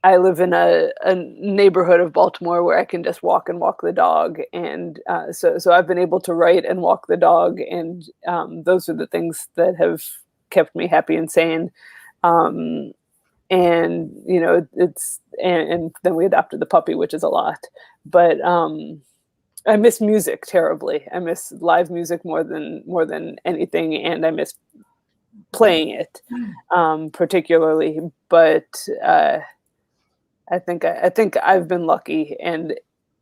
[0.05, 3.81] i live in a, a neighborhood of baltimore where i can just walk and walk
[3.83, 7.61] the dog and uh, so so i've been able to write and walk the dog
[7.61, 10.03] and um, those are the things that have
[10.51, 11.71] kept me happy and sane.
[12.23, 12.93] Um,
[13.51, 17.59] and you know it's and, and then we adopted the puppy which is a lot.
[18.05, 19.01] But um
[19.67, 21.07] i miss music terribly.
[21.15, 24.53] I miss live music more than more than anything and i miss
[25.53, 26.21] playing it
[26.71, 28.01] um particularly.
[28.29, 28.67] But
[29.03, 29.39] uh
[30.51, 32.75] i think i, I think i've been lucky and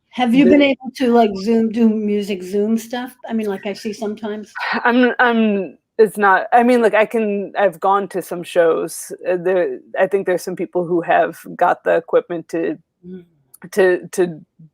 [0.09, 3.13] Have you The- been able to like Zoom do music Zoom stuff?
[3.29, 4.51] I mean, like I see sometimes.
[4.83, 9.37] I'm I'm it's not I mean like I can I've gone to some shows uh,
[9.37, 13.25] there I think there's some people who have got the equipment to Mm.
[13.71, 14.21] to to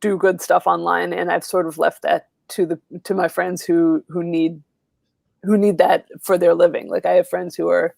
[0.00, 3.60] do good stuff online and I've sort of left that to the to my friends
[3.68, 4.62] who who need
[5.42, 7.94] who need that for their living like I have friends who are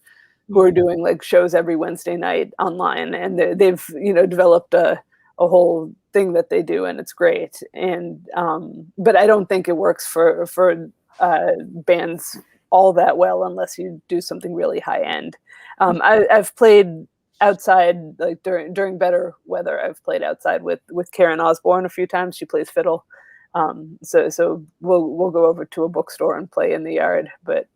[0.49, 4.73] who are doing like shows every Wednesday night online and they- they've you know developed
[4.73, 5.01] a
[5.39, 9.67] a whole thing that they do and it's great and um but I don't think
[9.67, 11.51] it works for for uh
[11.85, 12.37] bands
[12.71, 15.37] all that well unless you do something really high end.
[15.79, 17.07] Um, I, I've played
[17.39, 19.79] outside like during during better weather.
[19.79, 22.35] I've played outside with with Karen Osborne a few times.
[22.35, 23.05] She plays fiddle,
[23.53, 27.29] um, so so we'll we'll go over to a bookstore and play in the yard.
[27.43, 27.67] But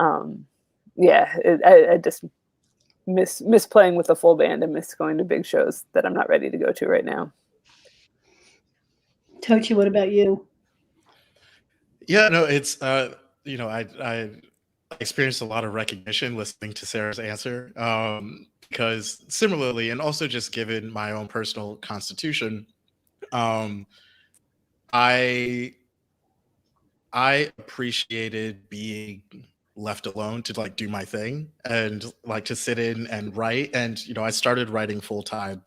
[0.00, 0.46] um,
[0.96, 2.24] yeah, it, I, I just
[3.06, 6.14] miss miss playing with a full band and miss going to big shows that I'm
[6.14, 7.32] not ready to go to right now.
[9.40, 10.46] Tochi, what about you?
[12.06, 13.14] Yeah, no, it's uh,
[13.44, 14.30] you know, I I
[15.00, 17.72] experienced a lot of recognition listening to Sarah's answer.
[17.76, 22.66] Um, because similarly, and also just given my own personal constitution,
[23.32, 23.86] um,
[24.92, 25.74] I
[27.12, 29.22] I appreciated being
[29.74, 33.70] left alone to like do my thing and like to sit in and write.
[33.74, 35.62] And you know, I started writing full time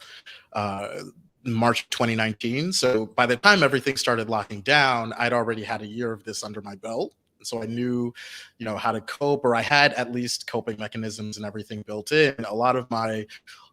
[0.53, 1.03] uh
[1.45, 2.73] March 2019.
[2.73, 6.43] So by the time everything started locking down, I'd already had a year of this
[6.43, 7.13] under my belt.
[7.43, 8.13] So I knew,
[8.57, 12.11] you know, how to cope, or I had at least coping mechanisms and everything built
[12.11, 12.35] in.
[12.45, 13.27] A lot of my,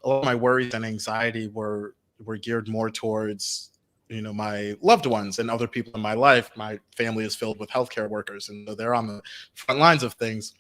[0.04, 3.70] a lot of my worries and anxiety were were geared more towards,
[4.08, 6.50] you know, my loved ones and other people in my life.
[6.56, 9.22] My family is filled with healthcare workers, and so they're on the
[9.54, 10.54] front lines of things.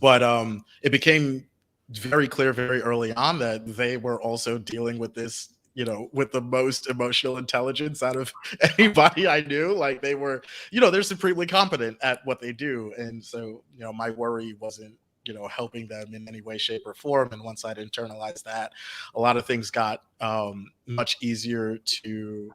[0.00, 1.46] But um, it became
[1.90, 6.32] very clear very early on that they were also dealing with this you know with
[6.32, 8.32] the most emotional intelligence out of
[8.78, 12.92] anybody i knew like they were you know they're supremely competent at what they do
[12.96, 14.94] and so you know my worry wasn't
[15.30, 18.72] you know helping them in any way shape or form and once i'd internalized that
[19.14, 22.52] a lot of things got um much easier to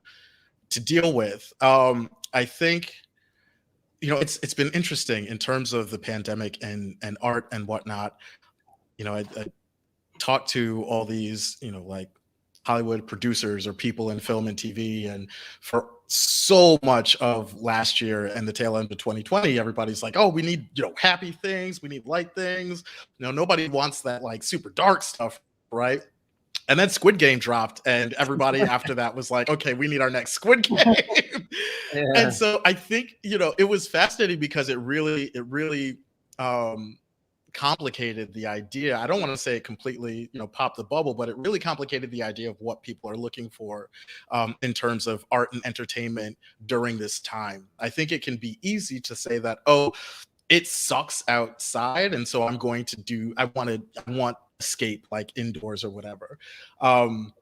[0.70, 1.54] to deal with.
[1.62, 2.96] Um i think
[4.02, 7.66] you know it's it's been interesting in terms of the pandemic and and art and
[7.66, 8.18] whatnot.
[8.98, 9.46] You know i, I
[10.20, 12.10] talked to all these you know like
[12.66, 15.10] Hollywood producers or people in film and TV.
[15.10, 15.30] And
[15.62, 20.28] for so much of last year and the tail end of 2020, everybody's like, oh,
[20.28, 22.84] we need, you know, happy things, we need light things.
[23.20, 25.40] You know, nobody wants that like super dark stuff,
[25.72, 26.02] right?
[26.68, 30.10] And then Squid Game dropped, and everybody after that was like, okay, we need our
[30.10, 30.96] next Squid Game.
[31.94, 32.04] Yeah.
[32.16, 35.98] and so I think, you know, it was fascinating because it really, it really
[36.40, 36.98] um
[37.56, 38.98] complicated the idea.
[38.98, 41.60] I don't want to say it completely, you know, popped the bubble, but it really
[41.60, 43.90] complicated the idea of what people are looking for
[44.32, 46.38] um, in terms of art and entertainment
[46.68, 47.68] during this time.
[47.80, 49.94] I think it can be easy to say that, oh,
[50.50, 53.34] it sucks outside, and so I'm going to do.
[53.36, 53.82] I want to.
[54.06, 56.38] I want escape like indoors or whatever.
[56.82, 57.34] Um,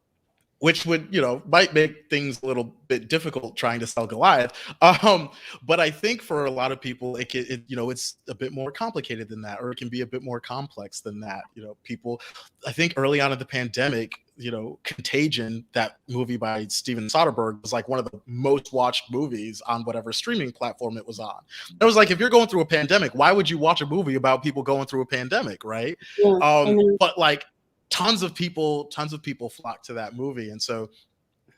[0.63, 4.53] which would you know might make things a little bit difficult trying to sell Goliath.
[5.03, 5.29] Um,
[5.63, 8.35] but I think for a lot of people, it, can, it you know it's a
[8.35, 11.43] bit more complicated than that, or it can be a bit more complex than that.
[11.55, 12.21] You know, people.
[12.65, 17.61] I think early on in the pandemic, you know, Contagion, that movie by Steven Soderbergh,
[17.61, 21.41] was like one of the most watched movies on whatever streaming platform it was on.
[21.79, 24.15] It was like if you're going through a pandemic, why would you watch a movie
[24.15, 25.97] about people going through a pandemic, right?
[26.17, 26.97] Yeah, um mhm.
[26.99, 27.45] but like
[27.93, 30.49] tons of people tons of people flock to that movie.
[30.49, 30.89] And so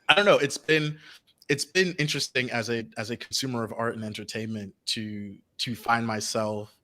[0.09, 0.99] i don't know it's been
[1.47, 6.05] it's been interesting as a as a consumer of art and entertainment to to find
[6.05, 6.75] myself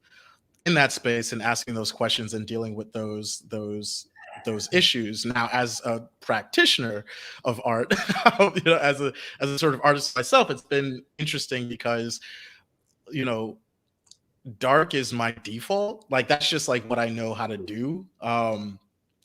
[0.65, 4.07] in that space and asking those questions and dealing with those those
[4.45, 5.25] those issues.
[5.25, 7.03] Now as a practitioner
[7.43, 7.93] of art
[8.39, 9.11] you know as a
[9.41, 12.21] as a sort of artist myself it's been interesting because
[13.11, 13.57] you know
[14.59, 16.05] dark is my default.
[16.09, 18.05] Like that's just like what i know how to do.
[18.21, 18.79] Um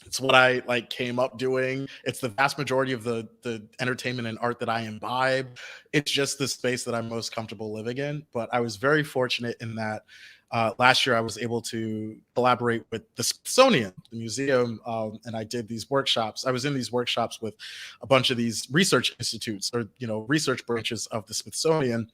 [0.06, 1.88] it's what i like came up doing.
[2.04, 5.58] It's the vast majority of the the entertainment and art that i imbibe.
[5.92, 9.56] It's just the space that i'm most comfortable living in but i was very fortunate
[9.60, 10.04] in that
[10.52, 15.36] uh, last year i was able to collaborate with the smithsonian the museum um, and
[15.36, 16.46] i did these workshops.
[16.46, 17.54] I was in these workshops with
[18.00, 22.10] a bunch of these research institutes or you know research branches of the smithsonian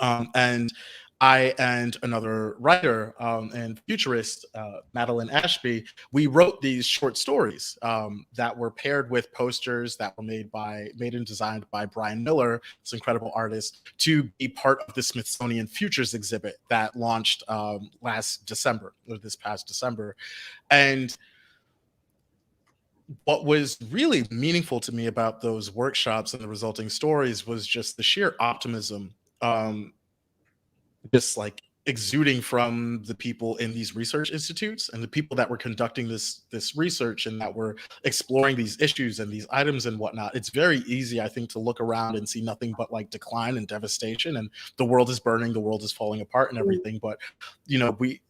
[0.00, 0.72] um, and
[1.20, 7.76] I and another writer um, and futurist, uh, Madeline Ashby, we wrote these short stories
[7.82, 12.22] um, that were paired with posters that were made by, made and designed by Brian
[12.22, 17.90] Miller, this incredible artist, to be part of the Smithsonian Futures exhibit that launched um,
[18.00, 20.14] last December or this past December,
[20.70, 21.16] and
[23.24, 27.96] what was really meaningful to me about those workshops and the resulting stories was just
[27.96, 29.94] the sheer optimism um,
[31.12, 35.56] just like exuding from the people in these research institutes and the people that were
[35.56, 40.34] conducting this this research and that were exploring these issues and these items and whatnot.
[40.34, 43.66] It's very easy i think to look around and see nothing but like decline and
[43.66, 46.68] devastation and the world is burning the world is falling apart and mm-hmm.
[46.68, 46.98] everything.
[47.02, 47.18] But
[47.66, 48.20] you know we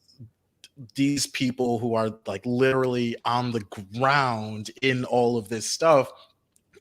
[0.94, 3.64] these people who are like literally on the
[3.98, 6.12] ground in all of this stuff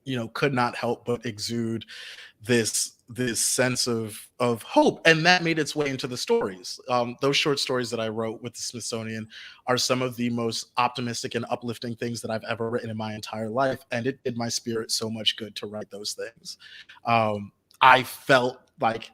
[0.06, 1.84] you know could not help but exude
[2.44, 7.16] this this sense of of hope and that made its way into the stories um,
[7.22, 9.26] those short stories that i wrote with the smithsonian
[9.68, 13.14] are some of the most optimistic and uplifting things that i've ever written in my
[13.16, 16.58] entire life and it did my spirit so much good to write those things
[17.06, 17.52] um,
[17.82, 19.10] i felt like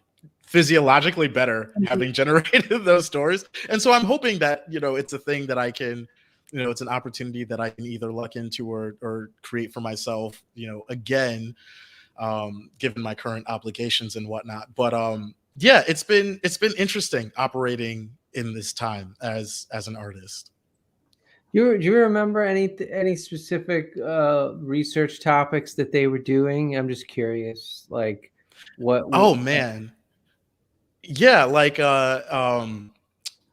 [0.48, 1.88] physiologically better Mhm.
[1.88, 5.60] having generated those stories and so i'm hoping that you know it's a thing that
[5.60, 6.08] i can
[6.52, 9.82] you know it's an opportunity that i can either luck into or or create for
[9.82, 11.56] myself you know again
[12.20, 17.32] um given my current obligations and whatnot but um yeah it's been it's been interesting
[17.38, 20.52] operating in this time as as an artist
[21.52, 26.76] You do you remember any any specific uh, research topics that they were doing?
[26.76, 28.32] I'm just curious, like
[28.78, 29.04] what?
[29.14, 29.92] oh what- man
[31.04, 32.92] yeah like uh um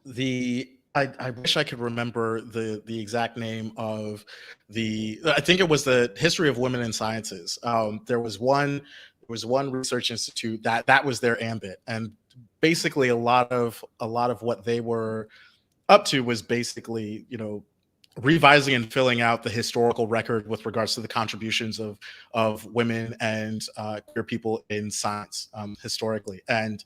[0.05, 4.25] the I, I wish I could remember the the exact name of
[4.69, 7.57] the I think it was the history of women in sciences.
[7.63, 12.11] Um, there was one there was one research institute that that was their ambit, and
[12.59, 15.29] basically a lot of a lot of what they were
[15.87, 17.63] up to was basically you know
[18.21, 21.97] revising and filling out the historical record with regards to the contributions of
[22.33, 26.83] of women and uh, queer people in science um, historically and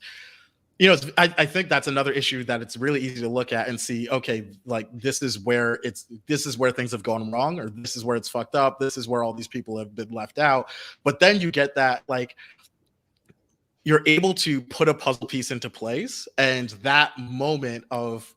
[0.78, 3.68] you know I, I think that's another issue that it's really easy to look at
[3.68, 7.58] and see okay like this is where it's this is where things have gone wrong
[7.58, 8.78] or this is where it's fucked up.
[8.78, 10.68] This is where all these people have been left out.
[11.02, 12.36] But then you get that like
[13.84, 18.34] you're able to put a puzzle piece into place and that moment of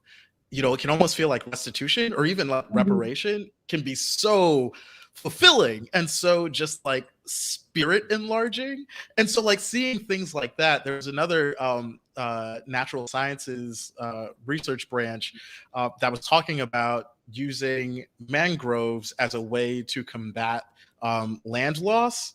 [0.52, 2.76] you know it can almost feel like restitution or even like Mhm.
[2.76, 4.74] reparation can be so
[5.14, 8.86] fulfilling and so just like spirit enlarging.
[9.18, 14.90] And so like seeing things like that there's another um uh natural sciences uh research
[14.90, 15.34] branch
[15.74, 20.64] uh, that was talking about using mangroves as a way to combat
[21.02, 22.34] um land loss.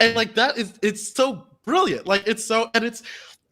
[0.00, 2.06] And like that is it's so brilliant.
[2.06, 3.02] Like it's so and it's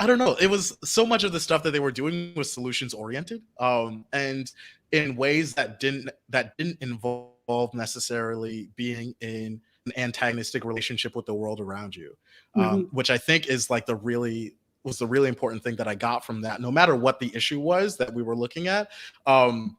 [0.01, 2.53] i don't know it was so much of the stuff that they were doing was
[2.53, 4.53] solutions oriented um and
[4.93, 11.35] in ways that didn't that didn't involve necessarily being in an antagonistic relationship with the
[11.35, 12.17] world around you
[12.55, 15.95] um, which i think is like the really was the really important thing that i
[15.95, 18.91] got from that no matter what the issue was that we were looking at
[19.27, 19.77] um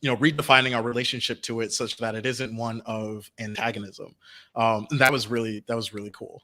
[0.00, 4.14] you know redefining our relationship to it such that it isn't one of antagonism
[4.54, 6.42] um and that was really that was really cool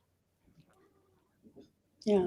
[2.05, 2.27] Yeah.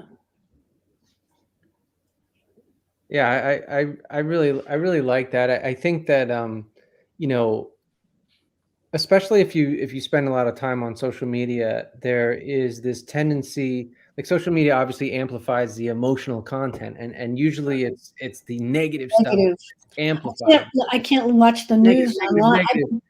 [3.08, 5.50] Yeah, I, I, I really, I really like that.
[5.50, 6.66] I, I think that, um,
[7.18, 7.70] you know,
[8.92, 12.80] especially if you if you spend a lot of time on social media there is
[12.80, 18.40] this tendency like social media obviously amplifies the emotional content and and usually it's it's
[18.42, 19.56] the negative, Negative.
[19.58, 23.00] stuff I amplified can't, I can't watch the news negative,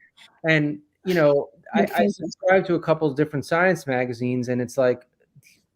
[0.47, 4.77] and you know I, I subscribe to a couple of different science magazines and it's
[4.77, 5.07] like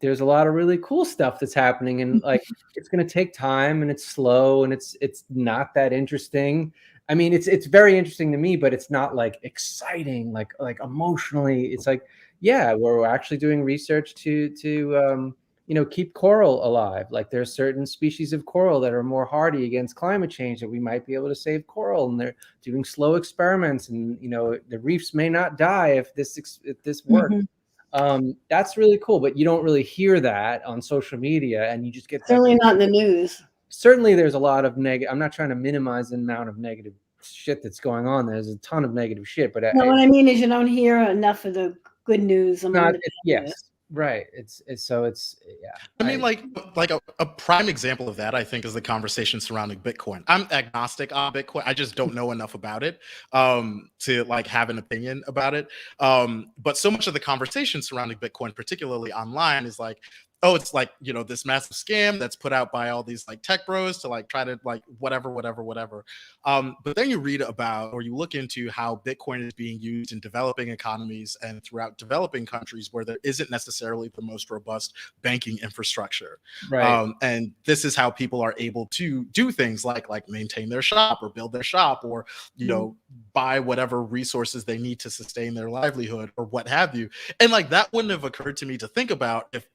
[0.00, 2.42] there's a lot of really cool stuff that's happening and like
[2.74, 6.72] it's going to take time and it's slow and it's it's not that interesting.
[7.08, 10.78] I mean it's it's very interesting to me but it's not like exciting like like
[10.82, 11.66] emotionally.
[11.66, 12.02] It's like
[12.42, 15.34] yeah we're actually doing research to to um
[15.68, 19.64] you know keep coral alive like there's certain species of coral that are more hardy
[19.64, 23.14] against climate change that we might be able to save coral and they're doing slow
[23.14, 27.46] experiments and you know the reefs may not die if this if this works Mhm.
[27.94, 31.92] um, that's really cool but you don't really hear that on social media and you
[31.92, 33.40] just get that- Certainly not in the news.
[33.68, 36.94] certainly there's a lot of negative i'm not trying to minimize the amount of negative
[37.22, 40.06] shit that's going on there's a ton of negative shit but I- No, what I
[40.06, 42.64] mean is you don't hear enough of the good news.
[42.64, 43.52] among not the it, yes
[43.90, 45.70] right it's it's so it's yeah
[46.00, 46.42] I mean, like,
[46.74, 50.24] like a, a prime example of that, I think, is the conversation surrounding Bitcoin.
[50.26, 51.62] I'm agnostic on Bitcoin.
[51.64, 52.98] I just don't know enough about it
[53.32, 55.68] um, to like have an opinion about it.
[56.00, 59.98] Um, but so much of the conversation surrounding Bitcoin, particularly online, is like,
[60.42, 63.42] oh, it's like you know this massive scam that's put out by all these like
[63.42, 66.04] tech bros to like try to like whatever, whatever, whatever.
[66.44, 70.12] Um, but then you read about or you look into how Bitcoin is being used
[70.12, 75.58] in developing economies and throughout developing countries where there isn't necessarily the most robust banking
[75.62, 76.38] infrastructure.
[76.70, 76.84] Right.
[76.84, 80.82] Um, and this is how people are able to do things like like maintain their
[80.82, 82.96] shop or build their shop or you know
[83.32, 87.08] buy whatever resources they need to sustain their livelihood or what have you.
[87.38, 89.66] And like that wouldn't have occurred to me to think about if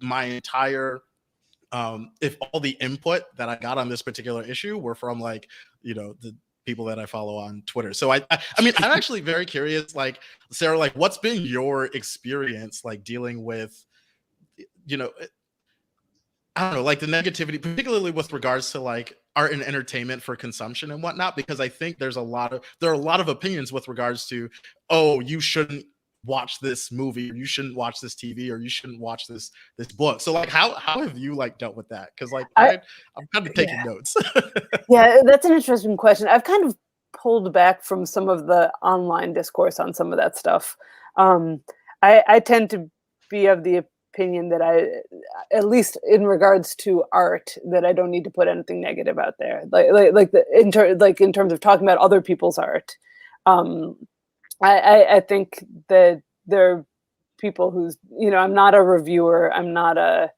[0.00, 1.00] my entire
[1.72, 5.48] um if all the input that i got on this particular issue were from like
[5.82, 6.34] you know the
[6.66, 7.92] people that i follow on twitter.
[7.92, 10.20] So i i, I mean i'm actually very curious like
[10.50, 13.84] sarah like what's been your experience like dealing with
[14.86, 15.10] you know
[16.56, 20.36] I don't know, like the negativity, particularly with regards to like art and entertainment for
[20.36, 23.28] consumption and whatnot, because I think there's a lot of there are a lot of
[23.28, 24.48] opinions with regards to,
[24.88, 25.84] oh, you shouldn't
[26.24, 29.88] watch this movie, or you shouldn't watch this TV, or you shouldn't watch this this
[29.88, 30.20] book.
[30.20, 32.10] So like, how how have you like dealt with that?
[32.14, 32.80] Because like I-
[33.16, 34.16] I'm kind of taking notes.
[34.88, 36.28] Yeah, that's an interesting question.
[36.28, 36.76] I've kind of
[37.16, 40.76] pulled back from some of the online discourse on some of that stuff.
[41.16, 41.60] Um,
[42.02, 42.90] I, I tend to
[43.30, 44.88] be of the opinion that I,
[45.56, 49.34] at least in regards to art, that I don't need to put anything negative out
[49.38, 49.62] there.
[49.70, 52.96] Like like like the in ter- like in terms of talking about other people's art.
[53.46, 53.96] Um,
[54.64, 56.86] I, I I think that there are
[57.38, 59.52] people who's you know I'm not a reviewer.
[59.54, 60.30] I'm not a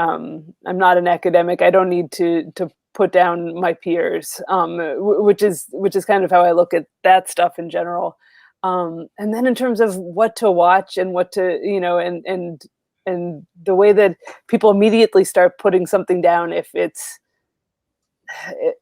[0.00, 1.62] um, I'm not an academic.
[1.62, 4.78] I don't need to to put down my peers, um,
[5.24, 8.18] which is which is kind of how I look at that stuff in general.
[8.64, 12.24] Um, and then in terms of what to watch and what to you know and
[12.26, 12.62] and
[13.06, 14.18] and the way that
[14.48, 17.20] people immediately start putting something down if it's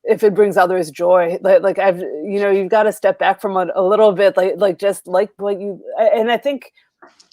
[0.05, 3.40] if it brings others joy like, like i've you know you've got to step back
[3.40, 6.73] from it a little bit like like just like what you and i think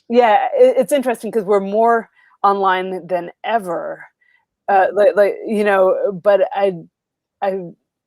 [0.10, 2.10] yeah it, it's interesting because we're more
[2.44, 4.06] online than ever
[4.69, 6.73] uh like, like you know but i
[7.41, 7.60] i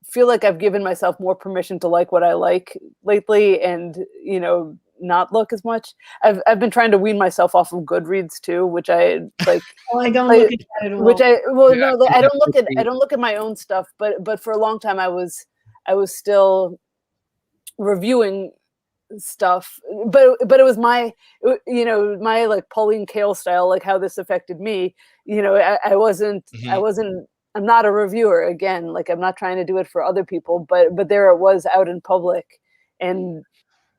[0.05, 4.39] feel like i've given myself more permission to like what i like lately and you
[4.39, 8.41] know not look as much i've i've been trying to wean myself off of goodreads
[8.41, 9.63] too which i like
[9.93, 11.05] Well, I don't Like, look at that at all.
[11.05, 13.37] which I well Yeah, no like, I don't look at I don't look at my
[13.37, 15.47] own stuff but but for a long time I was
[15.87, 16.81] I was still
[17.79, 18.53] reviewing
[19.19, 21.13] stuff but but it was my
[21.67, 25.79] you know my like Pauline Kael style like how this affected me you know I,
[25.85, 26.83] I wasn't I Mhm.
[26.83, 30.25] wasn't I'm not a reviewer again like I'm not trying to do it for other
[30.25, 32.61] people but but there it was out in public
[32.99, 33.45] and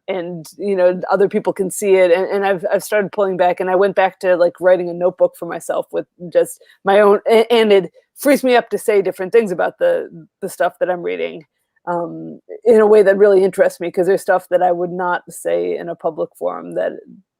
[0.08, 2.12] and you know other people can see it.
[2.12, 4.94] And, and I've, I've started pulling back and i went back to like writing a
[4.94, 9.32] notebook for myself with just my own and it frees me up to say different
[9.32, 11.46] things about the the stuff that i'm reading
[11.88, 15.24] um, in a way that really interests me because there's stuff that i would not
[15.30, 16.94] say in a public forum that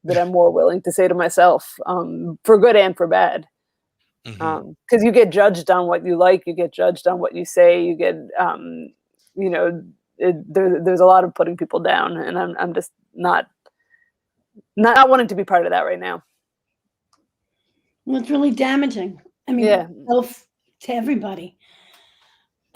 [0.03, 3.45] that i'm more willing to say to myself um, for good and for bad.
[4.23, 7.81] Because you get judged on what you like you get judged on what you say
[7.84, 8.89] you get um,
[9.35, 9.81] you know
[10.18, 13.48] it, there, there's a lot of putting people down and I'm, I'm just not
[14.76, 16.23] not not wanting to be part of that right now
[18.06, 19.22] Well, it's really damaging.
[19.48, 19.88] I mean, Yeah.
[20.81, 21.57] to everybody.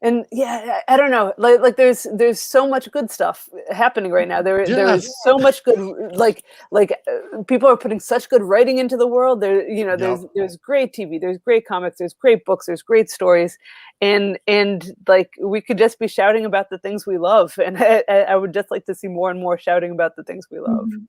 [0.00, 4.12] and yeah i I don't know like like there's there's so much good stuff happening
[4.12, 4.42] right now.
[4.42, 5.78] There there is so much good
[6.14, 9.40] like like uh, people are putting such good writing into the world.
[9.40, 10.30] There you know there's Yep.
[10.34, 13.58] there's great tv there's great comics there's great books there's great stories.
[14.00, 17.58] And and like we could just be shouting about the things we love.
[17.64, 20.24] And i, I I would just like to see more and more shouting about the
[20.24, 20.88] things we love.
[20.90, 21.08] Um,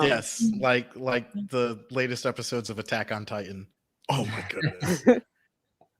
[0.00, 3.66] Yes, like like the latest episodes of Attack on Titan.
[4.08, 5.22] Oh my goodness.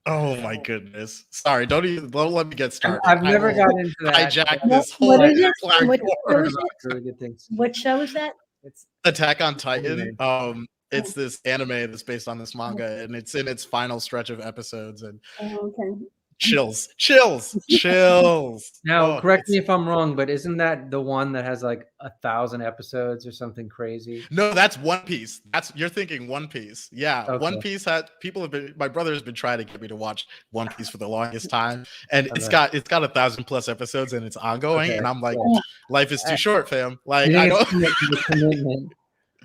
[0.07, 1.25] Oh my goodness.
[1.31, 3.01] Sorry, don't even don't let me get started.
[3.05, 4.15] I've never will got into that.
[4.33, 5.53] hijack this What whole is it?
[5.63, 5.89] platform.
[5.89, 7.47] What- I've heard about really good things.
[7.51, 8.35] What show is that?
[8.65, 10.01] It's Attack on Titan.
[10.01, 10.17] Anime.
[10.21, 14.29] Um, it's this anime that's based on this manga, and it's in its final stretch
[14.31, 15.03] of episodes.
[15.03, 16.05] And Oh, okay.
[16.39, 18.81] Chills, chills, chills.
[18.85, 21.87] now Oh, correct me if I'm wrong, but isn't that the one that has like
[22.01, 24.25] a thousand episodes or something crazy?
[24.31, 25.41] No, that's One Piece.
[25.53, 26.89] That's you're thinking One Piece.
[26.93, 28.75] Yeah, One Piece had people have been.
[28.77, 31.51] My brother has been trying to get me to watch One Piece for the longest
[31.51, 34.91] time, and it's got it's got a thousand plus episodes and it's ongoing.
[34.91, 34.99] Okay.
[34.99, 35.61] And I'm like, Yeah.
[35.91, 36.99] life is too Uh, short, fam.
[37.07, 38.93] Like I don't.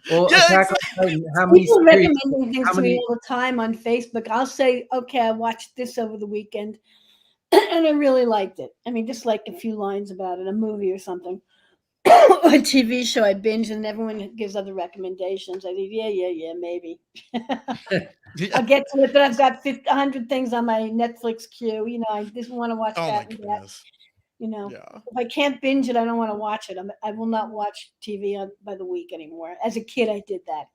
[0.10, 0.32] Commi- the commitment.
[0.32, 2.08] Well, Yeah, Attack on Titan, how many People series?
[2.08, 4.28] recommending things how to me all the time on Facebook.
[4.30, 6.78] I'll say, okay, I watched this over the weekend
[7.52, 8.72] and I really liked it.
[8.86, 11.42] I mean, just like a few lines about it, a movie or something.
[12.06, 15.66] a TV show I binge and everyone gives other recommendations.
[15.66, 17.00] I think, yeah, yeah, yeah, maybe.
[18.54, 21.86] I'll get to it, but I've got 50, 100 things on my Netflix queue.
[21.88, 23.62] You know, I just want to watch Oh my that and that.
[23.62, 23.84] goodness.
[24.40, 25.00] You know, Yeah.
[25.08, 26.78] if I can't binge it, I don't want to watch it.
[26.78, 29.56] I'm, I will not watch TV on, by the week anymore.
[29.66, 30.66] As a kid, I did that.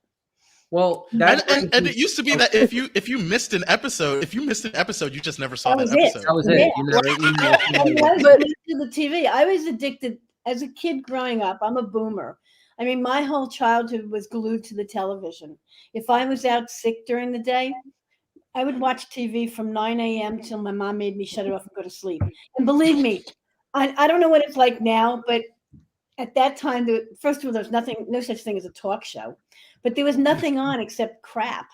[0.73, 3.63] Well, And, and, and it used to be that if you if you missed an
[3.67, 6.17] episode, if you missed an episode, you just never saw That that, was it.
[6.17, 6.25] episode.
[6.27, 6.55] that was Yeah.
[6.55, 6.73] it.
[6.77, 7.07] You you never
[7.79, 9.27] I seen was addicted to the TV.
[9.27, 11.59] I was addicted as a kid growing up.
[11.63, 12.39] I'm a boomer.
[12.81, 15.59] I mean, my whole childhood was glued to the television.
[15.93, 17.73] If I was out sick during the day,
[18.55, 20.41] I would watch TV from 9 a.m.
[20.43, 22.23] till my mom made me shut it off and go to sleep.
[22.57, 23.25] And believe me,
[23.74, 25.43] I, I don't know what it's like now, but
[26.19, 28.70] at that time, there, first of all, there was nothing, no such thing as a
[28.70, 29.36] talk show,
[29.82, 31.66] but there was nothing on except crap.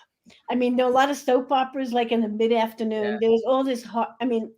[0.49, 3.03] I mean, there were a lot of soap operas like in the mid afternoon.
[3.13, 3.17] Yeah.
[3.19, 4.51] There was all this, ho- I mean,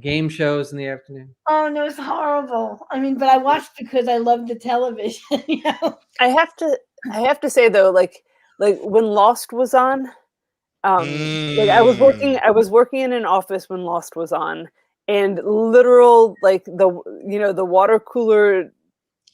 [0.00, 1.34] game shows in the afternoon.
[1.48, 2.86] Oh no, it's horrible.
[2.90, 5.22] I mean, but I watched because I love the television.
[5.48, 6.78] You know, I have to
[7.12, 8.22] I have to say though, like
[8.58, 10.08] like when Lost was on,
[10.84, 11.08] um
[11.56, 12.42] like I was working Mm.
[12.42, 14.68] I was working in an office when Lost was on
[15.08, 16.88] and literal like the
[17.26, 18.72] you know the water cooler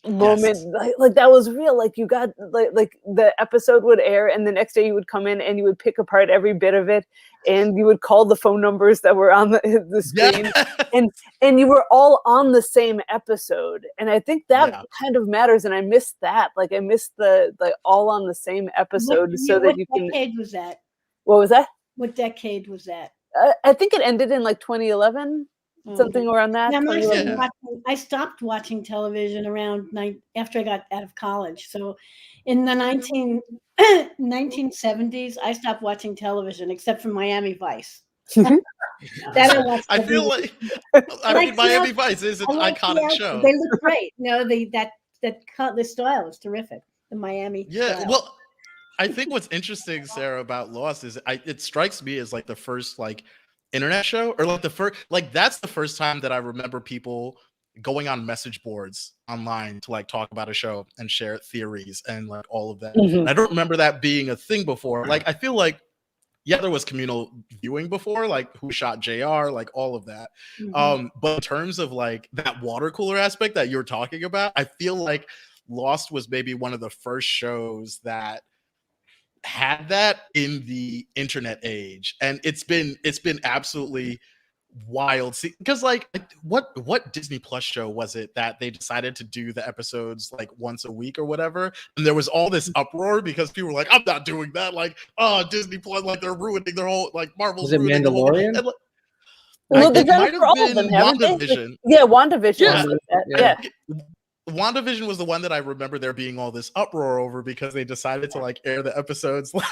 [0.08, 0.64] moment Yes.
[0.72, 4.46] like, like that was real like you got like like the episode would air and
[4.46, 6.88] the next day you would come in and you would pick apart every bit of
[6.88, 7.04] it
[7.46, 9.60] and you would call the phone numbers that were on the,
[9.90, 11.06] the screen Yeah.
[11.42, 14.82] and you were all on the same episode and i think that Yeah.
[14.98, 18.34] kind of matters and i missed that like i missed the like all on the
[18.34, 20.80] same episode what, so year- that what you can decade was that?
[21.24, 23.12] what was that What decade was that?
[23.38, 25.96] uh, i think it ended in like 2011 Oh, Mm.
[25.96, 27.26] something around that Now, my 2011.
[27.28, 27.34] Yeah.
[27.36, 31.68] watching- I stopped watching television around nine after I got out of college.
[31.70, 31.96] So,
[32.46, 33.40] in the 19,
[34.20, 38.02] 1970s, I stopped watching television except for Miami Vice.
[38.36, 38.56] Mm-hmm.
[39.32, 39.86] That I watched.
[39.88, 40.52] I feel like
[41.24, 43.18] I mean Miami the- Vice is an I like iconic outfit.
[43.18, 43.40] show.
[43.42, 44.12] They look great.
[44.18, 44.90] No, they that
[45.22, 46.82] that cut the style is terrific.
[47.10, 47.66] The Miami.
[47.70, 48.10] Yeah, style.
[48.10, 48.34] well,
[48.98, 52.54] I think what's interesting, Sarah, about Lost is I it strikes me as like the
[52.54, 53.24] first like
[53.72, 57.36] internet show or like the first like that's the first time that I remember people
[57.82, 62.28] going on message boards online to like talk about a show and share theories and
[62.28, 62.96] like all of that.
[62.96, 63.28] Mhm.
[63.28, 65.06] I don't remember that being a thing before.
[65.06, 65.80] Like I feel like
[66.46, 67.30] yeah, there was communal
[67.60, 70.30] viewing before, like who shot JR, like all of that.
[70.58, 70.74] Mhm.
[70.74, 74.64] Um, but in terms of like that water cooler aspect that you're talking about, I
[74.64, 75.28] feel like
[75.68, 78.42] Lost was maybe one of the first shows that
[79.44, 84.20] had that in the internet age, and it's been it's been absolutely
[84.88, 85.34] wild.
[85.34, 86.08] See, because like
[86.42, 90.50] what what Disney Plus show was it that they decided to do the episodes like
[90.58, 92.72] once a week or whatever, and there was all this mm.
[92.80, 96.34] uproar because people were like, "I'm not doing that." Like, oh, Disney Plus, like they're
[96.34, 98.64] ruining their whole like Marvel's Was it ruining the whole- Mandalorian?
[98.64, 98.74] like,
[99.70, 101.46] well, it they've done might it for all of them haven't they?
[101.46, 101.76] WandaVision.
[101.86, 102.84] yeah wandavision Yeah.
[102.84, 103.24] was like that.
[103.28, 103.56] Yeah.
[103.88, 103.96] yeah
[104.50, 107.84] WandaVision was the one that I remember there being all this uproar over because they
[107.84, 109.64] decided to like air the episodes like,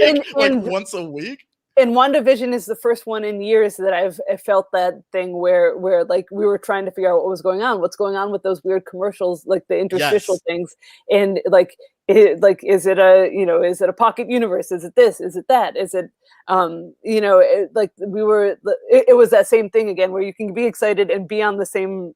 [0.00, 1.46] And- like and- once a week.
[1.76, 5.76] and WandaVision is the first one in years that I've I felt that thing where
[5.78, 8.30] where like we were trying to figure out what was going on, what's going on
[8.30, 10.42] with those weird commercials, like the interstitial Yes.
[10.46, 10.76] things,
[11.10, 11.76] and like
[12.08, 14.70] it, like is it a you know is it a pocket universe?
[14.72, 15.18] Is it this?
[15.20, 15.76] Is it that?
[15.76, 16.10] Is it
[16.48, 18.44] um you know it, like we were
[18.90, 21.56] it, it was that same thing again where you can be excited and be on
[21.56, 22.12] the same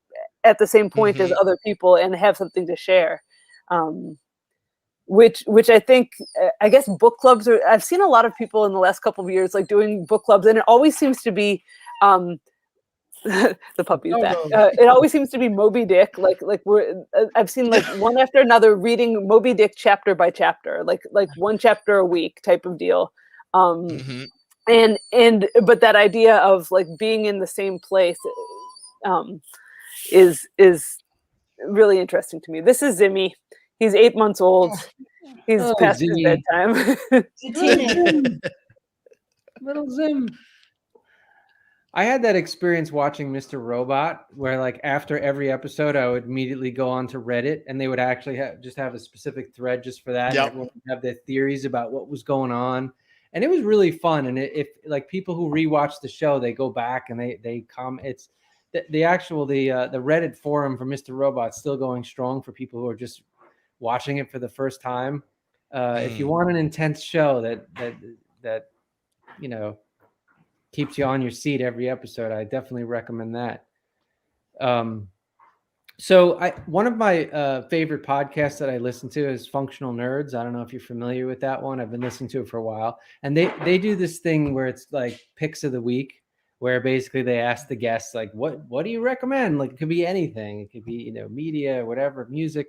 [0.46, 1.40] at the same point as Mhm.
[1.40, 3.22] other people and have something to share.
[3.68, 4.18] Um,
[5.06, 6.10] which which I think
[6.42, 9.00] uh, I guess book clubs are I've seen a lot of people in the last
[9.00, 11.62] couple of years like doing book clubs and it always seems to be
[12.02, 12.38] um
[13.24, 14.36] the puppy's Oh, back.
[14.50, 14.58] no.
[14.60, 16.18] Uh, it always seems to be Moby Dick.
[16.18, 20.30] Like like we're uh, I've seen like one after another reading Moby Dick chapter by
[20.30, 23.12] chapter, like like one chapter a week type of deal.
[23.54, 24.26] Um, Mhm.
[24.68, 28.18] and and but that idea of like being in the same place
[29.04, 29.40] um,
[30.12, 30.98] is is
[31.66, 32.60] really interesting to me.
[32.60, 33.32] This is Zimmy.
[33.78, 34.72] He's eight months old.
[34.74, 35.34] Oh.
[35.46, 36.24] He's Oh, past Zimmy.
[36.24, 36.42] his
[37.12, 37.24] bedtime.
[37.42, 38.38] It's.
[39.60, 40.28] Little Zim.
[41.94, 43.60] I had that experience watching Mr.
[43.62, 47.88] Robot, where like after every episode, I would immediately go on to Reddit, and they
[47.88, 50.26] would actually have, just have a specific thread just for that.
[50.26, 50.46] and Yep.
[50.48, 52.92] Everyone would have their theories about what was going on,
[53.32, 54.26] and it was really fun.
[54.26, 57.60] And it, if like people who rewatch the show, they go back and they they
[57.62, 57.98] come.
[58.04, 58.28] It's
[58.76, 61.10] the, the actual the uh, the Reddit forum for Mr.
[61.16, 63.22] Robot still going strong for people who are just
[63.80, 65.22] watching it for the first time.
[65.72, 66.30] Uh, If you Mm.
[66.30, 67.94] want an intense show that that
[68.42, 68.70] that
[69.40, 69.78] you know
[70.72, 73.64] keeps you on your seat every episode, I definitely recommend that.
[74.60, 75.08] Um,
[75.98, 80.34] so I one of my uh, favorite podcasts that I listen to is Functional Nerds.
[80.34, 81.80] I don't know if you're familiar with that one.
[81.80, 84.66] I've been listening to it for a while, and they they do this thing where
[84.66, 86.22] it's like picks of the week,
[86.58, 89.88] where basically they ask the guests like, "What what do you recommend?" Like it could
[89.88, 90.60] be anything.
[90.60, 92.68] It could be you know media, whatever, music.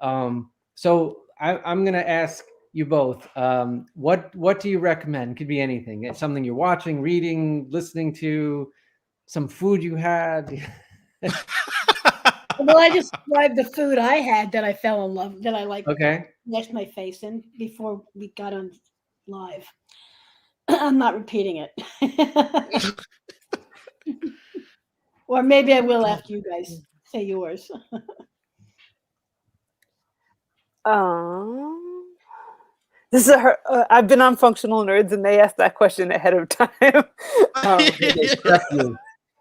[0.00, 3.28] Um, so I, I'm gonna ask you both.
[3.36, 5.36] Um, what what do you recommend?
[5.36, 6.04] Could be anything.
[6.04, 8.72] It's something you're watching, reading, listening to,
[9.30, 10.50] some food you had.
[11.22, 15.62] well, I just described the food I had that I fell in love that I
[15.64, 16.26] like okay.
[16.48, 18.72] left my face in before we got on
[19.28, 19.64] live.
[20.80, 21.70] I'm not repeating it.
[25.28, 27.70] or maybe I will after you guys say yours.
[30.84, 32.06] Um,
[33.12, 36.10] this is a, her- uh, I've been on Functional Nerds, and they asked that question
[36.10, 36.70] ahead of time.
[37.54, 37.86] um,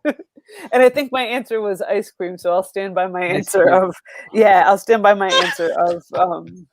[0.06, 3.96] and I think my answer was ice cream, so I'll stand by my answer of
[4.34, 6.68] yeah, I'll stand by my answer of um,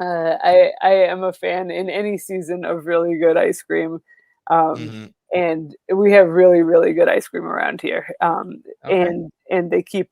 [0.00, 4.00] uh, I I am a fan in any season of really good ice cream.
[4.48, 5.12] Um, Mhm.
[5.34, 9.02] and we have really really good ice cream around here um, Okay.
[9.02, 10.10] and and they keep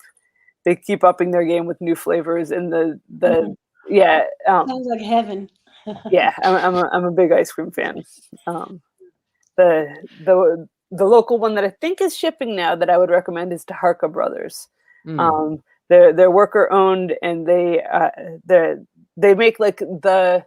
[0.65, 3.57] they keep upping their game with new flavors and the the Mhm.
[3.89, 5.51] yeah um, Sounds like heaven.
[6.11, 8.03] yeah I'm, I'm, a, I'm a big ice cream fan
[8.47, 8.81] um,
[9.57, 9.95] the
[10.25, 13.65] the the local one that i think is shipping now that i would recommend is
[13.65, 14.69] taharka brothers
[15.07, 15.19] Mm.
[15.21, 18.11] um, they're they're worker owned and they uh,
[18.45, 18.75] they
[19.21, 20.45] they make like the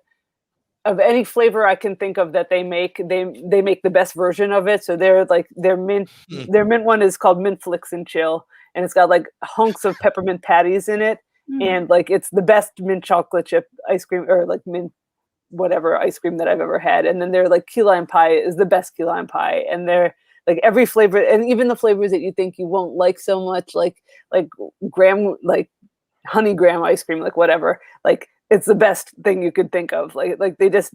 [0.85, 4.13] of any flavor I can think of that they make, they they make the best
[4.13, 4.83] version of it.
[4.83, 6.51] So they're like their mint Hmm.
[6.51, 8.45] their mint one is called mint flicks and chill,
[8.75, 11.19] and it's got like hunks of peppermint patties in it,
[11.51, 11.63] Mm.
[11.63, 14.91] and like it's the best mint chocolate chip ice cream or like mint
[15.49, 17.05] whatever ice cream that I've ever had.
[17.05, 20.15] And then their like key lime pie is the best key lime pie, and they're
[20.47, 23.73] like every flavor and even the flavors that you think you won't like so much
[23.75, 23.97] like
[24.31, 24.49] like
[24.91, 25.69] graham like
[26.27, 30.15] honey graham ice cream like whatever like it's the best thing you could think of
[30.15, 30.93] like like they just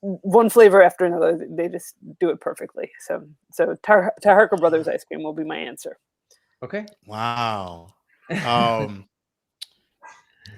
[0.00, 5.04] one flavor after another they just do it perfectly so so Tar- taharka brothers ice
[5.04, 5.98] cream will be my answer
[6.64, 6.86] Okay.
[7.06, 7.88] Wow.
[8.30, 9.04] Um.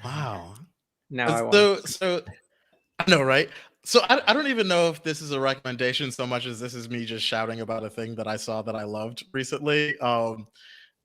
[0.04, 0.54] wow.
[1.10, 1.52] now I want.
[1.52, 2.22] so so
[3.00, 3.50] I know, right?
[3.82, 6.74] So I, I don't even know if this is a recommendation so much as this
[6.74, 9.98] is me just shouting about a thing that I saw that I loved recently.
[9.98, 10.46] Um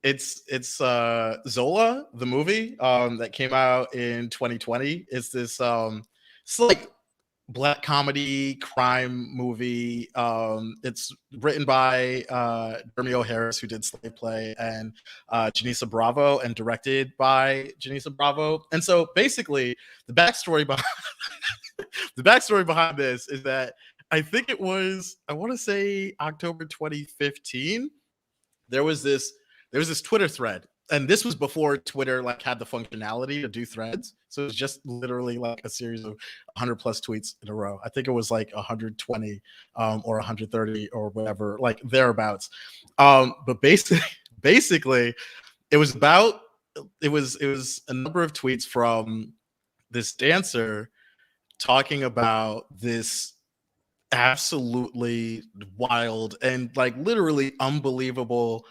[0.03, 5.06] it's it's uh Zola, the movie um that came out in 2020.
[5.10, 6.03] It's this um
[6.44, 6.90] it's like
[7.49, 10.10] black comedy crime movie.
[10.15, 13.22] Um it's written by uh Jeremy O.
[13.22, 14.94] Harris who did Slave Play and
[15.30, 18.64] uh Janicza Bravo and directed by Janicza Bravo.
[18.72, 19.76] And so basically
[20.07, 20.86] the backstory behind
[22.15, 23.76] the backstory behind this is that
[24.10, 27.91] I think it was I want to say October 2015.
[28.68, 29.32] There was this
[29.72, 33.48] there was this Twitter thread, and this was before Twitter like had the functionality to
[33.48, 34.14] do threads.
[34.30, 37.80] So it was just literally like a series of 100 plus tweets in a row.
[37.84, 39.41] I think it was like 120
[39.76, 42.49] um, or 130 or whatever, like thereabouts.
[42.98, 44.06] Um, but basically,
[44.41, 45.15] basically,
[45.72, 46.41] it was about
[47.02, 49.34] it was it was a number of tweets from
[49.89, 50.89] this dancer
[51.57, 53.34] talking about this
[54.11, 55.43] absolutely
[55.77, 58.65] wild and like literally unbelievable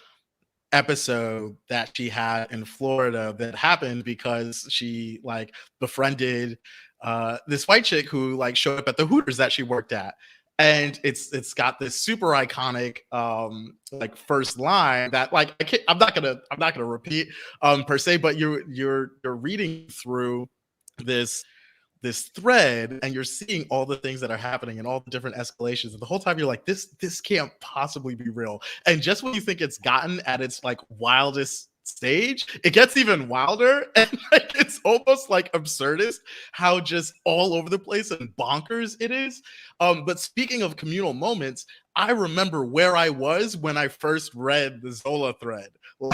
[0.73, 6.59] episode that she had in Florida that happened because she like befriended
[7.03, 10.15] uh this white chick who like showed up at the Hooters that she worked at.
[10.59, 15.83] And it's it's got this super iconic um like first line that like I can't,
[15.89, 17.29] I'm not gonna I'm not gonna repeat
[17.63, 20.49] um per se but you're you're you're reading through
[20.99, 21.43] this
[22.03, 25.37] this thread and you're seeing all the things that are happening and all the different
[25.37, 28.63] escalations and the whole time you're like this this can't possibly be real.
[28.87, 33.29] And just when you think it's gotten at its like wildest stage it gets even
[33.29, 36.19] wilder and like it's almost like absurdist
[36.53, 39.43] how just all over the place and bonkers it is.
[39.81, 41.67] Um but speaking of communal moments
[41.97, 45.69] i remember where i was when i first read the zola thread.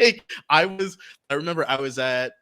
[0.00, 0.96] Like i was
[1.30, 2.32] i remember i was at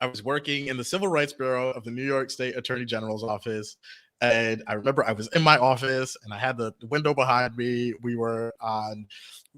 [0.00, 3.24] I was working in the Civil Rights Bureau of the New York State Attorney General's
[3.24, 3.76] office.
[4.20, 7.94] And I remember I was in my office and I had the window behind me.
[8.02, 9.06] We were on,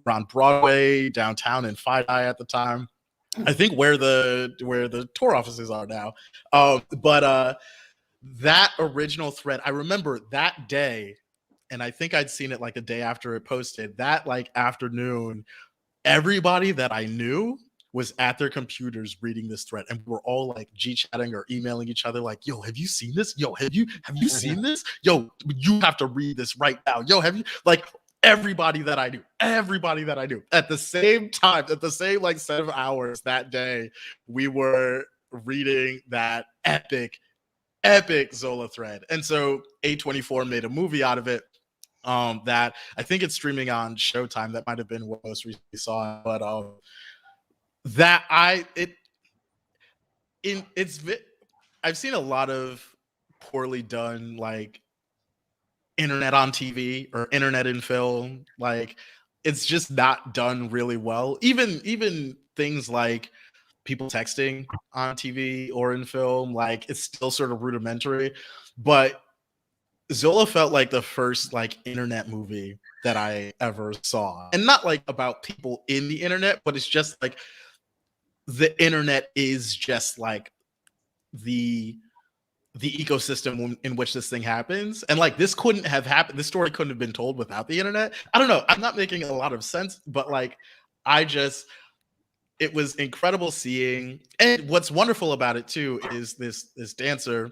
[0.05, 2.89] we're on Broadway downtown in Eye at the time.
[3.47, 6.15] I think where the where the tour offices are now.
[6.53, 7.55] Um, but uh
[8.41, 11.17] that original thread, I remember that day,
[11.71, 15.45] and I think I'd seen it like the day after it posted, that like afternoon,
[16.05, 17.59] everybody that I knew
[17.93, 21.89] was at their computers reading this thread and we're all like g chatting or emailing
[21.89, 23.35] each other like yo have you seen this?
[23.37, 24.85] Yo have you have you seen this?
[25.03, 27.01] Yo you have to read this right now.
[27.01, 27.87] Yo have you like
[28.23, 32.21] everybody that i knew everybody that i knew at the same time at the same
[32.21, 33.91] like set of hours that day
[34.27, 35.03] we were
[35.33, 37.19] reading that epic
[37.85, 39.05] epic zola thread.
[39.11, 41.43] And so a24 made a movie out of it
[42.05, 44.53] um that i think it's streaming on showtime.
[44.53, 46.75] That might have been what most recently saw but um
[47.85, 48.95] that I it
[50.43, 51.01] in it's
[51.83, 52.85] I've seen a lot of
[53.41, 54.81] poorly done like
[55.97, 58.97] internet on TV or internet in film like
[59.45, 61.39] it's just not done really well.
[61.41, 63.31] Even even things like
[63.85, 68.33] people texting on TV or in film like it's still sort of rudimentary.
[68.77, 69.23] But
[70.13, 74.51] Zola felt like the first like internet movie that I ever saw.
[74.53, 77.39] And not like about people in the internet but it's just like
[78.47, 80.53] the internet is just like
[81.33, 81.97] the
[82.77, 85.03] the ecosystem in which this thing happens.
[85.05, 88.15] And like this couldn't have happened this story couldn't have been told without the internet.
[88.33, 90.57] I don't know i'm not making a lot of sense but like
[91.05, 91.67] i just
[92.61, 94.21] it was incredible seeing.
[94.39, 97.51] And what's wonderful about it too is this this dancer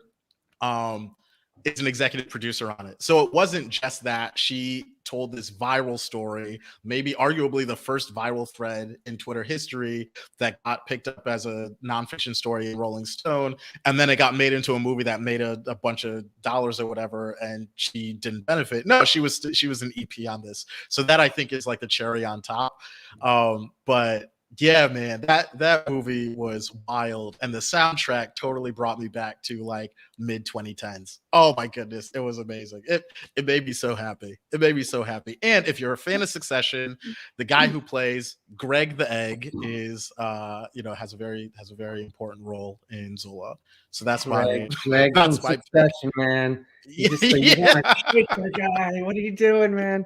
[0.60, 1.16] um
[1.64, 3.02] is an executive producer on it.
[3.02, 8.48] So it wasn't just that she told this viral story, maybe arguably the first viral
[8.52, 13.56] thread in Twitter history that got picked up as a nonfiction story in Rolling Stone.
[13.84, 16.80] And then it got made into a movie that made a, a bunch of dollars
[16.80, 18.86] or whatever, and she didn't benefit.
[18.86, 20.66] No, she was she was an EP on this.
[20.88, 22.78] So that I think is like the cherry on top.
[23.22, 29.06] Um, but yeah man that that movie was wild and the soundtrack totally brought me
[29.06, 33.04] back to like mid 2010s oh my goodness it was amazing it
[33.36, 36.22] it made me so happy it made me so happy and if you're a fan
[36.22, 36.96] of succession
[37.36, 41.70] the guy who plays greg the egg is uh you know has a very has
[41.70, 43.54] a very important role in zola
[43.90, 46.66] so that's my Greg, Greg That's my- Succession, man.
[46.86, 49.00] You just, like, you wanna kick the guy.
[49.02, 50.04] What are you doing, man?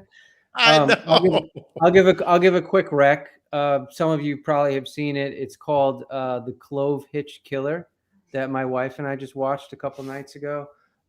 [0.55, 0.95] I Um, know.
[1.07, 1.51] I'll give-
[1.83, 3.29] I'll give a I'll give a quick rec.
[3.53, 5.33] Uh, some of you probably have seen it.
[5.33, 7.89] It's called uh, the Clove Hitch Killer
[8.33, 10.67] that my wife and I just watched a couple nights ago.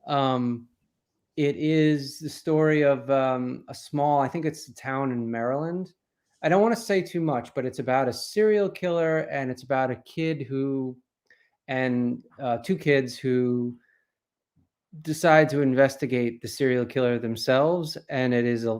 [0.07, 0.67] Um,
[1.37, 5.93] it is the story of um, a small, I think it's a town in Maryland.
[6.43, 9.63] I don't want to say too much, but it's about a serial killer and it's
[9.63, 10.97] about a kid who,
[11.69, 13.77] and uh, two kids who
[15.01, 17.97] decide to investigate the serial killer themselves.
[18.09, 18.79] And it is a,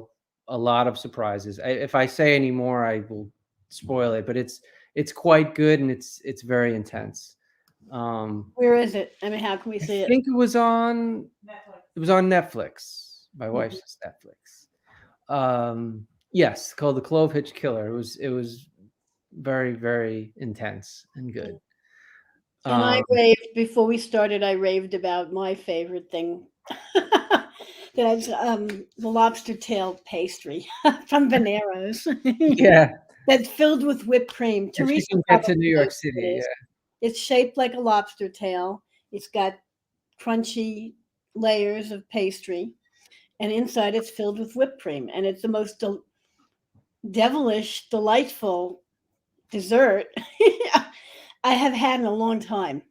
[0.50, 1.60] a lot of surprises.
[1.60, 3.32] I, if I say any more, I will
[3.74, 4.62] spoil it, but it's
[4.96, 7.36] it's quite good and it's it's very intense.
[7.92, 9.14] Um, Where is it?
[9.22, 10.06] I mean, how can we see it?
[10.06, 11.28] I think it was on
[11.96, 13.26] it was on Netflix.
[13.36, 15.34] My wife says Netflix.
[15.34, 17.88] Um, yes, called the Clove Hitch Killer.
[17.88, 18.68] It was it was
[19.34, 21.58] very very intense and good.
[22.66, 24.44] And I Um, raved before we started.
[24.44, 26.48] I raved about my favorite thing.
[27.96, 28.68] That's um,
[28.98, 30.68] the lobster tail pastry
[31.08, 32.08] from Veniero's.
[32.24, 32.90] yeah,
[33.28, 34.70] that's filled with whipped cream.
[34.70, 37.08] if you Teresa can get to New York City, it yeah.
[37.08, 38.82] It's shaped like a lobster tail.
[39.12, 39.58] It's got
[40.22, 40.94] crunchy
[41.36, 42.74] layers of pastry,
[43.40, 45.10] and inside it's filled with whipped cream.
[45.14, 46.06] And it's the most del-
[47.12, 48.82] devilish, delightful
[49.52, 50.08] dessert
[51.44, 52.82] I have had in a long time.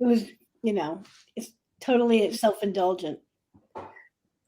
[0.00, 0.24] It was,
[0.62, 1.02] you know,
[1.36, 1.50] it's
[1.80, 3.18] totally self indulgent.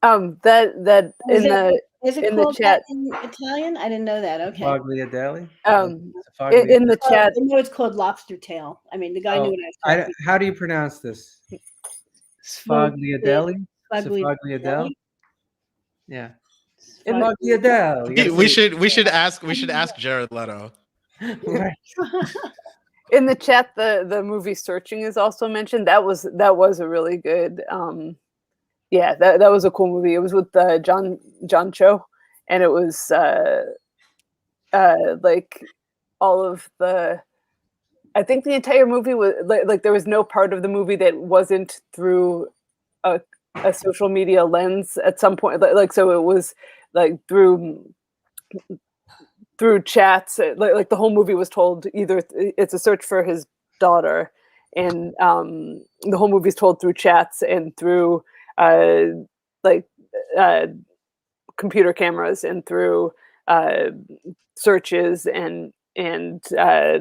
[0.03, 2.57] Um, that that Is in it- the Is it In the chat.
[2.59, 3.75] that in Italian?
[3.77, 4.39] I didn't know that.
[4.41, 4.63] Okay.
[4.63, 5.49] Fogliadelli.
[5.65, 8.81] um It's in, Foglia- in the Oh, chat I know it's called lobster tail.
[8.93, 10.99] I mean, the guy Oh, knew what I was talking don't- how do you pronounce
[10.99, 11.39] this?
[12.67, 13.65] Well, Sfogliadelli.
[13.91, 14.91] Fugly- Sfogliadelli.
[16.07, 16.29] Yeah.
[17.07, 18.07] In the- Sfogliadelli.
[18.09, 20.71] We, gotta we say- should we should ask we should ask jared leto
[21.47, 21.73] Right.
[23.11, 26.87] in the chat the the movie searching is also mentioned that was that was a
[26.87, 28.15] really good um
[28.91, 30.13] yeah that, that was a cool movie.
[30.13, 32.05] It was with uh, john john cho
[32.49, 33.63] and it was uh
[34.73, 35.63] uh like
[36.19, 37.21] all of the
[38.15, 40.95] i think the entire movie was like, like there was no part of the movie
[40.95, 42.47] that wasn't through
[43.03, 43.21] a,
[43.63, 46.55] a social media lens at some point like, like so it was
[46.93, 47.93] like through
[49.57, 53.23] through chats uh, like, like the whole movie was told either it's a search for
[53.23, 53.45] his
[53.79, 54.31] daughter
[54.75, 58.23] and um the whole movie is told through chats and through
[58.57, 59.05] uh
[59.63, 59.85] like
[60.37, 60.67] uh
[61.57, 63.11] computer cameras and through
[63.47, 63.85] uh
[64.57, 66.99] searches and and uh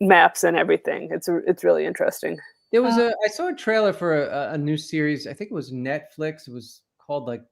[0.00, 2.36] maps and everything it's it's really interesting
[2.72, 5.26] There was Uh, a I saw a trailer for a, a new series.
[5.26, 6.48] I think it was Netflix.
[6.48, 7.42] It was called like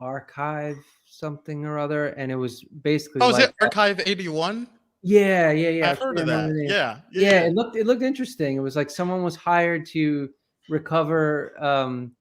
[0.00, 4.66] Archive something or other, and it was basically Oh, is like it Archive 81?
[5.02, 5.88] yeah, yeah, yeah.
[5.88, 6.32] I I've heard of that.
[6.32, 6.70] remember the name.
[6.70, 7.00] Yeah.
[7.12, 8.56] yeah, it looked it looked interesting.
[8.56, 10.30] It was like someone was hired to
[10.70, 12.12] recover um,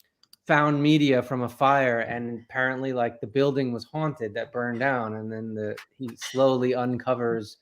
[0.47, 5.15] found media from a fire, and apparently, like the building was haunted that burned down,
[5.15, 7.57] and then the he slowly uncovers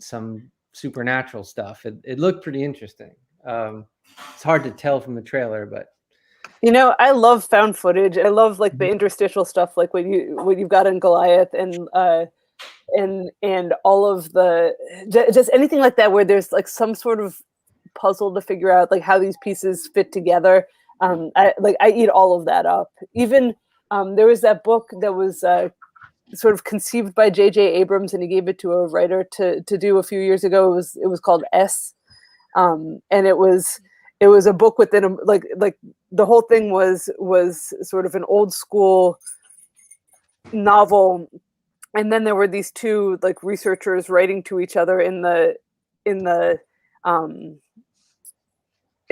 [0.00, 1.86] some supernatural stuff.
[1.86, 3.14] It it looked pretty interesting.
[3.46, 3.86] Um,
[4.34, 5.88] it's hard to tell from the trailer, but
[6.62, 8.18] You know, I love found footage.
[8.18, 8.78] I love like Mm-hmm.
[8.78, 12.26] the interstitial stuff, like what you what you've got in Goliath, and uh,
[12.94, 14.74] and and all of the
[15.12, 17.40] just anything like that, where there's like some sort of
[17.94, 20.66] puzzle to figure out like how these pieces fit together.
[21.00, 22.90] Um, I like I eat all of that up.
[23.14, 23.54] Even
[23.90, 25.68] um, there was that book that was uh,
[26.34, 27.60] sort of conceived by J.J.
[27.60, 30.72] Abrams, and he gave it to a writer to to do a few years ago.
[30.72, 31.94] It was it was called S,
[32.56, 33.80] um, and it was
[34.20, 35.76] it was a book within a like like
[36.12, 39.18] the whole thing was was sort of an old school
[40.52, 41.28] novel
[41.94, 45.54] and then there were these two like researchers writing to each other in the
[46.04, 46.58] in the
[47.04, 47.58] um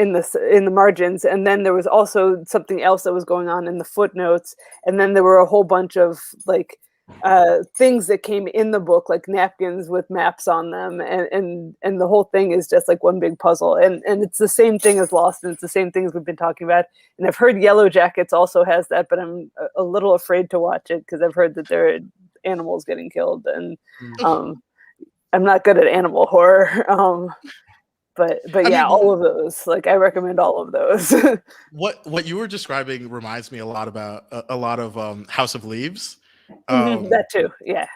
[0.03, 0.23] in the
[0.57, 2.21] in the margins and then there was also
[2.55, 4.55] something else that was going on in the footnotes
[4.87, 6.71] and then there were a whole bunch of like
[7.25, 11.75] uh things that came in the book like napkins with maps on them and and
[11.83, 14.79] and the whole thing is just like one big puzzle and and it's the same
[14.79, 16.87] thing as lost and it's the same things we've been talking about
[17.19, 20.91] and i've heard yellow jackets also has that but i'm a, little afraid to watch
[20.91, 21.99] it because i've heard that there are
[22.45, 24.25] animals getting killed and Mm.
[24.25, 24.63] um
[25.35, 26.67] i'm not good at animal horror
[26.99, 27.29] um
[28.17, 31.13] but but I yeah mean- all of those like i recommend all of those
[31.73, 35.25] What what you were describing reminds me a lot about a, a lot of um,
[35.29, 36.19] House of Leaves.
[36.51, 37.87] Mhm, Um, that too yeah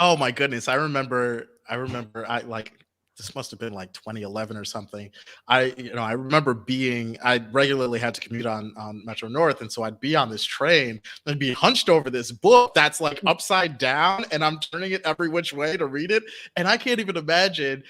[0.00, 0.68] Oh my goodness.
[0.68, 2.72] I remember I remember I like
[3.16, 5.10] this must have been like 2011 or something.
[5.48, 9.60] I you know, I remember being I regularly had to commute on on Metro North
[9.60, 13.20] and so I'd be on this train and be hunched over this book that's like
[13.26, 16.22] upside down and I'm turning it every which way to read it
[16.56, 17.82] and I can't even imagine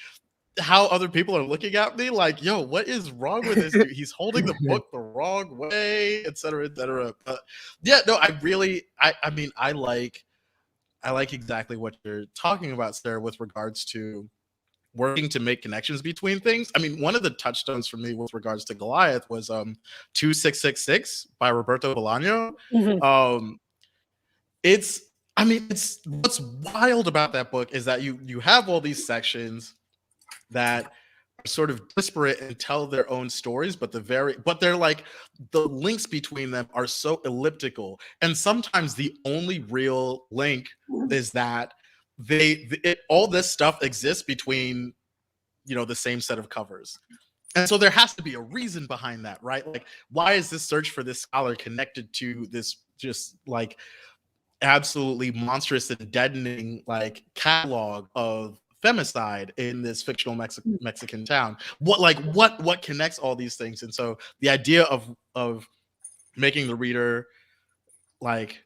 [0.59, 3.91] how other people are looking at me like, yo, what is wrong with this dude?
[3.91, 7.15] He's holding the book the wrong way, et cetera, et cetera.
[7.25, 7.41] But
[7.83, 10.25] yeah, no, I really, I, I mean, I like,
[11.03, 14.29] I like exactly what you're talking about, Sarah, with regards to
[14.95, 16.73] working to make connections between things.
[16.75, 19.77] I mean, one of the touchstones for me with regards to Goliath was um
[20.15, 22.55] 2666 by Roberto Bolaño.
[22.73, 23.03] Mhm.
[23.03, 23.61] Um
[24.63, 25.03] it's
[25.37, 29.07] I mean, it's what's wild about that book is that you you have all these
[29.07, 29.75] sections
[30.51, 34.77] that are sort of disparate and tell their own stories, but the very but they're
[34.77, 35.05] like
[35.53, 41.13] the links between them are so elliptical, and sometimes the only real link mm-hmm.
[41.13, 41.75] is that
[42.19, 44.93] they it, all this stuff exists between
[45.67, 46.99] you know the same set of covers.
[47.55, 49.67] And so there has to be a reason behind that, right?
[49.67, 53.79] Like, why is this search for this scholar connected to this just like
[54.61, 60.77] absolutely monstrous and deadening like catalog of femicide in this fictional Mexi- hmm.
[60.81, 61.57] Mexican town.
[61.79, 63.83] What like what what connects all these things?
[63.83, 65.67] And so the idea of of
[66.37, 67.27] making the reader
[68.21, 68.63] like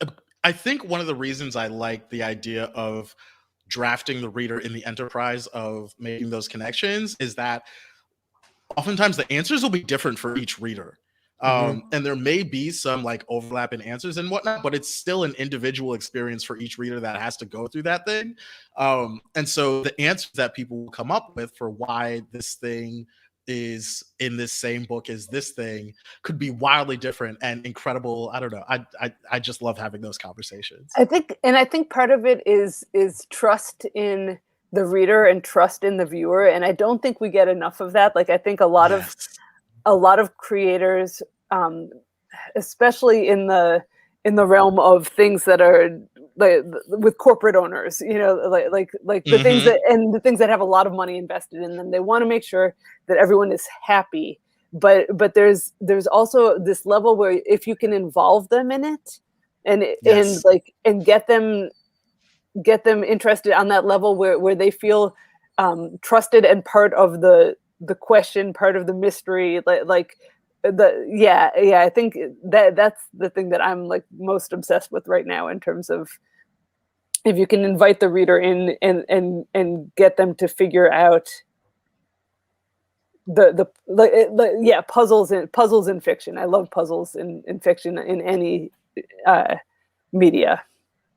[0.00, 0.06] uh,
[0.44, 3.14] I think one of the reasons I like the idea of
[3.68, 7.62] drafting the reader in the enterprise of making those connections is that
[8.76, 10.98] oftentimes the answers will be different for each reader.
[11.42, 15.24] Um, and there may be some like overlap in answers and whatnot, but it's still
[15.24, 18.36] an individual experience for each reader that has to go through that thing.
[18.76, 23.06] Um, and so the answers that people will come up with for why this thing
[23.46, 28.30] is in this same book as this thing could be wildly different and incredible.
[28.32, 28.64] I don't know.
[28.68, 30.92] I I, I just love having those conversations.
[30.96, 34.38] I think, and I think part of it is is trust in
[34.72, 37.92] the reader and trust in the viewer, and I don't think we get enough of
[37.94, 38.14] that.
[38.14, 39.38] Like I think a lot of Yes.
[39.86, 41.90] A lot of creators, um,
[42.56, 43.84] especially in the
[44.24, 45.90] in the realm of things that are
[46.36, 49.64] like with corporate owners you know like like like the things Mhm.
[49.64, 52.22] that and the things that have a lot of money invested in them they want
[52.22, 52.74] to make sure
[53.08, 54.38] that everyone is happy
[54.72, 59.20] but but there's there's also this level where if you can involve them in it
[59.64, 61.68] and and like and get them
[62.62, 65.14] get them interested on that level where where they feel
[65.58, 70.16] um trusted and part of the the question part of the mystery like like
[70.62, 75.08] the yeah yeah i think that that's the thing that i'm like most obsessed with
[75.08, 76.10] right now in terms of
[77.24, 81.28] if you can invite the reader in and and and get them to figure out
[83.26, 83.52] the
[83.86, 86.38] the it- yeah puzzles in puzzles in fiction.
[86.38, 88.70] I love puzzles in in fiction in any
[89.26, 89.56] uh
[90.12, 90.62] media.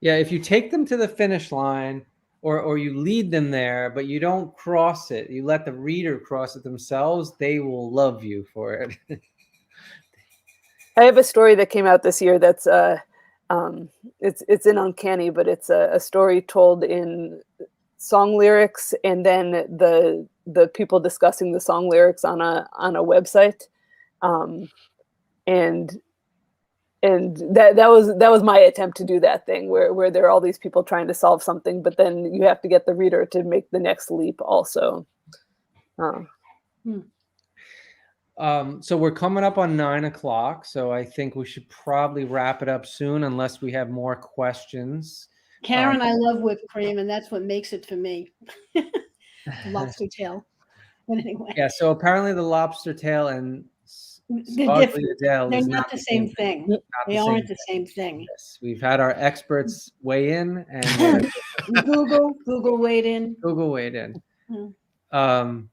[0.01, 2.05] Yeah, if you take them to the finish line
[2.43, 6.19] or or you lead them there, but you don't cross it, you let the reader
[6.19, 8.97] cross it themselves, they will love you for it.
[10.97, 12.99] I have a story that came out this year that's uh
[13.49, 13.89] um
[14.19, 17.41] it's it's in uncanny, but it's a, a story told in
[17.97, 23.03] song lyrics and then the the people discussing the song lyrics on a on a
[23.03, 23.67] website.
[24.21, 24.69] Um
[25.47, 26.01] and
[27.03, 30.25] and that that was that was my attempt to do that thing where where there
[30.25, 32.95] are all these people trying to solve something, but then you have to get the
[32.95, 35.05] reader to make the next leap also.
[35.99, 36.27] Um,
[38.37, 42.63] Um, so we're coming up on nine o'clock, so I think we should probably wrap
[42.63, 45.27] it up soon, unless we have more questions.
[45.61, 48.31] Karen, I love whipped cream, and that's what makes it for me.
[49.67, 50.45] Lobster tail.
[51.05, 51.67] But anyway, Yeah.
[51.67, 53.72] So apparently, the lobster tail and s-
[54.29, 55.07] They're different.
[55.21, 56.65] Adele they're is not the same thing.
[56.67, 58.25] not They the aren't the same thing.
[58.31, 61.31] Yes, we've had our experts weigh in, and
[61.85, 63.35] Google, Google weighed in.
[63.41, 64.21] Google weighed in.
[64.47, 64.67] Hmm.
[65.11, 65.69] Um,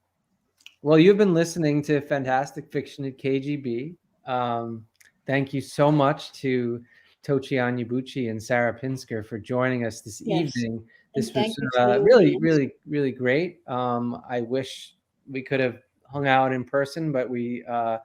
[0.83, 3.95] well, you've been listening to Fantastic Fiction at KGB.
[4.27, 4.85] Um,
[5.27, 6.83] thank you so much to
[7.25, 10.57] Tochi Onyebuchi and Sarah Pinsker for joining us this Yes.
[10.57, 10.85] evening.
[11.15, 13.61] This was uh, really, really, really great.
[13.69, 14.95] Um, I wish
[15.29, 15.79] we could have
[16.11, 17.99] hung out in person, but we, uh,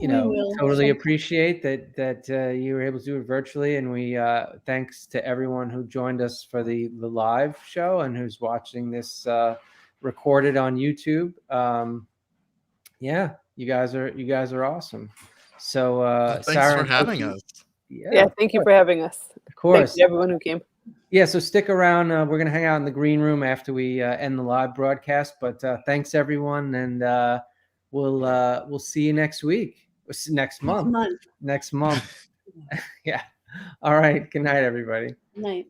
[0.00, 3.76] you know, totally appreciate that that uh, you were able to do it virtually.
[3.76, 8.16] And we uh, thanks to everyone who joined us for the the live show and
[8.16, 9.56] who's watching this uh,
[10.00, 11.32] recorded on YouTube.
[11.50, 12.06] Um,
[13.00, 15.10] yeah, you guys are you guys are awesome.
[15.58, 17.42] So uh, Thanks Sarah for having Tochi- us.
[17.88, 19.16] Yeah, yeah, thank you for having us.
[19.34, 19.94] of Thanks course.
[19.94, 20.60] to everyone who came.
[21.10, 22.12] Yeah, so stick around.
[22.12, 24.74] Uh, we're gonna hang out in the green room after we uh, end the live
[24.74, 25.34] broadcast.
[25.40, 27.40] But uh, thanks everyone, and uh,
[27.90, 31.20] we'll uh, we'll see you next week, next Next month, month.
[31.40, 32.28] next month.
[33.04, 33.22] yeah.
[33.82, 34.30] All right.
[34.30, 35.14] Good night, everybody.
[35.36, 35.66] Night.